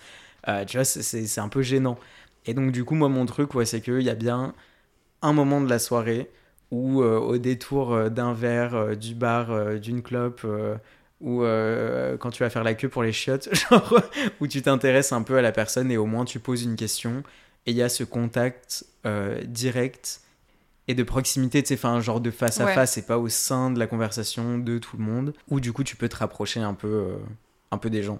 Euh, 0.47 0.63
tu 0.65 0.77
vois, 0.77 0.83
c'est- 0.85 1.39
un 1.39 1.47
peu 1.49 1.61
gênant. 1.61 1.97
Et 2.45 2.53
donc 2.53 2.71
du 2.71 2.83
coup, 2.83 2.95
moi 2.95 3.09
mon 3.09 3.25
truc, 3.25 3.55
ouais, 3.55 3.65
c'est 3.65 3.81
qu'il 3.81 4.01
y 4.01 4.09
a 4.09 4.15
bien 4.15 4.53
un 5.21 5.33
moment 5.33 5.61
de 5.61 5.69
la 5.69 5.79
soirée 5.79 6.29
où 6.71 7.01
euh, 7.01 7.17
au 7.17 7.37
détour 7.37 8.09
d'un 8.09 8.33
verre, 8.33 8.95
du 8.97 9.15
bar, 9.15 9.75
d'une 9.79 10.01
clope, 10.01 10.45
ou 11.23 11.41
euh, 11.43 12.17
quand 12.17 12.29
tu 12.29 12.43
vas 12.43 12.49
faire 12.49 12.63
la 12.63 12.75
queue 12.75 12.89
pour 12.89 13.01
les 13.01 13.13
chiottes, 13.13 13.49
genre 13.69 13.99
où 14.39 14.47
tu 14.47 14.61
t'intéresses 14.61 15.13
un 15.13 15.23
peu 15.23 15.37
à 15.37 15.41
la 15.41 15.51
personne 15.51 15.89
et 15.89 15.97
au 15.97 16.05
moins 16.05 16.25
tu 16.25 16.39
poses 16.39 16.63
une 16.63 16.75
question 16.75 17.23
et 17.65 17.71
il 17.71 17.77
y 17.77 17.81
a 17.81 17.89
ce 17.89 18.03
contact 18.03 18.85
euh, 19.05 19.41
direct 19.45 20.19
et 20.89 20.95
de 20.95 21.03
proximité, 21.03 21.63
tu 21.63 21.69
sais, 21.69 21.73
enfin 21.75 21.93
un 21.93 22.01
genre 22.01 22.19
de 22.19 22.29
face 22.29 22.59
à 22.59 22.67
face 22.67 22.97
et 22.97 23.03
pas 23.03 23.17
au 23.17 23.29
sein 23.29 23.71
de 23.71 23.79
la 23.79 23.87
conversation 23.87 24.57
de 24.57 24.77
tout 24.79 24.97
le 24.97 25.03
monde, 25.03 25.33
où 25.49 25.61
du 25.61 25.71
coup 25.71 25.85
tu 25.85 25.95
peux 25.95 26.09
te 26.09 26.17
rapprocher 26.17 26.59
un 26.59 26.73
peu, 26.73 26.87
euh, 26.87 27.15
un 27.73 27.77
peu 27.77 27.89
des 27.89 28.03
gens. 28.03 28.19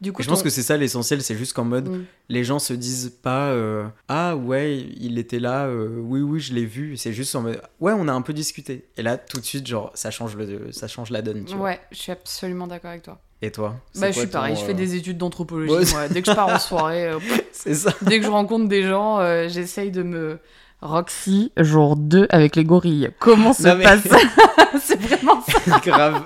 Du 0.00 0.12
coup, 0.12 0.22
je 0.22 0.28
pense 0.28 0.42
que 0.42 0.50
c'est 0.50 0.62
ça 0.62 0.76
l'essentiel, 0.76 1.22
c'est 1.22 1.36
juste 1.36 1.52
qu'en 1.52 1.64
mode 1.64 1.88
Mm. 1.88 2.04
les 2.28 2.44
gens 2.44 2.58
se 2.58 2.72
disent 2.72 3.12
pas 3.22 3.48
euh, 3.50 3.86
ah 4.08 4.36
ouais 4.36 4.78
il 4.98 5.18
était 5.18 5.38
là, 5.38 5.66
euh, 5.66 5.98
oui 6.00 6.20
oui 6.20 6.40
je 6.40 6.54
l'ai 6.54 6.64
vu, 6.64 6.96
c'est 6.96 7.12
juste 7.12 7.34
en 7.34 7.42
mode 7.42 7.60
ouais 7.80 7.92
on 7.96 8.08
a 8.08 8.12
un 8.12 8.22
peu 8.22 8.32
discuté 8.32 8.86
et 8.96 9.02
là 9.02 9.16
tout 9.16 9.38
de 9.40 9.44
suite 9.44 9.66
genre 9.66 9.90
ça 9.94 10.10
change 10.10 10.36
le, 10.36 10.72
ça 10.72 10.88
change 10.88 11.10
la 11.10 11.22
donne. 11.22 11.44
Tu 11.44 11.54
vois. 11.54 11.66
Ouais, 11.66 11.80
je 11.90 11.98
suis 11.98 12.12
absolument 12.12 12.66
d'accord 12.66 12.90
avec 12.90 13.02
toi. 13.02 13.18
Et 13.44 13.50
toi 13.50 13.74
Bah, 13.98 14.10
je 14.12 14.18
suis 14.20 14.28
pareil, 14.28 14.54
je 14.56 14.62
fais 14.64 14.70
euh, 14.70 14.74
des 14.74 14.94
études 14.94 15.18
d'anthropologie. 15.18 15.72
Ouais. 15.94 16.08
Dès 16.10 16.22
que 16.22 16.30
je 16.30 16.36
pars 16.36 16.48
en 16.48 16.58
soirée, 16.60 17.10
C'est 17.52 17.74
ça. 17.74 17.92
dès 18.02 18.20
que 18.20 18.24
je 18.26 18.30
rencontre 18.30 18.68
des 18.68 18.82
gens, 18.84 19.18
j'essaye 19.48 19.90
de 19.90 20.02
me. 20.02 20.38
Roxy, 20.84 21.52
jour 21.56 21.94
2 21.96 22.26
avec 22.30 22.56
les 22.56 22.64
gorilles. 22.64 23.10
Comment 23.20 23.52
se 23.52 23.62
mais- 23.68 23.84
passe? 23.84 24.02
C'est 24.82 25.00
vraiment 25.00 25.40
ça. 25.42 25.78
Grave. 25.84 26.24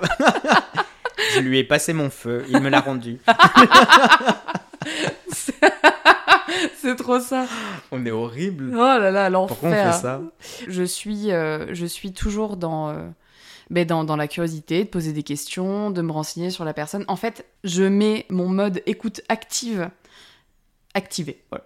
Je 1.33 1.39
lui 1.39 1.57
ai 1.59 1.63
passé 1.63 1.93
mon 1.93 2.09
feu, 2.09 2.45
il 2.49 2.59
me 2.59 2.69
l'a 2.69 2.79
rendu. 2.81 3.19
C'est 6.75 6.95
trop 6.95 7.19
ça. 7.19 7.45
On 7.91 8.05
est 8.05 8.11
horrible. 8.11 8.69
Oh 8.73 8.77
là 8.77 9.11
là, 9.11 9.29
Pourquoi 9.31 9.69
on 9.69 9.71
l'enfer. 9.71 9.93
fait 9.95 10.01
ça? 10.01 10.21
Je 10.67 10.83
suis, 10.83 11.31
euh, 11.31 11.73
je 11.73 11.85
suis 11.85 12.13
toujours 12.13 12.55
dans, 12.57 12.89
euh, 12.89 13.07
ben, 13.69 13.85
dans, 13.85 14.03
dans 14.03 14.15
la 14.15 14.27
curiosité, 14.27 14.83
de 14.85 14.89
poser 14.89 15.11
des 15.13 15.23
questions, 15.23 15.91
de 15.91 16.01
me 16.01 16.11
renseigner 16.11 16.49
sur 16.49 16.63
la 16.65 16.73
personne. 16.73 17.03
En 17.07 17.15
fait, 17.15 17.45
je 17.63 17.83
mets 17.83 18.25
mon 18.29 18.47
mode 18.47 18.81
écoute 18.85 19.21
active 19.29 19.89
activé. 20.93 21.43
Voilà. 21.51 21.65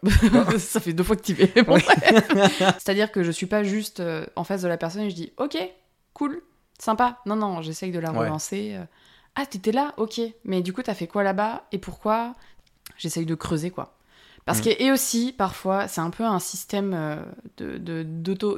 ça 0.59 0.79
fait 0.79 0.93
deux 0.93 1.03
fois 1.03 1.15
activé. 1.15 1.47
Bon, 1.65 1.75
Oui. 1.75 1.83
bref. 1.85 2.57
C'est-à-dire 2.79 3.11
que 3.11 3.23
je 3.23 3.31
suis 3.31 3.45
pas 3.45 3.63
juste 3.63 3.99
euh, 3.99 4.25
en 4.35 4.43
face 4.43 4.61
de 4.61 4.67
la 4.67 4.77
personne 4.77 5.03
et 5.03 5.09
je 5.09 5.15
dis 5.15 5.31
OK, 5.37 5.57
cool, 6.13 6.41
sympa. 6.79 7.19
Non, 7.25 7.35
non, 7.35 7.61
j'essaye 7.61 7.91
de 7.91 7.99
la 7.99 8.11
relancer. 8.11 8.71
euh, 8.75 8.83
Ah, 9.35 9.45
t'étais 9.45 9.71
là 9.71 9.93
Ok. 9.97 10.19
Mais 10.45 10.61
du 10.61 10.73
coup, 10.73 10.81
t'as 10.81 10.93
fait 10.93 11.07
quoi 11.07 11.23
là-bas 11.23 11.63
Et 11.71 11.77
pourquoi? 11.77 12.35
J'essaye 12.97 13.25
de 13.25 13.35
creuser, 13.35 13.71
quoi. 13.71 13.95
Parce 14.45 14.59
Mm. 14.59 14.63
que, 14.63 14.69
et 14.83 14.91
aussi, 14.91 15.33
parfois, 15.37 15.87
c'est 15.87 16.01
un 16.01 16.09
peu 16.09 16.23
un 16.25 16.39
système 16.39 16.93
euh, 16.95 17.15
de, 17.57 17.77
de- 17.77 18.03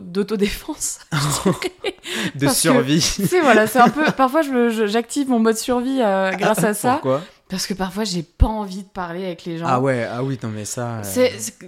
d'autodéfense. 0.02 1.00
je. 1.12 1.52
De 2.36 2.48
survie. 2.48 3.02
c'est 3.02 3.42
voilà, 3.42 3.66
c'est 3.68 3.80
un 3.80 3.90
peu. 3.90 4.06
Parfois, 4.12 4.42
je, 4.42 4.50
me- 4.52 4.70
je- 4.70 4.88
j'active 4.88 5.30
mon 5.30 5.40
mode 5.40 5.58
survie 5.58 6.00
euh, 6.02 6.32
grâce 6.32 6.64
à 6.64 6.74
ça. 6.74 6.94
Pourquoi? 6.94 7.22
Parce 7.50 7.66
que 7.68 7.74
parfois, 7.74 8.04
j'ai 8.04 8.24
pas 8.24 8.48
envie 8.48 8.84
de 8.84 8.88
parler 8.88 9.26
avec 9.26 9.46
les 9.46 9.58
gens. 9.58 9.66
Ah 9.68 9.80
ouais, 9.82 10.04
ah 10.10 10.24
oui, 10.24 10.40
non 10.42 10.50
mais 10.50 10.66
ça. 10.66 11.00
euh, 11.00 11.04
ça, 11.04 11.22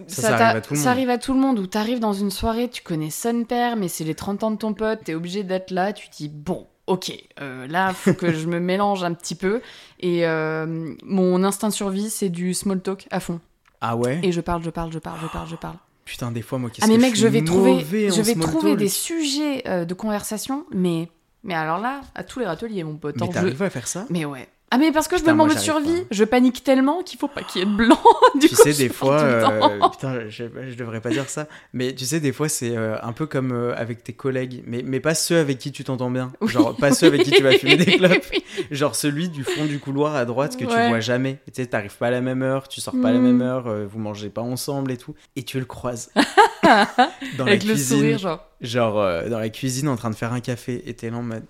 ça, 0.07 0.21
ça 0.21 0.35
arrive 0.35 0.55
à 0.57 0.61
tout 0.61 0.73
le 0.73 0.79
ça 0.79 0.83
monde. 0.85 0.91
arrive 0.97 1.09
à 1.09 1.17
tout 1.17 1.33
le 1.33 1.39
monde 1.39 1.59
où 1.59 1.67
t'arrives 1.67 1.99
dans 1.99 2.13
une 2.13 2.31
soirée, 2.31 2.69
tu 2.69 2.81
connais 2.83 3.09
son 3.11 3.43
père, 3.43 3.75
mais 3.75 3.87
c'est 3.87 4.03
les 4.03 4.15
30 4.15 4.43
ans 4.43 4.51
de 4.51 4.57
ton 4.57 4.73
pote, 4.73 4.99
t'es 5.03 5.13
obligé 5.13 5.43
d'être 5.43 5.71
là, 5.71 5.93
tu 5.93 6.07
dis 6.09 6.29
bon, 6.29 6.67
ok, 6.88 7.12
euh, 7.41 7.67
là 7.67 7.93
faut 7.93 8.13
que 8.13 8.32
je 8.34 8.48
me 8.48 8.60
mélange 8.60 9.04
un 9.04 9.13
petit 9.13 9.36
peu. 9.36 9.62
Et 10.00 10.26
euh, 10.28 10.93
mon 11.04 11.43
instinct 11.43 11.69
de 11.69 11.74
survie, 11.74 12.10
c'est 12.10 12.30
du 12.30 12.54
small 12.54 12.82
talk 12.82 13.08
à 13.12 13.19
fond. 13.19 13.39
Ah 13.82 13.95
ouais 13.95 14.19
Et 14.24 14.32
je 14.32 14.41
parle, 14.41 14.63
je 14.63 14.69
parle, 14.69 14.91
je 14.91 15.00
parle, 15.00 15.19
je 15.21 15.28
parle, 15.28 15.48
je 15.48 15.56
parle. 15.56 15.76
Putain, 16.06 16.32
des 16.32 16.41
fois, 16.41 16.60
moi, 16.60 16.69
qu'est-ce 16.69 16.86
Ah 16.86 16.88
mais 16.88 16.98
que 16.98 17.02
mec, 17.02 17.15
je, 17.15 17.21
je 17.21 17.28
suis 17.28 17.39
vais 17.39 17.43
trouver, 17.45 17.80
je 17.80 18.21
vais 18.21 18.36
trouver 18.36 18.69
talk. 18.71 18.78
des 18.80 18.89
sujets 18.89 19.63
euh, 19.67 19.86
de 19.86 19.93
conversation, 19.93 20.65
mais 20.71 21.10
mais 21.43 21.54
alors 21.54 21.78
là, 21.80 22.02
à 22.15 22.24
tous 22.24 22.39
les 22.39 22.45
râteliers, 22.45 22.84
mon 22.84 22.95
pote. 22.95 23.15
Mais 23.17 23.24
hein, 23.24 23.30
je- 23.30 23.34
t'arrives 23.34 23.62
à 23.63 23.69
faire 23.69 23.88
ça 23.88 24.06
Mais 24.10 24.26
ouais. 24.26 24.48
Ah 24.71 24.78
mais 24.80 24.91
parce 24.91 25.08
que 25.08 25.17
je 25.17 25.23
me 25.23 25.32
mode 25.34 25.49
j'arrive 25.51 25.63
survie, 25.63 26.01
pas. 26.01 26.08
je 26.12 26.23
panique 26.23 26.63
tellement 26.63 27.04
qu'il 27.04 27.19
faut 27.19 27.28
pas 27.28 27.43
qu'il 27.43 27.60
y 27.60 27.63
ait 27.63 27.67
de 27.67 27.75
blanc. 27.75 27.99
du 28.36 28.49
Tu 28.49 28.56
coup, 28.56 28.63
sais, 28.63 28.73
des 28.73 28.89
fois, 28.89 29.23
le 29.23 29.30
euh, 29.45 29.89
putain, 29.91 30.21
je, 30.28 30.45
je 30.69 30.75
devrais 30.75 31.01
pas 31.01 31.12
dire 31.12 31.30
ça, 31.30 31.47
mais 31.71 31.93
tu 31.93 32.04
sais, 32.04 32.19
des 32.19 32.34
fois, 32.34 32.49
c'est 32.49 32.75
euh, 32.75 32.97
un 33.04 33.13
peu 33.13 33.28
comme 33.28 33.51
euh, 33.51 33.75
avec 33.78 34.04
tes 34.04 34.13
collègues, 34.13 34.63
mais, 34.65 34.82
mais 34.84 34.99
pas 34.99 35.13
ceux 35.13 35.38
avec 35.38 35.60
qui 35.60 35.71
tu 35.71 35.84
t'entends 35.84 36.10
bien. 36.10 36.34
Oui. 36.41 36.49
Genre, 36.49 36.75
pas 36.75 36.91
ceux 36.91 37.08
avec 37.08 37.21
qui 37.23 37.32
tu 37.32 37.43
vas 37.43 37.51
fumer 37.60 37.78
des 37.78 37.97
clopes. 37.97 38.25
Oui. 38.34 38.43
Genre 38.71 38.95
celui 38.95 39.30
du 39.30 39.43
fond 39.43 39.65
du 39.65 39.80
couloir 39.80 40.15
à 40.15 40.25
droite 40.25 40.58
que 40.58 40.65
tu 40.65 40.73
Ouais. 40.73 40.89
vois 40.89 40.99
jamais. 40.99 41.38
Tu 41.45 41.62
sais, 41.62 41.67
t'arrives 41.67 41.95
pas 41.95 42.08
à 42.08 42.12
la 42.12 42.21
même 42.21 42.41
heure, 42.41 42.67
tu 42.67 42.82
sors 42.82 42.95
pas 42.99 43.10
à 43.10 43.12
la 43.13 43.19
Mm. 43.19 43.23
même 43.23 43.41
heure, 43.43 43.67
euh, 43.67 43.86
vous 43.89 43.99
mangez 43.99 44.30
pas 44.30 44.41
ensemble 44.41 44.91
et 44.91 44.97
tout, 44.97 45.13
et 45.36 45.43
tu 45.43 45.60
le 45.60 45.65
croises. 45.65 46.10
dans 46.63 47.45
Avec 47.45 47.63
la 47.63 47.69
le 47.69 47.73
cuisine, 47.75 47.97
sourire, 47.99 48.17
genre. 48.17 48.45
genre 48.62 49.30
dans 49.30 49.39
la 49.39 49.49
cuisine 49.49 49.88
en 49.89 49.95
train 49.95 50.10
de 50.10 50.15
faire 50.15 50.34
un 50.34 50.39
café, 50.39 50.82
et 50.89 50.93
t'es 50.95 51.10
là 51.12 51.17
en 51.17 51.21
mode. 51.23 51.43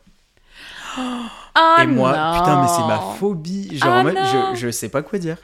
Ah 1.58 1.78
et 1.84 1.88
moi, 1.88 2.12
non. 2.16 2.40
putain, 2.40 2.62
mais 2.62 2.68
c'est 2.68 2.86
ma 2.86 3.00
phobie. 3.18 3.78
Genre 3.78 3.90
Ah 3.94 4.00
en 4.00 4.04
mode, 4.04 4.18
je, 4.54 4.60
je 4.60 4.72
sais 4.72 4.90
pas 4.90 5.02
quoi 5.02 5.20
dire. 5.20 5.38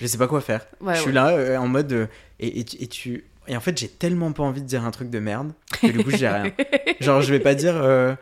Je 0.00 0.06
sais 0.06 0.18
pas 0.18 0.28
quoi 0.28 0.40
faire. 0.40 0.66
Ouais, 0.80 0.94
je 0.94 0.98
suis 1.00 1.08
ouais. 1.08 1.14
là 1.14 1.28
euh, 1.30 1.56
en 1.56 1.66
mode. 1.66 1.92
euh, 1.92 2.06
et, 2.38 2.60
et, 2.60 2.64
tu- 2.64 2.76
et 2.82 2.86
tu. 2.86 3.24
Et 3.48 3.56
en 3.56 3.60
fait, 3.60 3.76
j'ai 3.78 3.88
tellement 3.88 4.30
pas 4.32 4.42
envie 4.44 4.60
de 4.62 4.66
dire 4.66 4.84
un 4.84 4.90
truc 4.92 5.10
de 5.10 5.18
merde 5.18 5.52
que 5.80 5.86
du 5.88 6.02
coup, 6.04 6.10
je 6.10 6.16
dis 6.16 6.26
rien. 6.28 6.52
Genre, 7.00 7.22
je 7.22 7.30
vais 7.32 7.40
pas 7.40 7.54
dire. 7.54 7.74
euh, 7.76 8.14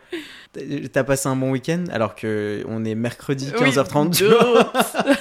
T'as 0.93 1.03
passé 1.03 1.27
un 1.27 1.35
bon 1.35 1.51
week-end 1.51 1.83
alors 1.91 2.15
que 2.15 2.63
on 2.69 2.85
est 2.85 2.95
mercredi 2.95 3.51
Oui, 3.59 3.69
15h30. 3.69 4.11
tu 4.17 4.25
vois. 4.25 4.71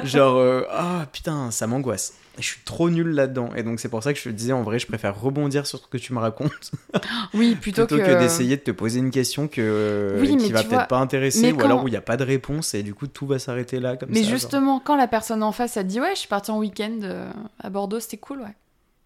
Genre, 0.04 0.36
euh, 0.36 0.62
ah 0.70 1.06
putain, 1.12 1.50
ça 1.50 1.66
m'angoisse. 1.66 2.14
Je 2.38 2.44
suis 2.44 2.60
trop 2.64 2.88
nul 2.88 3.08
là-dedans. 3.10 3.50
Et 3.56 3.62
donc, 3.62 3.78
c'est 3.78 3.90
pour 3.90 4.02
ça 4.02 4.12
que 4.14 4.18
je 4.18 4.24
te 4.24 4.28
disais, 4.30 4.52
en 4.54 4.62
vrai, 4.62 4.78
je 4.78 4.86
préfère 4.86 5.20
rebondir 5.20 5.66
sur 5.66 5.78
ce 5.78 5.86
que 5.86 5.98
tu 5.98 6.14
me 6.14 6.18
racontes 6.18 6.70
Oui, 7.34 7.54
plutôt, 7.56 7.86
plutôt 7.86 8.02
que, 8.02 8.18
d'essayer 8.18 8.56
de 8.56 8.62
te 8.62 8.70
poser 8.70 9.00
une 9.00 9.10
question 9.10 9.48
que, 9.48 10.16
Oui, 10.18 10.36
mais 10.36 10.44
qui 10.44 10.52
va 10.52 10.60
peut-être 10.60 10.70
vois, 10.72 10.84
pas 10.84 10.96
intéresser 10.98 11.52
ou 11.52 11.56
quand- 11.58 11.66
alors 11.66 11.84
où 11.84 11.88
il 11.88 11.90
n'y 11.90 11.96
a 11.98 12.00
pas 12.00 12.16
de 12.16 12.24
réponse 12.24 12.72
et 12.72 12.82
du 12.82 12.94
coup, 12.94 13.06
tout 13.06 13.26
va 13.26 13.38
s'arrêter 13.38 13.80
là 13.80 13.96
comme 13.98 14.08
Mais 14.08 14.20
ça. 14.22 14.22
genre. 14.22 14.32
justement, 14.32 14.80
quand 14.80 14.96
la 14.96 15.08
personne 15.08 15.42
en 15.42 15.52
face 15.52 15.76
a 15.76 15.82
dit 15.82 16.00
ouais, 16.00 16.12
je 16.14 16.20
suis 16.20 16.28
partie 16.28 16.50
en 16.50 16.58
week-end 16.58 17.00
euh, 17.02 17.30
à 17.60 17.68
Bordeaux, 17.68 18.00
c'était 18.00 18.16
cool, 18.16 18.40
ouais. 18.40 18.54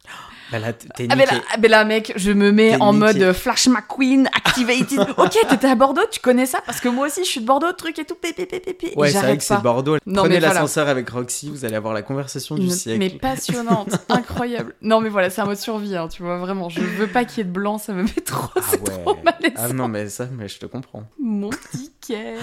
Bah 0.53 0.59
là, 0.61 0.73
t'es 0.73 1.09
Ah 1.11 1.17
niqué. 1.17 1.27
là, 1.35 1.41
ah 1.53 1.57
là, 1.69 1.85
mec, 1.85 2.13
je 2.17 2.31
me 2.31 2.53
mets 2.53 2.77
en 2.81 2.93
niqué. 2.93 3.19
mode 3.25 3.33
Flash 3.33 3.67
McQueen 3.67 4.27
activated. 4.29 5.01
ok, 5.17 5.37
t'étais 5.49 5.67
à 5.69 5.75
Bordeaux, 5.75 6.03
tu 6.11 6.21
connais 6.21 6.47
ça? 6.47 6.61
Parce 6.65 6.81
que 6.81 6.89
moi 6.89 7.07
aussi, 7.09 7.25
je 7.25 7.29
suis 7.29 7.41
de 7.41 7.47
Bordeaux, 7.47 7.73
truc 7.73 7.99
et 7.99 8.05
tout. 8.05 8.15
Ouais, 8.97 9.11
c'est 9.11 9.19
vrai 9.19 9.37
que 9.37 9.43
c'est. 9.43 9.61
Bordeaux. 9.61 9.97
Non, 10.07 10.23
Prenez 10.23 10.35
mais 10.35 10.41
voilà. 10.41 10.55
l'ascenseur 10.55 10.89
avec 10.89 11.09
Roxy, 11.11 11.51
vous 11.51 11.65
allez 11.65 11.75
avoir 11.77 11.95
la 11.95 12.03
conversation 12.03 12.55
du 12.55 12.63
Une- 12.67 12.71
siècle. 12.71 12.99
mais 13.01 13.11
passionnante, 13.11 13.91
incroyable. 14.09 14.75
Non, 14.83 15.01
mais 15.01 15.09
voilà, 15.09 15.31
c'est 15.31 15.41
un 15.41 15.47
mode 15.47 15.57
survie, 15.57 15.97
hein, 15.97 16.09
tu 16.09 16.23
vois, 16.23 16.39
vraiment. 16.39 16.69
Je 16.69 16.81
veux 16.81 17.09
pas 17.09 17.25
qu'il 17.25 17.39
y 17.39 17.41
ait 17.41 17.45
de 17.45 17.51
blanc, 17.53 17.79
ça 17.79 17.93
me 17.93 18.03
met 18.05 18.09
trop, 18.25 18.49
Ah 18.57 18.61
c'est 18.71 18.81
ouais. 18.81 19.03
trop 19.03 19.17
malaisant. 19.25 19.55
Ah 19.57 19.69
non, 19.73 19.89
mais 19.89 20.09
ça, 20.09 20.27
mais 20.33 20.47
je 20.49 20.59
te 20.59 20.67
comprends. 20.67 21.05
Mon 21.21 21.51
petit 21.51 21.93
Ken. 22.07 22.37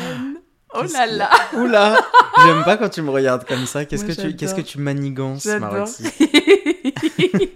Oh 0.73 0.83
là 0.91 1.05
là. 1.05 1.29
Oula, 1.53 1.97
j'aime 2.43 2.63
pas 2.63 2.77
quand 2.77 2.89
tu 2.89 3.01
me 3.01 3.09
regardes 3.11 3.45
comme 3.45 3.65
ça. 3.65 3.85
Qu'est-ce 3.85 4.05
que 4.05 4.11
tu, 4.11 4.35
qu'est-ce 4.35 4.55
que 4.55 4.61
tu 4.61 4.79
manigances, 4.79 5.45
ma 5.45 5.59
J'adore. 5.59 5.71
Roxy 5.79 6.03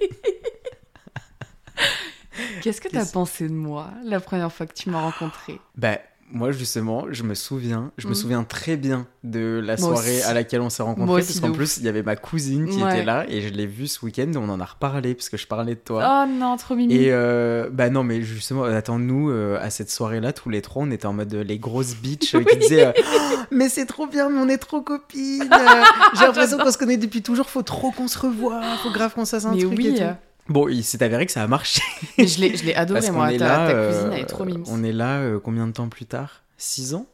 Qu'est-ce 2.62 2.82
que 2.82 2.90
t'as 2.90 3.06
pensé 3.06 3.48
de 3.48 3.54
moi 3.54 3.90
la 4.04 4.20
première 4.20 4.52
fois 4.52 4.66
que 4.66 4.74
tu 4.74 4.90
m'as 4.90 5.02
rencontré 5.02 5.60
Bah, 5.76 6.00
moi 6.30 6.52
justement, 6.52 7.06
je 7.10 7.24
me 7.24 7.34
souviens, 7.34 7.92
je 7.98 8.08
me 8.08 8.12
Mm. 8.12 8.16
souviens 8.16 8.44
très 8.44 8.76
bien 8.76 9.08
de 9.24 9.62
la 9.64 9.78
Moi 9.78 9.90
soirée 9.96 10.18
aussi. 10.18 10.24
à 10.28 10.34
laquelle 10.34 10.60
on 10.62 10.70
s'est 10.70 10.84
rencontrés, 10.84 11.06
Moi 11.06 11.20
parce 11.20 11.40
qu'en 11.40 11.52
plus, 11.52 11.78
il 11.78 11.84
y 11.86 11.88
avait 11.88 12.04
ma 12.04 12.16
cousine 12.18 12.68
qui 12.68 12.84
Ouais. 12.84 12.96
était 12.98 13.06
là 13.06 13.26
et 13.30 13.42
je 13.42 13.48
l'ai 13.54 13.66
vue 13.66 13.88
ce 13.88 14.04
week-end 14.06 14.30
et 14.34 14.38
on 14.38 14.50
en 14.50 14.60
a 14.60 14.66
reparlé 14.66 15.16
parce 15.16 15.30
que 15.30 15.38
je 15.38 15.48
parlais 15.48 15.76
de 15.76 15.80
toi. 15.80 16.26
Oh 16.26 16.30
non, 16.30 16.58
trop 16.58 16.76
mimi. 16.76 16.94
Et 16.96 17.12
euh, 17.14 17.70
bah 17.72 17.90
non, 17.90 18.04
mais 18.04 18.22
justement, 18.24 18.64
attends, 18.64 19.00
nous, 19.00 19.30
euh, 19.30 19.58
à 19.62 19.70
cette 19.70 19.90
soirée-là, 19.90 20.34
tous 20.34 20.50
les 20.50 20.62
trois, 20.62 20.84
on 20.84 20.92
était 20.92 21.06
en 21.06 21.14
mode 21.14 21.34
euh, 21.34 21.44
les 21.44 21.60
grosses 21.60 21.96
bitches 21.96 22.36
euh, 22.36 22.44
qui 22.44 22.58
disaient 22.58 22.94
Oh, 22.98 23.36
Mais 23.52 23.70
c'est 23.70 23.86
trop 23.86 24.06
bien, 24.08 24.30
mais 24.30 24.40
on 24.40 24.50
est 24.50 24.58
trop 24.58 24.82
copines. 24.82 25.50
J'ai 26.20 26.26
l'impression 26.26 26.58
qu'on 26.58 26.72
se 26.72 26.78
connaît 26.78 26.98
depuis 26.98 27.22
toujours, 27.22 27.50
faut 27.50 27.64
trop 27.64 27.92
qu'on 27.92 28.08
se 28.10 28.20
revoie, 28.20 28.62
faut 28.84 28.92
grave 28.92 29.14
qu'on 29.14 29.24
se 29.26 29.32
fasse 29.32 29.46
un 29.46 29.52
Mais 29.54 29.60
truc. 29.64 29.74
et 29.80 29.92
oui, 29.92 29.96
tout. 29.96 30.04
Bon, 30.50 30.68
il 30.68 30.84
s'est 30.84 31.02
avéré 31.04 31.26
que 31.26 31.32
ça 31.32 31.44
a 31.44 31.48
marché. 31.48 31.82
mais 32.18 32.28
je 32.28 32.40
l'ai, 32.40 32.76
adoré, 32.76 33.02
Parce 33.02 33.12
moi. 33.12 33.30
Ta, 33.38 33.38
là. 33.38 33.56
ta 33.68 33.70
euh, 33.76 33.92
cousine, 33.94 34.14
elle 34.14 34.22
est 34.22 34.26
trop 34.26 34.46
mime. 34.46 34.64
On 34.68 34.84
est 34.84 34.92
là 34.94 35.20
euh, 35.20 35.40
combien 35.40 35.68
de 35.68 35.74
temps 35.74 35.90
plus 35.90 36.06
tard? 36.06 36.44
6 36.58 36.94
ans? 36.96 37.06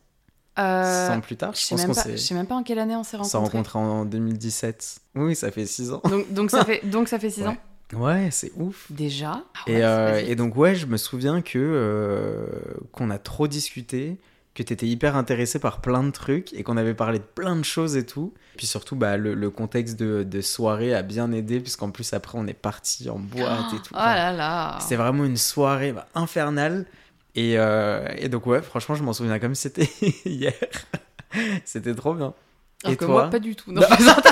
6 0.55 0.61
Euh, 0.61 1.09
ans 1.09 1.19
plus 1.21 1.35
tard 1.35 1.53
je 1.53 1.59
Je 1.59 1.63
sais 1.65 1.69
pense 1.75 1.79
même, 1.81 1.87
qu'on 1.89 1.95
pas- 1.95 2.01
s'est 2.03 2.11
je 2.11 2.17
sais 2.21 2.33
même 2.35 2.45
pas 2.45 2.53
en 2.55 2.61
quelle 2.63 2.77
année 2.77 2.95
on 2.95 3.03
s'est 3.03 3.17
on 3.17 3.23
s'est 3.23 3.37
rencontrés. 3.37 3.57
rencontrés 3.79 3.79
en 3.79 4.05
2017. 4.05 4.99
Oui, 5.15 5.35
ça 5.35 5.49
fait 5.51 5.65
6 5.65 5.91
ans. 5.91 6.01
Donc, 6.07 6.31
donc, 6.31 6.51
ça 6.51 6.63
fait, 6.63 6.81
donc 6.87 7.07
ça 7.07 7.17
fait 7.17 7.31
6 7.31 7.41
Ouais. 7.41 7.47
ans? 7.47 7.57
Ouais, 7.95 8.29
c'est 8.31 8.51
ouf. 8.57 8.85
Déjà? 8.91 9.41
Ah 9.55 9.59
Et, 9.67 9.83
euh, 9.83 10.23
et 10.25 10.35
donc 10.35 10.55
ouais, 10.55 10.73
je 10.75 10.85
me 10.85 10.97
souviens 10.97 11.41
que 11.41 12.47
qu'on 12.91 13.09
a 13.09 13.17
trop 13.17 13.47
discuté, 13.47 14.17
que 14.55 14.61
t'étais 14.61 14.85
hyper 14.85 15.15
intéressé 15.15 15.57
par 15.57 15.81
plein 15.81 16.03
de 16.03 16.11
trucs 16.11 16.53
et 16.53 16.63
qu'on 16.63 16.77
avait 16.77 16.93
parlé 16.93 17.19
de 17.19 17.23
plein 17.23 17.55
de 17.55 17.65
choses 17.65 17.97
et 17.97 18.05
tout. 18.05 18.33
Puis 18.55 18.67
surtout, 18.67 18.95
bah, 18.95 19.17
le, 19.17 19.33
le 19.33 19.49
contexte 19.49 19.97
de, 19.99 20.23
de 20.23 20.41
soirée 20.41 20.93
a 20.93 21.01
bien 21.01 21.31
aidé 21.31 21.59
puisqu'en 21.59 21.89
plus 21.89 22.13
après 22.13 22.37
on 22.37 22.45
est 22.45 22.53
parti 22.53 23.09
en 23.09 23.17
boîte 23.17 23.73
et 23.73 23.77
tout. 23.77 23.93
Oh 23.93 23.97
là 23.97 24.31
là 24.31 24.77
C'était 24.79 24.95
vraiment 24.95 25.25
une 25.25 25.37
soirée 25.37 25.91
bah, 25.91 26.07
infernale. 26.13 26.85
Et, 27.35 27.57
euh, 27.57 28.05
et 28.17 28.29
donc 28.29 28.45
ouais, 28.45 28.61
franchement, 28.61 28.93
je 28.93 29.01
m'en 29.01 29.13
souviens 29.13 29.39
comme 29.39 29.55
si 29.55 29.63
c'était 29.63 29.89
hier. 30.25 30.53
c'était 31.65 31.95
trop 31.95 32.13
bien. 32.13 32.33
Alors 32.83 32.93
et 32.93 32.97
que 32.97 33.05
toi 33.05 33.13
moi, 33.13 33.29
pas 33.29 33.39
du 33.39 33.55
tout. 33.55 33.71
Non, 33.71 33.81
plaisante. 33.89 34.23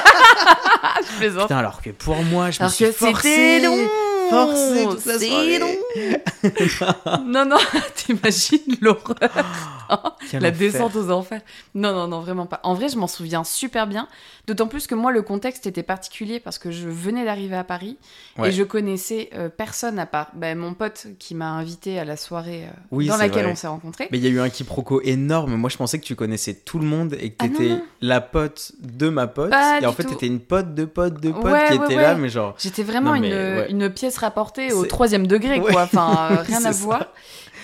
je 1.12 1.18
plaisante. 1.18 1.44
Putain, 1.44 1.58
alors 1.58 1.82
que 1.82 1.90
pour 1.90 2.22
moi, 2.26 2.52
je 2.52 2.60
me 2.60 2.64
Alors 2.66 2.74
suis 2.74 2.86
que 2.86 2.92
forcé, 2.92 3.16
c'était 3.28 3.66
long 3.66 3.88
forcé 4.32 4.86
toute 4.89 5.06
la 5.06 5.20
soirée. 5.20 5.60
long. 5.60 5.76
Non, 7.26 7.46
non, 7.46 7.58
t'imagines 7.96 8.60
l'horreur 8.82 10.17
Quel 10.30 10.41
La 10.41 10.52
descente 10.52 10.96
aux 10.96 11.10
enfers. 11.12 11.41
Non, 11.76 11.94
non, 11.94 12.08
non, 12.08 12.20
vraiment 12.22 12.46
pas. 12.46 12.60
En 12.63 12.74
vrai, 12.74 12.89
je 12.89 12.98
m'en 12.98 13.08
souviens 13.08 13.44
super 13.44 13.88
bien. 13.88 14.08
D'autant 14.48 14.67
plus 14.67 14.88
que 14.88 14.96
moi, 14.96 15.12
le 15.12 15.22
contexte 15.22 15.67
était 15.67 15.84
particulier 15.84 16.39
parce 16.39 16.58
que 16.58 16.72
je 16.72 16.88
venais 16.88 17.26
d'arriver 17.26 17.56
à 17.56 17.63
Paris 17.63 17.98
Ouais. 18.38 18.50
et 18.50 18.52
je 18.52 18.63
connaissais 18.63 19.30
euh, 19.36 19.50
personne 19.50 20.00
à 20.00 20.06
part 20.06 20.30
ben, 20.34 20.58
mon 20.58 20.74
pote 20.74 21.08
qui 21.20 21.36
m'a 21.36 21.50
invité 21.52 22.00
à 22.00 22.06
la 22.06 22.15
soirée 22.15 22.63
euh, 22.65 22.72
Oui, 22.91 23.08
dans 23.08 23.17
laquelle 23.17 23.44
vrai. 23.44 23.52
on 23.52 23.56
s'est 23.56 23.67
rencontrés. 23.67 24.08
Mais 24.12 24.17
il 24.17 24.24
y 24.24 24.28
a 24.28 24.30
eu 24.30 24.39
un 24.39 24.50
quiproquo 24.50 25.02
énorme. 25.04 25.56
Moi, 25.56 25.70
je 25.70 25.78
pensais 25.78 26.00
que 26.00 26.06
tu 26.06 26.15
connaissais 26.15 26.54
tout 26.54 26.80
le 26.80 26.86
monde 26.86 27.15
et 27.20 27.32
que 27.32 27.36
Ah, 27.39 27.48
non, 27.48 27.54
t'étais 27.58 27.70
non. 27.70 27.82
la 28.02 28.22
pote 28.22 28.72
de 28.80 29.10
ma 29.10 29.28
pote. 29.28 29.50
Pas 29.50 29.80
et 29.82 29.86
en 29.86 29.91
fait, 29.94 30.06
t'étais 30.06 30.28
une 30.28 30.39
pote 30.39 30.74
de 30.74 30.86
pote 30.86 31.20
de 31.20 31.32
pote 31.32 31.44
Ouais, 31.44 31.67
qui 31.72 31.78
ouais, 31.78 31.86
était 31.86 31.96
là, 32.02 32.15
mais 32.15 32.30
genre. 32.30 32.56
J'étais 32.58 32.84
vraiment 32.84 33.13
Non, 33.15 33.20
mais, 33.22 33.67
une, 33.70 33.82
une 33.84 33.89
pièce 33.89 34.17
rapportée 34.22 34.72
au 34.74 34.86
troisième 34.86 35.28
degré, 35.28 35.60
Ouais. 35.60 35.72
quoi. 35.72 35.84
Enfin, 35.84 36.30
euh, 36.32 36.36
rien 36.48 36.60
à 36.66 36.72
ça. 36.74 36.84
voir. 36.84 37.08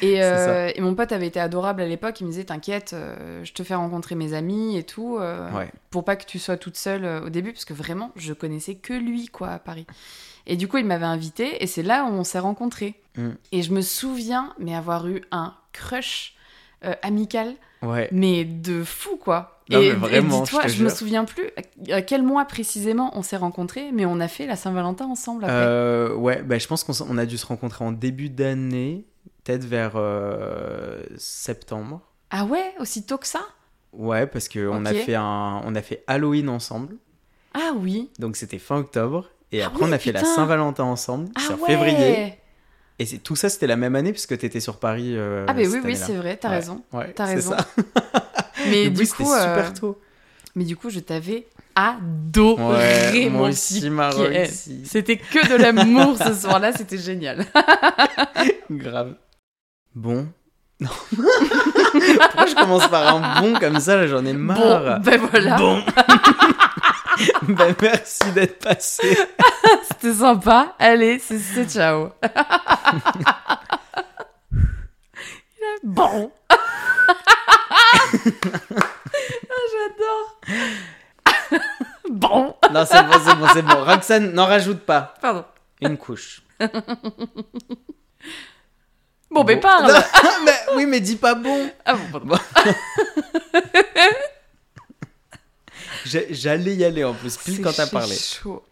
Et, 0.03 0.21
euh, 0.23 0.69
et 0.75 0.81
mon 0.81 0.93
pote 0.93 1.11
avait 1.11 1.25
été 1.27 1.39
adorable 1.39 1.81
à 1.81 1.87
l'époque. 1.87 2.19
Il 2.19 2.25
me 2.25 2.29
disait 2.31 2.43
T'inquiète, 2.43 2.91
euh, 2.93 3.43
je 3.43 3.53
te 3.53 3.63
fais 3.63 3.73
rencontrer 3.75 4.13
mes 4.15 4.33
amis 4.33 4.77
et 4.77 4.83
tout. 4.83 5.17
Ouais. 5.17 5.71
Pour 5.89 6.03
pas 6.03 6.15
que 6.15 6.25
tu 6.25 6.37
sois 6.39 6.57
toute 6.57 6.77
seule 6.77 7.05
au 7.23 7.29
début, 7.29 7.53
parce 7.53 7.65
que 7.65 7.73
vraiment, 7.73 8.11
je 8.15 8.33
connaissais 8.33 8.75
que 8.75 8.93
lui, 8.93 9.27
quoi, 9.27 9.49
à 9.49 9.59
Paris. 9.59 9.87
Et 10.45 10.55
du 10.55 10.67
coup, 10.67 10.77
il 10.77 10.85
m'avait 10.85 11.05
invité 11.05 11.63
et 11.63 11.67
c'est 11.67 11.83
là 11.83 12.03
où 12.05 12.07
on 12.13 12.23
s'est 12.23 12.39
rencontrés. 12.39 12.95
Mm. 13.17 13.29
Et 13.51 13.61
je 13.63 13.71
me 13.73 13.81
souviens, 13.81 14.53
mais 14.59 14.75
avoir 14.75 15.07
eu 15.07 15.23
un 15.31 15.53
crush 15.73 16.35
amical, 17.01 17.53
Ouais. 17.81 18.07
mais 18.11 18.45
de 18.45 18.83
fou, 18.83 19.17
quoi. 19.17 19.56
Non, 19.69 19.81
et 19.81 19.89
mais 19.89 19.95
vraiment, 19.95 20.39
et 20.39 20.43
dis-toi, 20.43 20.67
je 20.67 20.83
me 20.83 20.89
souviens 20.89 21.25
plus 21.25 21.49
à- 21.91 22.01
quel 22.01 22.23
mois 22.23 22.45
précisément 22.45 23.11
on 23.15 23.21
s'est 23.21 23.35
rencontrés, 23.37 23.91
mais 23.93 24.05
on 24.05 24.19
a 24.21 24.27
fait 24.29 24.45
la 24.47 24.55
Saint-Valentin 24.55 25.05
ensemble 25.07 25.43
après. 25.43 25.55
Euh, 25.57 26.13
ouais, 26.15 26.41
bah, 26.41 26.57
je 26.57 26.67
pense 26.67 26.83
qu'on 26.85 27.17
a 27.17 27.25
dû 27.25 27.37
se 27.37 27.45
rencontrer 27.45 27.83
en 27.83 27.91
début 27.91 28.29
d'année, 28.29 29.05
peut-être 29.43 29.65
vers 29.65 29.93
euh, 29.95 31.01
septembre. 31.17 32.01
Ah 32.29 32.45
ouais, 32.45 32.73
aussi 32.79 33.03
tôt 33.05 33.17
que 33.17 33.27
ça? 33.27 33.41
Ouais, 33.93 34.25
parce 34.27 34.47
que 34.47 34.67
on 34.69 34.85
a 34.85 34.93
fait 34.93 35.15
un, 35.15 35.61
on 35.65 35.75
a 35.75 35.81
fait 35.81 36.03
Halloween 36.07 36.49
ensemble, 36.49 36.95
Ah 37.53 37.71
oui. 37.75 38.09
donc 38.19 38.35
c'était 38.37 38.59
fin 38.59 38.77
octobre. 38.77 39.29
Et 39.51 39.61
Ah 39.61 39.67
après, 39.67 39.83
oui, 39.83 39.89
on 39.89 39.93
a 39.93 39.97
fait 39.99 40.11
la. 40.11 40.23
Saint-Valentin 40.23 40.83
ensemble, 40.83 41.29
Ah 41.35 41.41
c'est 41.47 41.53
en 41.53 41.57
ouais. 41.57 41.65
février. 41.67 42.33
Et 42.99 43.05
tout 43.19 43.35
ça, 43.35 43.47
c'était 43.49 43.67
la 43.67 43.75
même 43.75 43.95
année, 43.95 44.11
puisque 44.11 44.37
t'étais 44.37 44.59
sur 44.59 44.77
Paris. 44.79 45.13
euh, 45.15 45.45
Ah, 45.47 45.53
mais 45.53 45.67
oui, 45.67 45.79
oui, 45.83 45.95
c'est 45.95 46.15
vrai, 46.15 46.35
t'as 46.35 46.49
Ouais. 46.49 46.55
raison. 46.55 46.81
Ouais, 46.93 47.13
T'as 47.13 47.25
raison. 47.25 47.51
ça. 47.51 47.65
Mais 48.69 48.89
du 48.89 49.01
oui, 49.01 49.07
coup, 49.07 49.31
euh, 49.31 49.41
super 49.41 49.73
tôt. 49.73 49.99
mais 50.55 50.63
du 50.63 50.75
coup, 50.75 50.89
je 50.89 50.99
t'avais 50.99 51.47
adoré, 51.75 52.63
Ouais, 52.63 53.29
mon 53.29 53.37
moi 53.39 53.49
aussi. 53.49 53.81
C'était 54.85 55.17
que 55.17 55.47
de 55.49 55.55
l'amour 55.55 56.17
ce 56.17 56.33
soir-là, 56.33 56.71
c'était 56.73 56.97
génial. 56.97 57.45
Grave. 58.71 59.13
Bon. 59.95 60.27
Non. 60.79 60.89
Pourquoi 61.09 62.45
je 62.45 62.53
commence 62.53 62.87
par 62.87 63.15
un 63.15 63.41
bon 63.41 63.55
comme 63.59 63.79
ça, 63.79 64.05
j'en 64.05 64.23
ai 64.23 64.33
marre. 64.33 64.99
Bon, 64.99 65.09
ben 65.09 65.19
voilà, 65.31 65.55
Bon. 65.57 65.81
ben, 67.47 67.75
merci 67.81 68.31
d'être 68.35 68.59
passé. 68.59 69.17
c'était 69.89 70.13
sympa. 70.13 70.75
Allez, 70.77 71.17
c'est 71.17 71.67
ciao. 71.67 72.11
bon. 75.83 76.31
Ah, 79.49 79.63
J'adore. 79.73 81.61
bon. 82.09 82.55
Non, 82.71 82.85
c'est 82.85 83.03
bon, 83.03 83.13
c'est 83.25 83.35
bon, 83.35 83.47
c'est 83.53 83.61
bon. 83.61 83.83
Roxane, 83.83 84.31
n'en 84.33 84.45
rajoute 84.45 84.81
pas. 84.81 85.13
Pardon. 85.21 85.45
Une 85.81 85.97
couche. 85.97 86.41
Bon, 89.29 89.43
ben 89.43 89.55
Bon. 89.55 89.61
parle. 89.61 89.91
Non, 89.91 90.31
mais, 90.45 90.55
oui, 90.75 90.85
mais 90.85 91.01
dis 91.01 91.17
pas 91.17 91.35
bon. 91.35 91.69
Ah 91.85 91.95
bon, 91.95 92.19
pardon. 92.25 92.37
J'allais 96.05 96.75
y 96.75 96.85
aller 96.85 97.03
en 97.03 97.13
plus, 97.13 97.35
pile 97.37 97.57
C'est 97.57 97.61
quand 97.61 97.73
t'as 97.73 97.87
parlé. 97.87 98.15
chaud. 98.15 98.63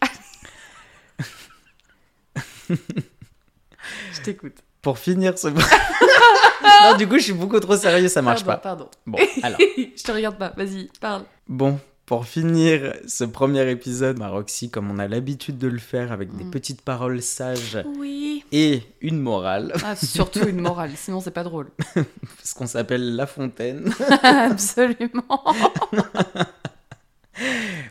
Je 2.68 4.20
t'écoute. 4.24 4.56
Pour 4.86 4.98
finir 4.98 5.36
ce. 5.36 5.48
non, 6.84 6.96
du 6.96 7.08
coup, 7.08 7.18
je 7.18 7.24
suis 7.24 7.32
beaucoup 7.32 7.58
trop 7.58 7.76
sérieux, 7.76 8.06
ça 8.06 8.22
marche 8.22 8.44
Pardon, 8.44 8.62
pas. 8.62 8.68
Pardon. 8.68 8.88
Bon, 9.04 9.18
alors. 9.42 9.58
Je 9.58 10.00
te 10.04 10.12
regarde 10.12 10.38
pas. 10.38 10.52
Vas-y, 10.56 10.88
parle. 11.00 11.22
Bon, 11.48 11.80
pour 12.06 12.24
finir 12.24 12.94
ce 13.08 13.24
premier 13.24 13.68
épisode, 13.68 14.16
ma 14.16 14.28
Roxy, 14.28 14.70
comme 14.70 14.88
on 14.92 15.00
a 15.00 15.08
l'habitude 15.08 15.58
de 15.58 15.66
le 15.66 15.80
faire 15.80 16.12
avec 16.12 16.36
des 16.36 16.44
Mm. 16.44 16.50
petites 16.52 16.82
paroles 16.82 17.20
sages 17.20 17.78
Oui. 17.98 18.44
et 18.52 18.82
une 19.00 19.18
morale, 19.18 19.72
Ah, 19.84 19.96
surtout 19.96 20.46
une 20.46 20.60
morale, 20.60 20.92
sinon 20.96 21.20
c'est 21.20 21.32
pas 21.32 21.42
drôle. 21.42 21.68
ce 22.44 22.54
qu'on 22.54 22.68
s'appelle 22.68 23.16
La 23.16 23.26
Fontaine. 23.26 23.92
Absolument. 24.22 25.42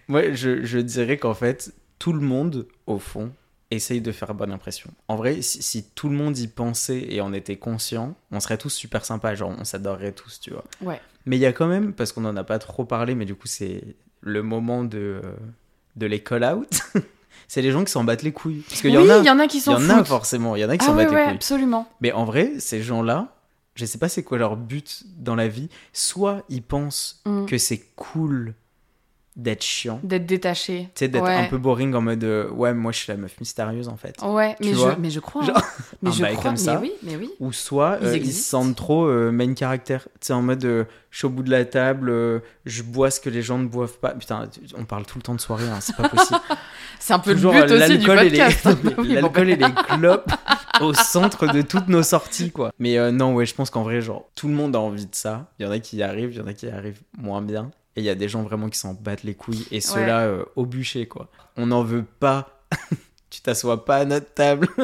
Moi, 0.08 0.32
je, 0.32 0.64
je 0.64 0.80
dirais 0.80 1.18
qu'en 1.18 1.34
fait, 1.34 1.74
tout 2.00 2.14
le 2.14 2.22
monde, 2.22 2.68
au 2.88 3.00
fond, 3.00 3.32
essaye 3.76 4.01
de 4.01 4.11
faire 4.11 4.34
bonne 4.34 4.51
impression. 4.51 4.89
En 5.07 5.15
vrai, 5.15 5.41
si, 5.41 5.61
si 5.61 5.84
tout 5.95 6.09
le 6.09 6.15
monde 6.15 6.38
y 6.38 6.47
pensait 6.47 7.05
et 7.09 7.21
en 7.21 7.34
était 7.34 7.57
conscient, 7.57 8.15
on 8.32 8.39
serait 8.39 8.57
tous 8.57 8.69
super 8.69 9.05
sympas, 9.05 9.36
genre 9.36 9.53
on 9.57 9.63
s'adorerait 9.63 10.11
tous, 10.13 10.39
tu 10.39 10.51
vois. 10.51 10.63
Ouais. 10.82 10.99
Mais 11.26 11.38
il 11.38 11.39
y 11.39 11.45
a 11.45 11.53
quand 11.53 11.67
même, 11.67 11.93
parce 11.93 12.11
qu'on 12.11 12.26
en 12.26 12.36
a 12.38 12.43
pas 12.43 12.59
trop 12.59 12.86
parlé, 12.86 13.15
mais 13.15 13.26
du 13.26 13.36
coup 13.36 13.47
c'est 13.47 13.84
le 14.21 14.41
moment 14.43 14.84
de, 14.84 15.21
de 15.95 16.05
les 16.05 16.21
call-out, 16.21 16.82
c'est 17.47 17.61
les 17.61 17.71
gens 17.71 17.84
qui 17.84 17.91
s'en 17.91 18.03
battent 18.03 18.23
les 18.23 18.32
couilles. 18.32 18.63
Parce 18.67 18.82
qu'il 18.82 18.95
oui, 18.97 19.03
y 19.05 19.11
en 19.11 19.13
a, 19.15 19.17
il 19.19 19.26
y 19.26 19.30
en 19.30 19.39
a 19.39 19.47
qui 19.47 19.57
il 19.57 19.59
y 19.59 19.63
s'en 19.63 19.76
en 19.76 19.89
a 19.89 20.03
forcément, 20.03 20.55
il 20.55 20.61
y 20.61 20.65
en 20.65 20.69
a 20.69 20.78
qui 20.78 20.86
Ah 20.86 20.88
s'en 20.89 20.95
ouais, 20.97 21.05
battent 21.05 21.13
ouais, 21.13 21.19
les 21.21 21.26
couilles. 21.28 21.36
absolument. 21.36 21.88
Mais 22.01 22.11
en 22.11 22.26
vrai, 22.26 22.53
ces 22.59 22.82
gens-là, 22.82 23.36
je 23.76 23.86
sais 23.86 23.97
pas 23.97 24.07
c'est 24.09 24.23
quoi 24.23 24.38
leur 24.38 24.55
but 24.55 25.03
dans 25.17 25.36
la 25.36 25.47
vie, 25.47 25.69
soit 25.93 26.43
ils 26.49 26.63
pensent 26.63 27.21
Mm. 27.26 27.45
que 27.45 27.57
c'est 27.57 27.80
cool 27.95 28.53
d'être 29.36 29.64
chiant, 29.64 30.00
D'être 30.02 30.26
détaché. 30.26 30.84
tu 30.96 31.00
sais, 31.00 31.08
d'être 31.10 31.24
Ouais. 31.24 31.36
un 31.36 31.46
peu 31.48 31.58
boring 31.58 31.94
en 31.94 32.00
mode 32.02 32.24
euh, 32.24 32.50
ouais, 32.52 32.74
moi 32.74 32.94
je 32.94 33.00
suis 33.00 33.12
la 33.12 33.18
meuf 33.18 33.38
mystérieuse 33.40 33.90
en 33.90 33.98
fait. 33.98 34.16
Ouais, 34.24 34.56
Tu 34.62 34.70
mais 34.70 34.74
vois 34.74 34.92
je, 34.96 35.02
mais 35.02 35.10
je 35.10 35.20
crois. 35.20 35.44
hein. 35.44 35.48
Genre, 35.48 35.62
mais 36.02 36.10
un 36.10 36.14
je 36.14 36.24
crois. 36.24 36.44
comme 36.44 36.56
mais 36.66 36.78
oui, 36.78 36.92
mais 37.04 37.16
oui. 37.18 37.30
Ou 37.42 37.52
soit 37.52 37.98
Ils 38.02 38.08
euh, 38.08 38.18
ils 38.18 38.32
se 38.34 38.44
sentent 38.50 38.76
trop 38.78 39.06
euh, 39.08 39.32
main 39.32 39.54
caractère, 39.54 40.04
tu 40.06 40.28
sais, 40.28 40.34
en 40.34 40.42
mode 40.42 40.64
euh, 40.64 40.86
je 41.12 41.18
suis 41.18 41.26
au 41.28 41.30
bout 41.30 41.44
de 41.44 41.52
la 41.52 41.66
table, 41.66 42.10
euh, 42.10 42.40
je 42.66 42.82
bois 42.84 43.12
ce 43.12 43.20
que 43.20 43.30
les 43.30 43.42
gens 43.42 43.58
ne 43.58 43.68
boivent 43.68 43.98
pas. 44.00 44.12
Putain, 44.14 44.48
on 44.78 44.86
parle 44.86 45.06
tout 45.06 45.18
le 45.18 45.22
temps 45.24 45.36
de 45.36 45.42
soirée, 45.42 45.68
hein, 45.68 45.80
c'est 45.82 45.96
pas 45.98 46.08
possible. 46.10 46.40
C'est 47.00 47.14
un 47.14 47.20
peu 47.20 47.34
Toujours 47.36 47.54
le 47.54 47.66
but 47.66 47.72
aussi 47.74 47.98
du 48.00 48.06
podcast. 48.06 48.66
hein. 48.68 48.78
L'alcool 49.06 49.50
et 49.50 49.56
les 49.58 49.66
clopes 49.90 50.32
au 50.82 50.94
centre 50.94 51.46
de 51.52 51.62
toutes 51.62 51.88
nos 51.90 52.02
sorties, 52.04 52.52
quoi. 52.52 52.72
Mais 52.80 53.12
non, 53.12 53.36
ouais, 53.36 53.46
je 53.46 53.54
pense 53.54 53.70
qu'en 53.70 53.84
vrai, 53.84 54.02
genre, 54.02 54.30
tout 54.34 54.48
le 54.48 54.54
monde 54.54 54.76
a 54.76 54.80
envie 54.80 55.06
de 55.06 55.14
ça. 55.14 55.52
Il 55.60 55.66
y 55.66 55.68
en 55.68 55.72
a 55.72 55.80
qui 55.80 55.98
y 55.98 56.04
arrivent, 56.04 56.32
il 56.32 56.38
y 56.38 56.42
en 56.42 56.48
a 56.48 56.54
qui 56.54 56.66
y 56.68 56.70
arrivent 56.70 57.02
moins 57.18 57.42
bien. 57.42 57.70
Et 57.96 58.02
il 58.02 58.04
y 58.04 58.10
a 58.10 58.16
des 58.16 58.28
gens 58.30 58.43
vraiment 58.43 58.70
qui 58.70 58.78
s'en 58.78 58.93
battent 58.93 59.24
les 59.24 59.36
couilles. 59.36 59.66
Et 59.72 59.80
ceux-là, 59.82 60.22
euh, 60.26 60.43
au 60.56 60.66
bûcher, 60.66 61.08
quoi. 61.08 61.30
On 61.56 61.68
n'en 61.68 61.84
veut 61.84 62.04
pas. 62.04 62.62
tu 63.30 63.41
t'assois 63.41 63.86
pas 63.86 63.98
à 63.98 64.06
notre 64.06 64.34
table. 64.34 64.68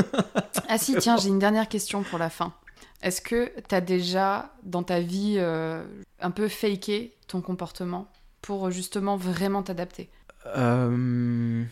Ah 0.73 0.77
si, 0.77 0.95
tiens, 0.95 1.17
j'ai 1.17 1.27
une 1.27 1.39
dernière 1.39 1.67
question 1.67 2.01
pour 2.03 2.17
la 2.17 2.29
fin. 2.29 2.53
Est-ce 3.01 3.19
que 3.21 3.51
t'as 3.67 3.81
déjà, 3.81 4.53
dans 4.63 4.83
ta 4.83 5.01
vie, 5.01 5.35
euh, 5.37 5.83
un 6.21 6.31
peu 6.31 6.47
faké 6.47 7.13
ton 7.27 7.41
comportement 7.41 8.07
pour 8.41 8.71
justement 8.71 9.17
vraiment 9.17 9.63
t'adapter? 9.63 10.09
Euh, 10.45 11.63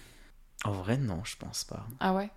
En 0.66 0.72
vrai, 0.72 0.98
non, 0.98 1.22
je 1.24 1.38
pense 1.38 1.64
pas. 1.64 1.86
Ah 2.02 2.14
ouais? 2.14 2.30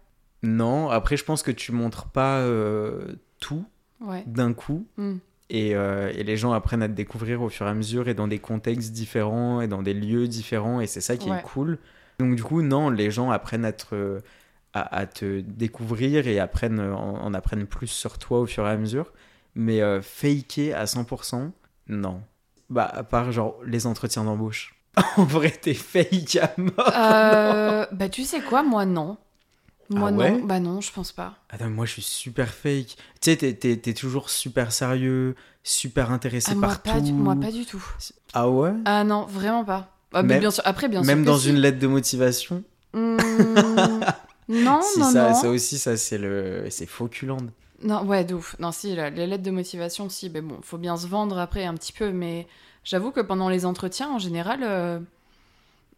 Non, 0.44 0.88
après, 0.90 1.16
je 1.16 1.24
pense 1.24 1.42
que 1.42 1.50
tu 1.50 1.72
montres 1.72 2.06
pas 2.10 2.38
euh, 2.40 3.16
tout 3.40 3.64
Ouais. 4.00 4.22
d'un 4.26 4.52
coup. 4.52 4.86
Hmm. 4.96 5.16
Et, 5.54 5.74
euh, 5.74 6.10
et 6.16 6.22
les 6.24 6.38
gens 6.38 6.52
apprennent 6.52 6.82
à 6.82 6.88
te 6.88 6.94
découvrir 6.94 7.42
au 7.42 7.50
fur 7.50 7.66
et 7.66 7.68
à 7.68 7.74
mesure 7.74 8.08
et 8.08 8.14
dans 8.14 8.26
des 8.26 8.38
contextes 8.38 8.92
différents 8.92 9.60
et 9.60 9.68
dans 9.68 9.82
des 9.82 9.92
lieux 9.92 10.26
différents 10.26 10.80
et 10.80 10.86
c'est 10.86 11.02
ça 11.02 11.18
qui 11.18 11.28
Ouais. 11.30 11.38
est 11.40 11.42
cool. 11.42 11.78
Donc 12.18 12.36
du 12.36 12.42
coup, 12.42 12.62
non, 12.62 12.88
les 12.88 13.10
gens 13.10 13.30
apprennent 13.30 13.66
à 13.66 13.72
te, 13.72 14.20
à, 14.72 14.96
à 14.96 15.04
te 15.06 15.40
découvrir 15.40 16.26
et 16.26 16.38
apprennent, 16.40 16.80
en, 16.80 17.22
en 17.22 17.34
apprennent 17.34 17.66
plus 17.66 17.88
sur 17.88 18.16
toi 18.18 18.40
au 18.40 18.46
fur 18.46 18.66
et 18.66 18.70
à 18.70 18.76
mesure. 18.78 19.12
Mais 19.54 19.82
euh, 19.82 20.00
faker 20.00 20.72
à 20.74 20.84
100%, 20.86 21.50
non. 21.88 22.22
Bah, 22.70 22.86
à 22.90 23.02
part 23.04 23.30
genre 23.32 23.58
les 23.66 23.86
entretiens 23.86 24.24
d'embauche. 24.24 24.74
en 25.18 25.24
vrai, 25.24 25.50
t'es 25.50 25.74
fake 25.74 26.36
à 26.36 26.50
mort. 26.56 26.92
Euh, 26.96 27.84
bah 27.92 28.08
tu 28.08 28.24
sais 28.24 28.40
quoi, 28.40 28.62
moi 28.62 28.86
non. 28.86 29.18
Moi 29.90 30.10
Ah 30.12 30.16
ouais 30.16 30.30
non. 30.32 30.44
Bah 30.44 30.60
non, 30.60 30.80
je 30.80 30.90
pense 30.92 31.12
pas. 31.12 31.34
Attends, 31.50 31.68
moi 31.70 31.84
je 31.86 31.92
suis 31.92 32.02
super 32.02 32.48
fake. 32.48 32.96
Tu 33.20 33.34
sais, 33.36 33.36
t'es, 33.54 33.94
toujours 33.94 34.30
super 34.30 34.72
sérieux, 34.72 35.34
super 35.62 36.10
intéressé 36.10 36.52
Ah, 36.52 36.54
moi, 36.54 36.68
par 36.68 36.80
pas 36.82 36.92
tout. 36.94 37.00
du, 37.06 37.12
moi 37.12 37.34
pas 37.36 37.50
du 37.50 37.66
tout. 37.66 37.84
Ah 38.32 38.48
ouais 38.48 38.72
Ah 38.84 39.04
non, 39.04 39.26
vraiment 39.26 39.64
pas. 39.64 39.94
Ah, 40.14 40.22
mais 40.22 40.28
Même- 40.34 40.40
bien 40.40 40.50
sûr, 40.50 40.62
après 40.66 40.88
bien 40.88 41.02
sûr. 41.02 41.06
Même 41.14 41.24
dans 41.24 41.38
une 41.38 41.56
lettre 41.56 41.78
de 41.78 41.86
motivation? 41.86 42.62
Hmm, 42.94 43.16
non, 44.48 44.80
Si 44.82 44.98
non, 45.00 45.10
ça, 45.10 45.28
non. 45.30 45.34
ça 45.34 45.48
aussi, 45.50 45.78
ça 45.78 45.96
c'est 45.96 46.18
le, 46.18 46.66
c'est 46.70 46.86
Fauculand. 46.86 47.38
Non, 47.82 48.04
ouais, 48.04 48.24
de 48.24 48.34
ouf. 48.34 48.54
Non, 48.60 48.70
si, 48.72 48.94
les 48.94 49.26
lettres 49.26 49.42
de 49.42 49.50
motivation, 49.50 50.08
si, 50.08 50.30
mais 50.30 50.40
bon, 50.40 50.58
faut 50.62 50.78
bien 50.78 50.96
se 50.96 51.06
vendre 51.06 51.38
après 51.38 51.64
un 51.64 51.74
petit 51.74 51.92
peu, 51.92 52.12
mais 52.12 52.46
j'avoue 52.84 53.10
que 53.10 53.20
pendant 53.20 53.48
les 53.48 53.64
entretiens, 53.66 54.08
en 54.10 54.18
général, 54.18 54.60
euh, 54.62 55.00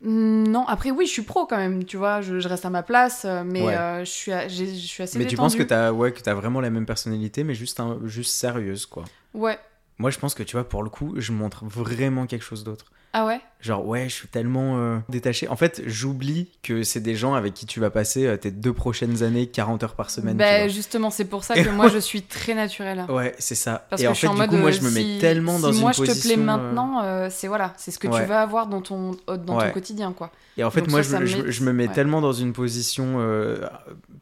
non. 0.05 0.67
Après, 0.67 0.91
oui, 0.91 1.07
je 1.07 1.13
suis 1.13 1.23
pro 1.23 1.47
quand 1.47 1.57
même, 1.57 1.85
tu 1.85 1.97
vois, 1.97 2.21
je, 2.21 2.39
je 2.41 2.49
reste 2.49 2.65
à 2.65 2.71
ma 2.71 2.83
place, 2.83 3.25
euh, 3.25 3.43
mais 3.45 3.63
Ouais. 3.63 3.75
euh, 3.75 4.01
je, 4.05 4.11
suis, 4.11 4.33
je 4.33 5.03
assez 5.03 5.19
Mais 5.19 5.27
tu 5.27 5.37
penses 5.37 5.57
que 5.57 5.63
t'as, 5.63 5.93
ouais, 5.93 6.13
que 6.13 6.21
t'as 6.21 6.35
vraiment 6.35 6.61
la 6.61 6.71
même 6.71 6.87
personnalité, 6.87 7.43
mais 7.45 7.55
juste, 7.55 7.81
un- 7.81 7.99
juste 8.05 8.35
sérieuse, 8.35 8.87
quoi. 8.87 9.05
Ouais. 9.33 9.59
Moi, 9.99 10.11
je 10.11 10.19
pense 10.19 10.35
que 10.35 10.43
tu 10.43 10.57
vois, 10.57 10.69
pour 10.69 10.83
le 10.83 10.91
coup, 10.91 11.15
je 11.17 11.33
montre 11.33 11.65
vraiment 11.65 12.27
quelque 12.27 12.45
chose 12.45 12.65
d'autre. 12.65 12.87
Ah 13.17 13.25
ouais? 13.27 13.41
Genre, 13.61 13.87
ouais, 13.87 14.09
je 14.11 14.15
suis 14.15 14.29
tellement 14.29 14.77
euh, 14.77 14.99
détaché. 15.09 15.49
En 15.49 15.57
fait, 15.57 15.81
j'oublie 15.87 16.51
que 16.63 16.83
c'est 16.83 17.01
des 17.01 17.15
gens 17.15 17.33
avec 17.33 17.55
qui 17.55 17.65
tu 17.65 17.81
vas 17.81 17.89
passer 17.89 18.27
euh, 18.27 18.37
tes 18.37 18.51
deux 18.51 18.73
prochaines 18.75 19.23
années, 19.23 19.47
40 19.47 19.83
heures 19.85 19.95
par 19.95 20.11
semaine. 20.11 20.37
Bah, 20.37 20.69
justement, 20.69 21.09
c'est 21.11 21.25
pour 21.25 21.45
ça 21.45 21.55
que 21.55 21.69
moi, 21.71 21.89
je 21.89 21.97
suis 21.99 22.23
très 22.23 22.53
naturelle. 22.55 23.07
Ouais, 23.09 23.35
c'est 23.39 23.55
ça. 23.55 23.87
Parce 23.89 24.03
Et 24.03 24.05
que 24.05 24.11
en 24.11 24.15
je 24.15 24.19
suis 24.19 24.27
fait, 24.27 24.31
en 24.31 24.35
du 24.35 24.41
mode. 24.41 24.51
coup, 24.51 24.57
moi, 24.57 24.69
euh, 24.69 24.73
je 24.73 24.83
me 24.83 24.91
mets 24.91 25.01
si- 25.03 25.19
tellement 25.19 25.59
dans 25.61 25.71
si 25.71 25.77
une 25.77 25.81
moi, 25.83 25.93
position. 25.93 26.15
je 26.15 26.21
te 26.21 26.27
plais 26.27 26.37
euh, 26.37 26.45
maintenant, 26.45 27.03
euh, 27.05 27.29
c'est 27.31 27.47
voilà, 27.49 27.73
c'est 27.79 27.91
ce 27.93 27.99
que 27.99 28.09
Ouais. 28.09 28.21
tu 28.21 28.27
vas 28.29 28.43
avoir 28.43 28.67
dans 28.67 28.83
ton, 28.83 29.13
dans 29.29 29.57
Ouais. 29.59 29.69
ton 29.69 29.73
quotidien, 29.73 30.13
quoi. 30.13 30.31
Et 30.59 30.65
en 30.65 30.71
fait, 30.71 30.81
Donc 30.83 30.91
moi, 30.91 31.03
ça, 31.03 31.21
je, 31.21 31.27
ça 31.27 31.33
je- 31.39 31.43
m'aide. 31.45 31.51
je 31.51 31.65
me 31.65 31.73
mets 31.73 31.87
Ouais. 31.89 31.95
tellement 31.95 32.21
dans 32.21 32.33
une 32.33 32.53
position, 32.53 33.19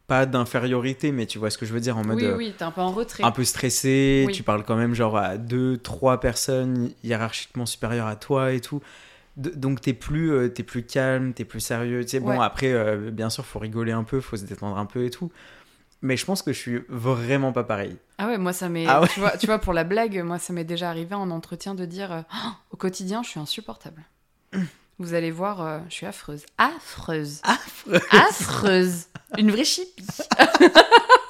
pas 0.07 0.27
d'infériorité, 0.27 1.11
mais 1.13 1.27
tu 1.27 1.39
vois 1.39 1.51
ce 1.51 1.57
que 1.59 1.65
je 1.67 1.73
veux 1.73 1.81
dire, 1.81 1.97
en 1.97 2.05
mode. 2.05 2.17
Oui, 2.19 2.27
oui, 2.37 2.55
t'es 2.57 2.65
un 2.65 2.71
peu 2.71 2.81
en 2.83 2.91
retrait. 2.93 3.25
un 3.25 3.31
peu 3.31 3.45
stressé, 3.45 4.25
Oui. 4.27 4.33
tu 4.33 4.43
parles 4.43 4.63
quand 4.63 4.77
même 4.77 4.95
genre 4.95 5.17
à 5.17 5.37
deux, 5.39 5.79
trois 5.79 6.21
personnes 6.21 6.91
hiérarchiquement 7.03 7.65
supérieures 7.67 8.07
à 8.07 8.17
toi 8.17 8.53
et 8.53 8.61
tout. 8.61 8.81
De- 9.37 9.51
donc 9.51 9.81
t'es 9.81 9.95
plus, 9.95 10.31
euh, 10.33 10.49
t'es 10.49 10.63
plus 10.63 10.85
calme, 10.85 11.33
t'es 11.33 11.45
plus 11.45 11.61
sérieux. 11.61 12.03
Tu 12.05 12.11
sais, 12.11 12.21
bon 12.21 12.39
Ouais. 12.39 12.45
après, 12.45 12.73
euh, 12.73 13.11
bien 13.11 13.31
sûr, 13.31 13.45
faut 13.47 13.59
rigoler 13.59 13.93
un 13.93 14.05
peu, 14.05 14.21
faut 14.21 14.37
se 14.37 14.45
détendre 14.45 14.77
un 14.77 14.85
peu 14.87 15.05
et 15.05 15.11
tout. 15.11 15.31
Mais 16.03 16.17
je 16.17 16.27
pense 16.27 16.43
que 16.43 16.53
je 16.53 16.59
suis 16.59 16.83
vraiment 16.89 17.53
pas 17.53 17.63
pareil. 17.65 17.97
Ah 18.19 18.27
ouais, 18.27 18.37
moi 18.37 18.53
ça 18.53 18.69
m'est. 18.69 18.87
Ah 18.89 19.01
ouais. 19.01 19.09
tu, 19.09 19.21
vois, 19.21 19.37
tu 19.39 19.47
vois, 19.47 19.59
pour 19.61 19.73
la 19.73 19.85
blague, 19.85 20.21
moi 20.25 20.39
ça 20.39 20.53
m'est 20.53 20.65
déjà 20.65 20.91
arrivé 20.91 21.15
en 21.15 21.31
entretien 21.31 21.75
de 21.75 21.85
dire 21.87 22.13
euh, 22.13 22.21
Oh, 22.35 22.49
au 22.73 22.77
quotidien, 22.77 23.23
je 23.23 23.29
suis 23.31 23.41
insupportable. 23.41 24.03
Vous 24.99 25.15
allez 25.15 25.31
voir, 25.31 25.63
euh, 25.65 25.79
je 25.89 25.95
suis 25.95 26.07
affreuse. 26.07 26.45
Affreuse. 26.59 27.41
Affreuse. 27.45 28.01
Affreuse. 28.11 29.05
Une 29.39 29.51
vraie 29.51 29.65
chipie. 29.65 30.05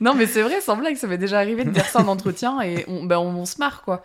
non, 0.00 0.14
mais 0.14 0.26
c'est 0.26 0.42
vrai, 0.42 0.60
sans 0.60 0.76
blague, 0.76 0.96
ça 0.96 1.06
m'est 1.06 1.18
déjà 1.18 1.38
arrivé 1.38 1.64
de 1.64 1.70
dire 1.70 1.86
ça 1.86 2.00
en 2.00 2.08
entretien 2.08 2.60
et 2.62 2.84
on, 2.88 3.04
ben, 3.04 3.18
on, 3.18 3.28
on 3.36 3.44
se 3.46 3.58
marre, 3.58 3.82
quoi. 3.82 4.02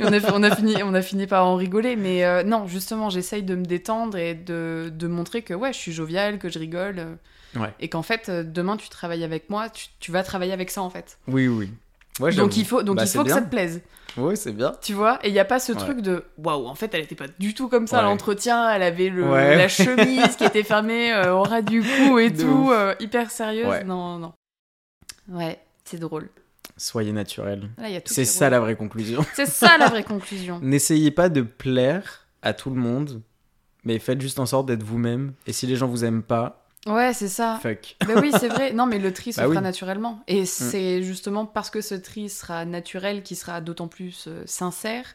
On, 0.00 0.12
a, 0.12 0.32
on, 0.32 0.42
a 0.42 0.54
fini, 0.56 0.82
on 0.82 0.94
a 0.94 1.02
fini 1.02 1.26
par 1.26 1.46
en 1.46 1.56
rigoler, 1.56 1.96
mais 1.96 2.24
euh, 2.24 2.42
non, 2.42 2.66
justement, 2.66 3.10
j'essaye 3.10 3.42
de 3.42 3.54
me 3.54 3.64
détendre 3.64 4.16
et 4.18 4.34
de, 4.34 4.90
de 4.92 5.06
montrer 5.06 5.42
que 5.42 5.54
ouais, 5.54 5.72
je 5.72 5.78
suis 5.78 5.92
joviale, 5.92 6.38
que 6.38 6.48
je 6.48 6.58
rigole. 6.58 6.98
euh, 6.98 7.14
Ouais. 7.56 7.72
Et 7.78 7.88
qu'en 7.88 8.02
fait, 8.02 8.28
euh, 8.28 8.42
demain, 8.42 8.76
tu 8.76 8.88
travailles 8.88 9.22
avec 9.22 9.48
moi, 9.48 9.68
tu, 9.68 9.86
tu 10.00 10.10
vas 10.10 10.24
travailler 10.24 10.52
avec 10.52 10.70
ça, 10.72 10.82
en 10.82 10.90
fait. 10.90 11.18
Oui, 11.28 11.46
oui. 11.46 11.70
Ouais, 12.18 12.32
donc 12.34 12.56
il 12.56 12.64
faut, 12.64 12.82
donc 12.82 12.96
Bah, 12.96 13.04
il 13.04 13.08
faut 13.08 13.20
que 13.20 13.26
bien. 13.26 13.36
ça 13.36 13.42
te 13.42 13.48
plaise. 13.48 13.80
Oui, 14.16 14.36
c'est 14.36 14.50
bien. 14.52 14.72
Tu 14.82 14.92
vois 14.92 15.20
Et 15.24 15.28
il 15.28 15.32
n'y 15.32 15.38
a 15.38 15.44
pas 15.44 15.60
ce 15.60 15.70
Ouais. 15.72 15.78
truc 15.78 16.00
de 16.00 16.24
waouh, 16.36 16.66
en 16.66 16.74
fait, 16.74 16.92
elle 16.94 17.02
était 17.02 17.14
pas 17.14 17.26
du 17.38 17.54
tout 17.54 17.68
comme 17.68 17.86
ça 17.86 17.98
à 17.98 18.02
Ouais. 18.02 18.06
l'entretien. 18.08 18.68
Elle 18.72 18.82
avait 18.82 19.08
le, 19.08 19.22
Ouais. 19.30 19.56
la 19.56 19.68
chemise 19.68 20.34
qui 20.36 20.44
était 20.44 20.64
fermée 20.64 21.12
euh, 21.12 21.32
au 21.32 21.42
ras 21.44 21.62
du 21.62 21.82
cou 21.82 22.18
et 22.18 22.30
De 22.30 22.42
tout, 22.42 22.70
euh, 22.72 22.94
hyper 22.98 23.30
sérieuse. 23.30 23.84
Non, 23.84 24.18
non. 24.18 24.32
Ouais, 25.28 25.58
c'est 25.84 25.98
drôle. 25.98 26.28
Soyez 26.76 27.12
naturel. 27.12 27.70
C'est 28.04 28.22
qui 28.22 28.26
ça 28.26 28.50
la 28.50 28.58
vraie 28.60 28.76
conclusion. 28.76 29.24
C'est 29.34 29.46
ça 29.46 29.78
la 29.78 29.88
vraie 29.88 30.02
conclusion. 30.14 30.58
N'essayez 30.60 31.10
pas 31.10 31.28
de 31.28 31.42
plaire 31.42 32.26
à 32.42 32.52
tout 32.52 32.70
le 32.70 32.76
monde, 32.76 33.22
mais 33.84 33.98
faites 33.98 34.20
juste 34.20 34.38
en 34.40 34.46
sorte 34.46 34.66
d'être 34.66 34.82
vous-même. 34.82 35.34
Et 35.46 35.52
si 35.52 35.66
les 35.66 35.76
gens 35.76 35.86
vous 35.86 36.04
aiment 36.04 36.22
pas, 36.24 36.60
Ouais, 36.86 37.14
c'est 37.14 37.28
ça. 37.28 37.58
fuck. 37.62 37.96
Bah 38.06 38.14
oui, 38.20 38.30
c'est 38.38 38.48
vrai. 38.48 38.72
Non, 38.74 38.84
mais 38.84 38.98
le 38.98 39.10
tri 39.14 39.32
se 39.32 39.38
Bah 39.38 39.44
fera 39.44 39.54
oui. 39.54 39.58
Mm. 39.60 39.62
naturellement. 39.62 40.20
Et 40.26 40.44
c'est 40.44 41.02
justement 41.02 41.46
parce 41.46 41.70
que 41.70 41.80
ce 41.80 41.94
tri 41.94 42.28
sera 42.28 42.66
naturel 42.66 43.22
qu'il 43.22 43.38
sera 43.38 43.62
d'autant 43.62 43.88
plus 43.88 44.26
euh, 44.28 44.42
sincère, 44.44 45.06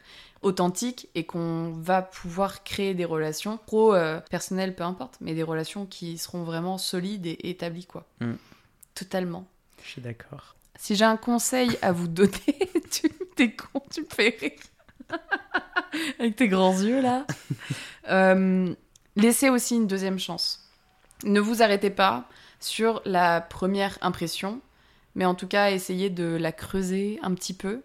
authentique, 0.42 1.08
et 1.14 1.26
qu'on 1.26 1.70
va 1.70 2.02
pouvoir 2.02 2.64
créer 2.64 2.94
des 2.94 3.04
relations 3.04 3.56
pro, 3.66 3.94
euh, 3.94 4.18
personnelles, 4.30 4.74
peu 4.74 4.82
importe, 4.82 5.18
mais 5.20 5.34
des 5.34 5.44
relations 5.44 5.86
qui 5.86 6.18
seront 6.18 6.42
vraiment 6.42 6.76
solides 6.76 7.26
et 7.26 7.50
établies, 7.50 7.86
quoi. 7.86 8.04
Mm. 8.20 8.32
Totalement. 8.96 9.46
Je 9.84 9.88
suis 9.88 10.00
d'accord. 10.00 10.54
Si 10.78 10.96
j'ai 10.96 11.04
un 11.04 11.16
conseil 11.16 11.76
à 11.82 11.92
vous 11.92 12.08
donner, 12.08 12.30
tu 12.90 13.08
t'es 13.36 13.52
con, 13.52 13.82
tu 13.90 14.02
me 14.02 14.06
fais 14.08 14.36
rire. 14.40 14.52
Avec 16.18 16.36
tes 16.36 16.48
grands 16.48 16.80
yeux 16.80 17.00
là. 17.00 17.26
Euh, 18.08 18.74
laissez 19.16 19.50
aussi 19.50 19.76
une 19.76 19.86
deuxième 19.86 20.18
chance. 20.18 20.68
Ne 21.24 21.40
vous 21.40 21.62
arrêtez 21.62 21.90
pas 21.90 22.28
sur 22.60 23.02
la 23.04 23.40
première 23.40 23.98
impression, 24.00 24.60
mais 25.14 25.24
en 25.24 25.34
tout 25.34 25.48
cas 25.48 25.70
essayez 25.70 26.10
de 26.10 26.24
la 26.24 26.52
creuser 26.52 27.18
un 27.22 27.34
petit 27.34 27.54
peu 27.54 27.82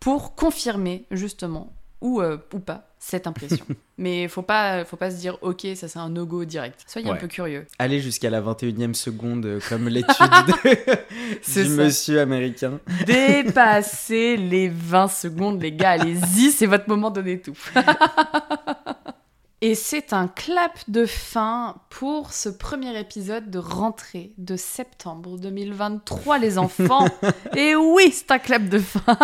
pour 0.00 0.34
confirmer 0.34 1.04
justement 1.10 1.72
ou, 2.00 2.20
euh, 2.20 2.38
ou 2.54 2.58
pas 2.60 2.84
cette 3.00 3.26
impression. 3.28 3.64
mais 3.98 4.26
faut 4.28 4.42
pas, 4.42 4.84
faut 4.84 4.96
pas 4.96 5.10
se 5.10 5.16
dire 5.16 5.38
ok 5.40 5.66
ça 5.76 5.86
c'est 5.88 5.98
un 5.98 6.08
no-go 6.08 6.44
direct. 6.44 6.80
Soyez 6.86 7.08
un 7.10 7.14
peu 7.16 7.28
curieux. 7.28 7.66
Allez 7.78 8.00
jusqu'à 8.00 8.28
la 8.30 8.40
21e 8.40 8.94
seconde, 8.94 9.46
euh, 9.46 9.60
comme 9.68 9.88
l'étude 9.88 10.16
de- 10.46 10.84
du 11.62 11.64
ça. 11.68 11.82
monsieur 11.82 12.20
américain. 12.20 12.80
Dépassez 13.06 14.36
les 14.36 14.68
20 14.68 15.08
secondes, 15.08 15.62
les 15.62 15.72
gars, 15.72 15.90
allez-y, 15.90 16.50
c'est 16.50 16.66
votre 16.66 16.88
moment, 16.88 17.10
donnez 17.10 17.40
tout. 17.40 17.56
Et 19.60 19.74
c'est 19.74 20.12
un 20.12 20.28
clap 20.28 20.78
de 20.86 21.04
fin 21.04 21.74
pour 21.90 22.32
ce 22.32 22.48
premier 22.48 22.96
épisode 22.96 23.50
de 23.50 23.58
rentrée 23.58 24.30
de 24.38 24.54
septembre 24.54 25.36
2023, 25.36 26.38
les 26.38 26.58
enfants. 26.58 27.06
Et 27.56 27.74
oui, 27.74 28.12
c'est 28.12 28.30
un 28.30 28.38
clap 28.38 28.68
de 28.68 28.78
fin. 28.78 29.02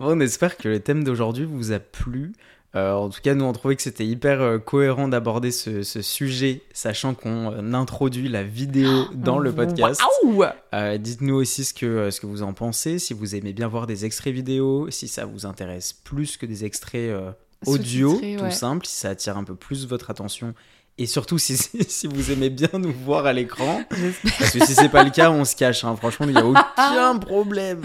Bon, 0.00 0.16
on 0.16 0.20
espère 0.20 0.56
que 0.56 0.68
le 0.68 0.80
thème 0.80 1.04
d'aujourd'hui 1.04 1.44
vous 1.44 1.72
a 1.72 1.78
plu. 1.78 2.32
Euh, 2.74 2.94
en 2.94 3.10
tout 3.10 3.20
cas, 3.22 3.34
nous, 3.34 3.44
on 3.44 3.52
trouvait 3.52 3.76
que 3.76 3.82
c'était 3.82 4.06
hyper 4.06 4.40
euh, 4.40 4.58
cohérent 4.58 5.06
d'aborder 5.06 5.52
ce, 5.52 5.82
ce 5.82 6.02
sujet, 6.02 6.62
sachant 6.72 7.14
qu'on 7.14 7.52
euh, 7.52 7.72
introduit 7.74 8.28
la 8.28 8.42
vidéo 8.42 9.04
dans 9.14 9.38
le 9.38 9.52
podcast. 9.52 10.00
Euh, 10.72 10.98
Dites-nous 10.98 11.34
aussi 11.34 11.64
ce 11.64 11.74
que, 11.74 12.10
ce 12.10 12.20
que 12.20 12.26
vous 12.26 12.42
en 12.42 12.54
pensez, 12.54 12.98
si 12.98 13.12
vous 13.14 13.36
aimez 13.36 13.52
bien 13.52 13.68
voir 13.68 13.86
des 13.86 14.04
extraits 14.04 14.34
vidéo, 14.34 14.90
si 14.90 15.06
ça 15.06 15.26
vous 15.26 15.46
intéresse 15.46 15.92
plus 15.92 16.36
que 16.36 16.46
des 16.46 16.64
extraits 16.64 17.14
audio, 17.66 18.20
tout 18.38 18.50
simple, 18.50 18.86
si 18.86 18.96
ça 18.96 19.10
attire 19.10 19.36
un 19.36 19.44
peu 19.44 19.54
plus 19.54 19.86
votre 19.86 20.10
attention. 20.10 20.54
Et 20.96 21.06
surtout, 21.06 21.38
si, 21.38 21.56
si 21.88 22.06
vous 22.06 22.30
aimez 22.30 22.50
bien 22.50 22.68
nous 22.74 22.92
voir 22.92 23.26
à 23.26 23.32
l'écran, 23.32 23.82
parce 24.38 24.52
que 24.52 24.64
si 24.64 24.74
c'est 24.74 24.88
pas 24.88 25.02
le 25.02 25.10
cas, 25.10 25.30
on 25.30 25.44
se 25.44 25.56
cache. 25.56 25.84
hein. 25.84 25.96
Franchement, 25.96 26.26
il 26.26 26.32
n'y 26.32 26.38
a 26.38 26.46
aucun 26.46 27.18
problème. 27.20 27.82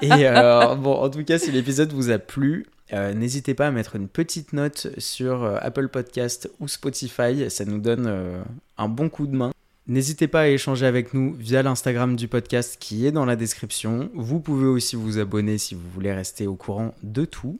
Et 0.00 0.10
euh, 0.12 0.74
bon, 0.76 0.94
en 0.94 1.10
tout 1.10 1.24
cas, 1.24 1.38
si 1.38 1.50
l'épisode 1.50 1.92
vous 1.92 2.10
a 2.10 2.18
plu, 2.18 2.66
euh, 2.92 3.12
n'hésitez 3.14 3.54
pas 3.54 3.66
à 3.66 3.70
mettre 3.72 3.96
une 3.96 4.06
petite 4.06 4.52
note 4.52 4.88
sur 4.98 5.42
euh, 5.42 5.56
Apple 5.60 5.88
Podcast 5.88 6.48
ou 6.60 6.68
Spotify. 6.68 7.50
Ça 7.50 7.64
nous 7.64 7.78
donne 7.78 8.06
euh, 8.06 8.42
un 8.78 8.88
bon 8.88 9.08
coup 9.08 9.26
de 9.26 9.34
main. 9.34 9.50
N'hésitez 9.88 10.28
pas 10.28 10.42
à 10.42 10.46
échanger 10.48 10.86
avec 10.86 11.12
nous 11.14 11.34
via 11.34 11.62
l'Instagram 11.64 12.14
du 12.14 12.28
podcast 12.28 12.76
qui 12.78 13.04
est 13.04 13.10
dans 13.10 13.24
la 13.24 13.34
description. 13.34 14.10
Vous 14.14 14.38
pouvez 14.38 14.66
aussi 14.68 14.94
vous 14.94 15.18
abonner 15.18 15.58
si 15.58 15.74
vous 15.74 15.88
voulez 15.92 16.12
rester 16.12 16.46
au 16.46 16.54
courant 16.54 16.94
de 17.02 17.24
tout. 17.24 17.58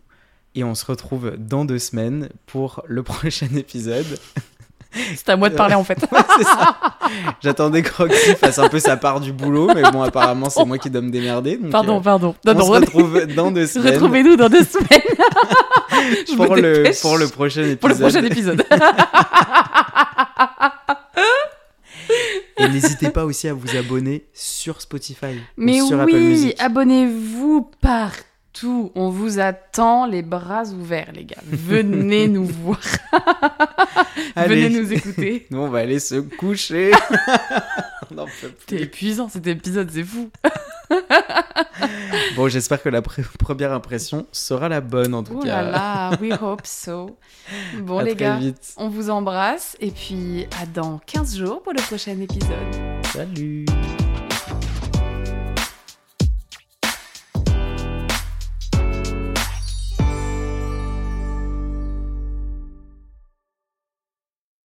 Et 0.54 0.64
on 0.64 0.74
se 0.74 0.84
retrouve 0.84 1.32
dans 1.38 1.64
deux 1.64 1.78
semaines 1.78 2.28
pour 2.46 2.82
le 2.86 3.02
prochain 3.04 3.48
épisode. 3.56 4.18
C'est 5.16 5.30
à 5.30 5.36
moi 5.36 5.48
de 5.48 5.54
parler 5.54 5.74
en 5.74 5.84
fait. 5.84 5.98
Ouais, 6.12 6.18
c'est 6.36 6.44
ça. 6.44 6.76
J'attendais 7.42 7.80
que 7.82 7.94
Roxy 7.94 8.34
fasse 8.34 8.58
un 8.58 8.68
peu 8.68 8.78
sa 8.78 8.98
part 8.98 9.20
du 9.20 9.32
boulot, 9.32 9.70
mais 9.74 9.82
bon, 9.90 10.02
apparemment, 10.02 10.50
c'est 10.50 10.64
moi 10.66 10.76
qui 10.76 10.90
dois 10.90 11.00
me 11.00 11.10
démerder. 11.10 11.56
donc, 11.56 11.70
Pardon, 11.70 11.98
euh, 11.98 12.02
pardon. 12.02 12.34
Non, 12.44 12.52
on 12.52 12.54
non, 12.58 12.64
se 12.66 12.70
re- 12.70 12.80
retrouve 12.80 13.26
dans 13.34 13.50
deux 13.50 13.66
semaines 13.66 13.94
Retrouvez-nous 13.94 14.36
dans 14.36 14.50
deux 14.50 14.64
semaines. 14.64 14.86
Je 16.28 16.34
pour 16.36 16.54
le, 16.56 16.74
dépêche. 16.74 17.00
pour 17.00 17.16
le 17.16 17.26
prochain 17.28 17.62
épisode. 17.62 17.78
Pour 17.78 17.88
le 17.88 17.94
prochain 17.96 18.24
épisode. 18.24 18.64
Et 22.58 22.68
n'hésitez 22.68 23.10
pas 23.10 23.24
aussi 23.24 23.48
à 23.48 23.54
vous 23.54 23.76
abonner 23.76 24.26
sur 24.34 24.80
Spotify 24.80 25.38
Mais 25.56 25.80
ou 25.80 25.86
sur 25.88 26.00
Apple 26.00 26.12
oui, 26.14 26.54
abonnez-vous 26.58 27.70
partout. 28.52 28.92
On 28.94 29.08
vous 29.10 29.38
attend 29.38 30.06
les 30.06 30.22
bras 30.22 30.64
ouverts, 30.68 31.12
les 31.14 31.24
gars. 31.24 31.36
Venez 31.46 32.28
nous 32.28 32.44
voir. 32.62 32.78
Allez. 34.36 34.68
Venez 34.68 34.80
nous 34.80 34.92
écouter. 34.92 35.46
Nous, 35.50 35.58
on 35.58 35.68
va 35.68 35.80
aller 35.80 35.98
se 35.98 36.16
coucher. 36.16 36.90
on 38.10 38.18
en 38.18 38.26
peut 38.26 38.76
épuisant 38.76 39.28
cet 39.28 39.46
épisode, 39.46 39.90
c'est 39.92 40.04
fou. 40.04 40.30
Bon, 42.36 42.48
j'espère 42.48 42.82
que 42.82 42.88
la 42.88 43.00
pr- 43.00 43.24
première 43.38 43.72
impression 43.72 44.26
sera 44.32 44.68
la 44.68 44.80
bonne 44.80 45.14
en 45.14 45.22
tout 45.22 45.38
Oh 45.38 45.42
cas. 45.42 45.62
là 45.62 45.70
là, 45.70 46.10
we 46.20 46.32
hope 46.40 46.66
so. 46.66 47.16
Bon, 47.80 47.98
à 47.98 48.02
les 48.04 48.14
très 48.14 48.24
gars, 48.24 48.36
vite. 48.36 48.74
on 48.76 48.88
vous 48.88 49.10
embrasse 49.10 49.76
et 49.80 49.90
puis 49.90 50.46
à 50.62 50.66
dans 50.66 50.98
15 51.06 51.36
jours 51.38 51.62
pour 51.62 51.72
le 51.72 51.80
prochain 51.82 52.18
épisode. 52.20 53.02
Salut. 53.12 53.64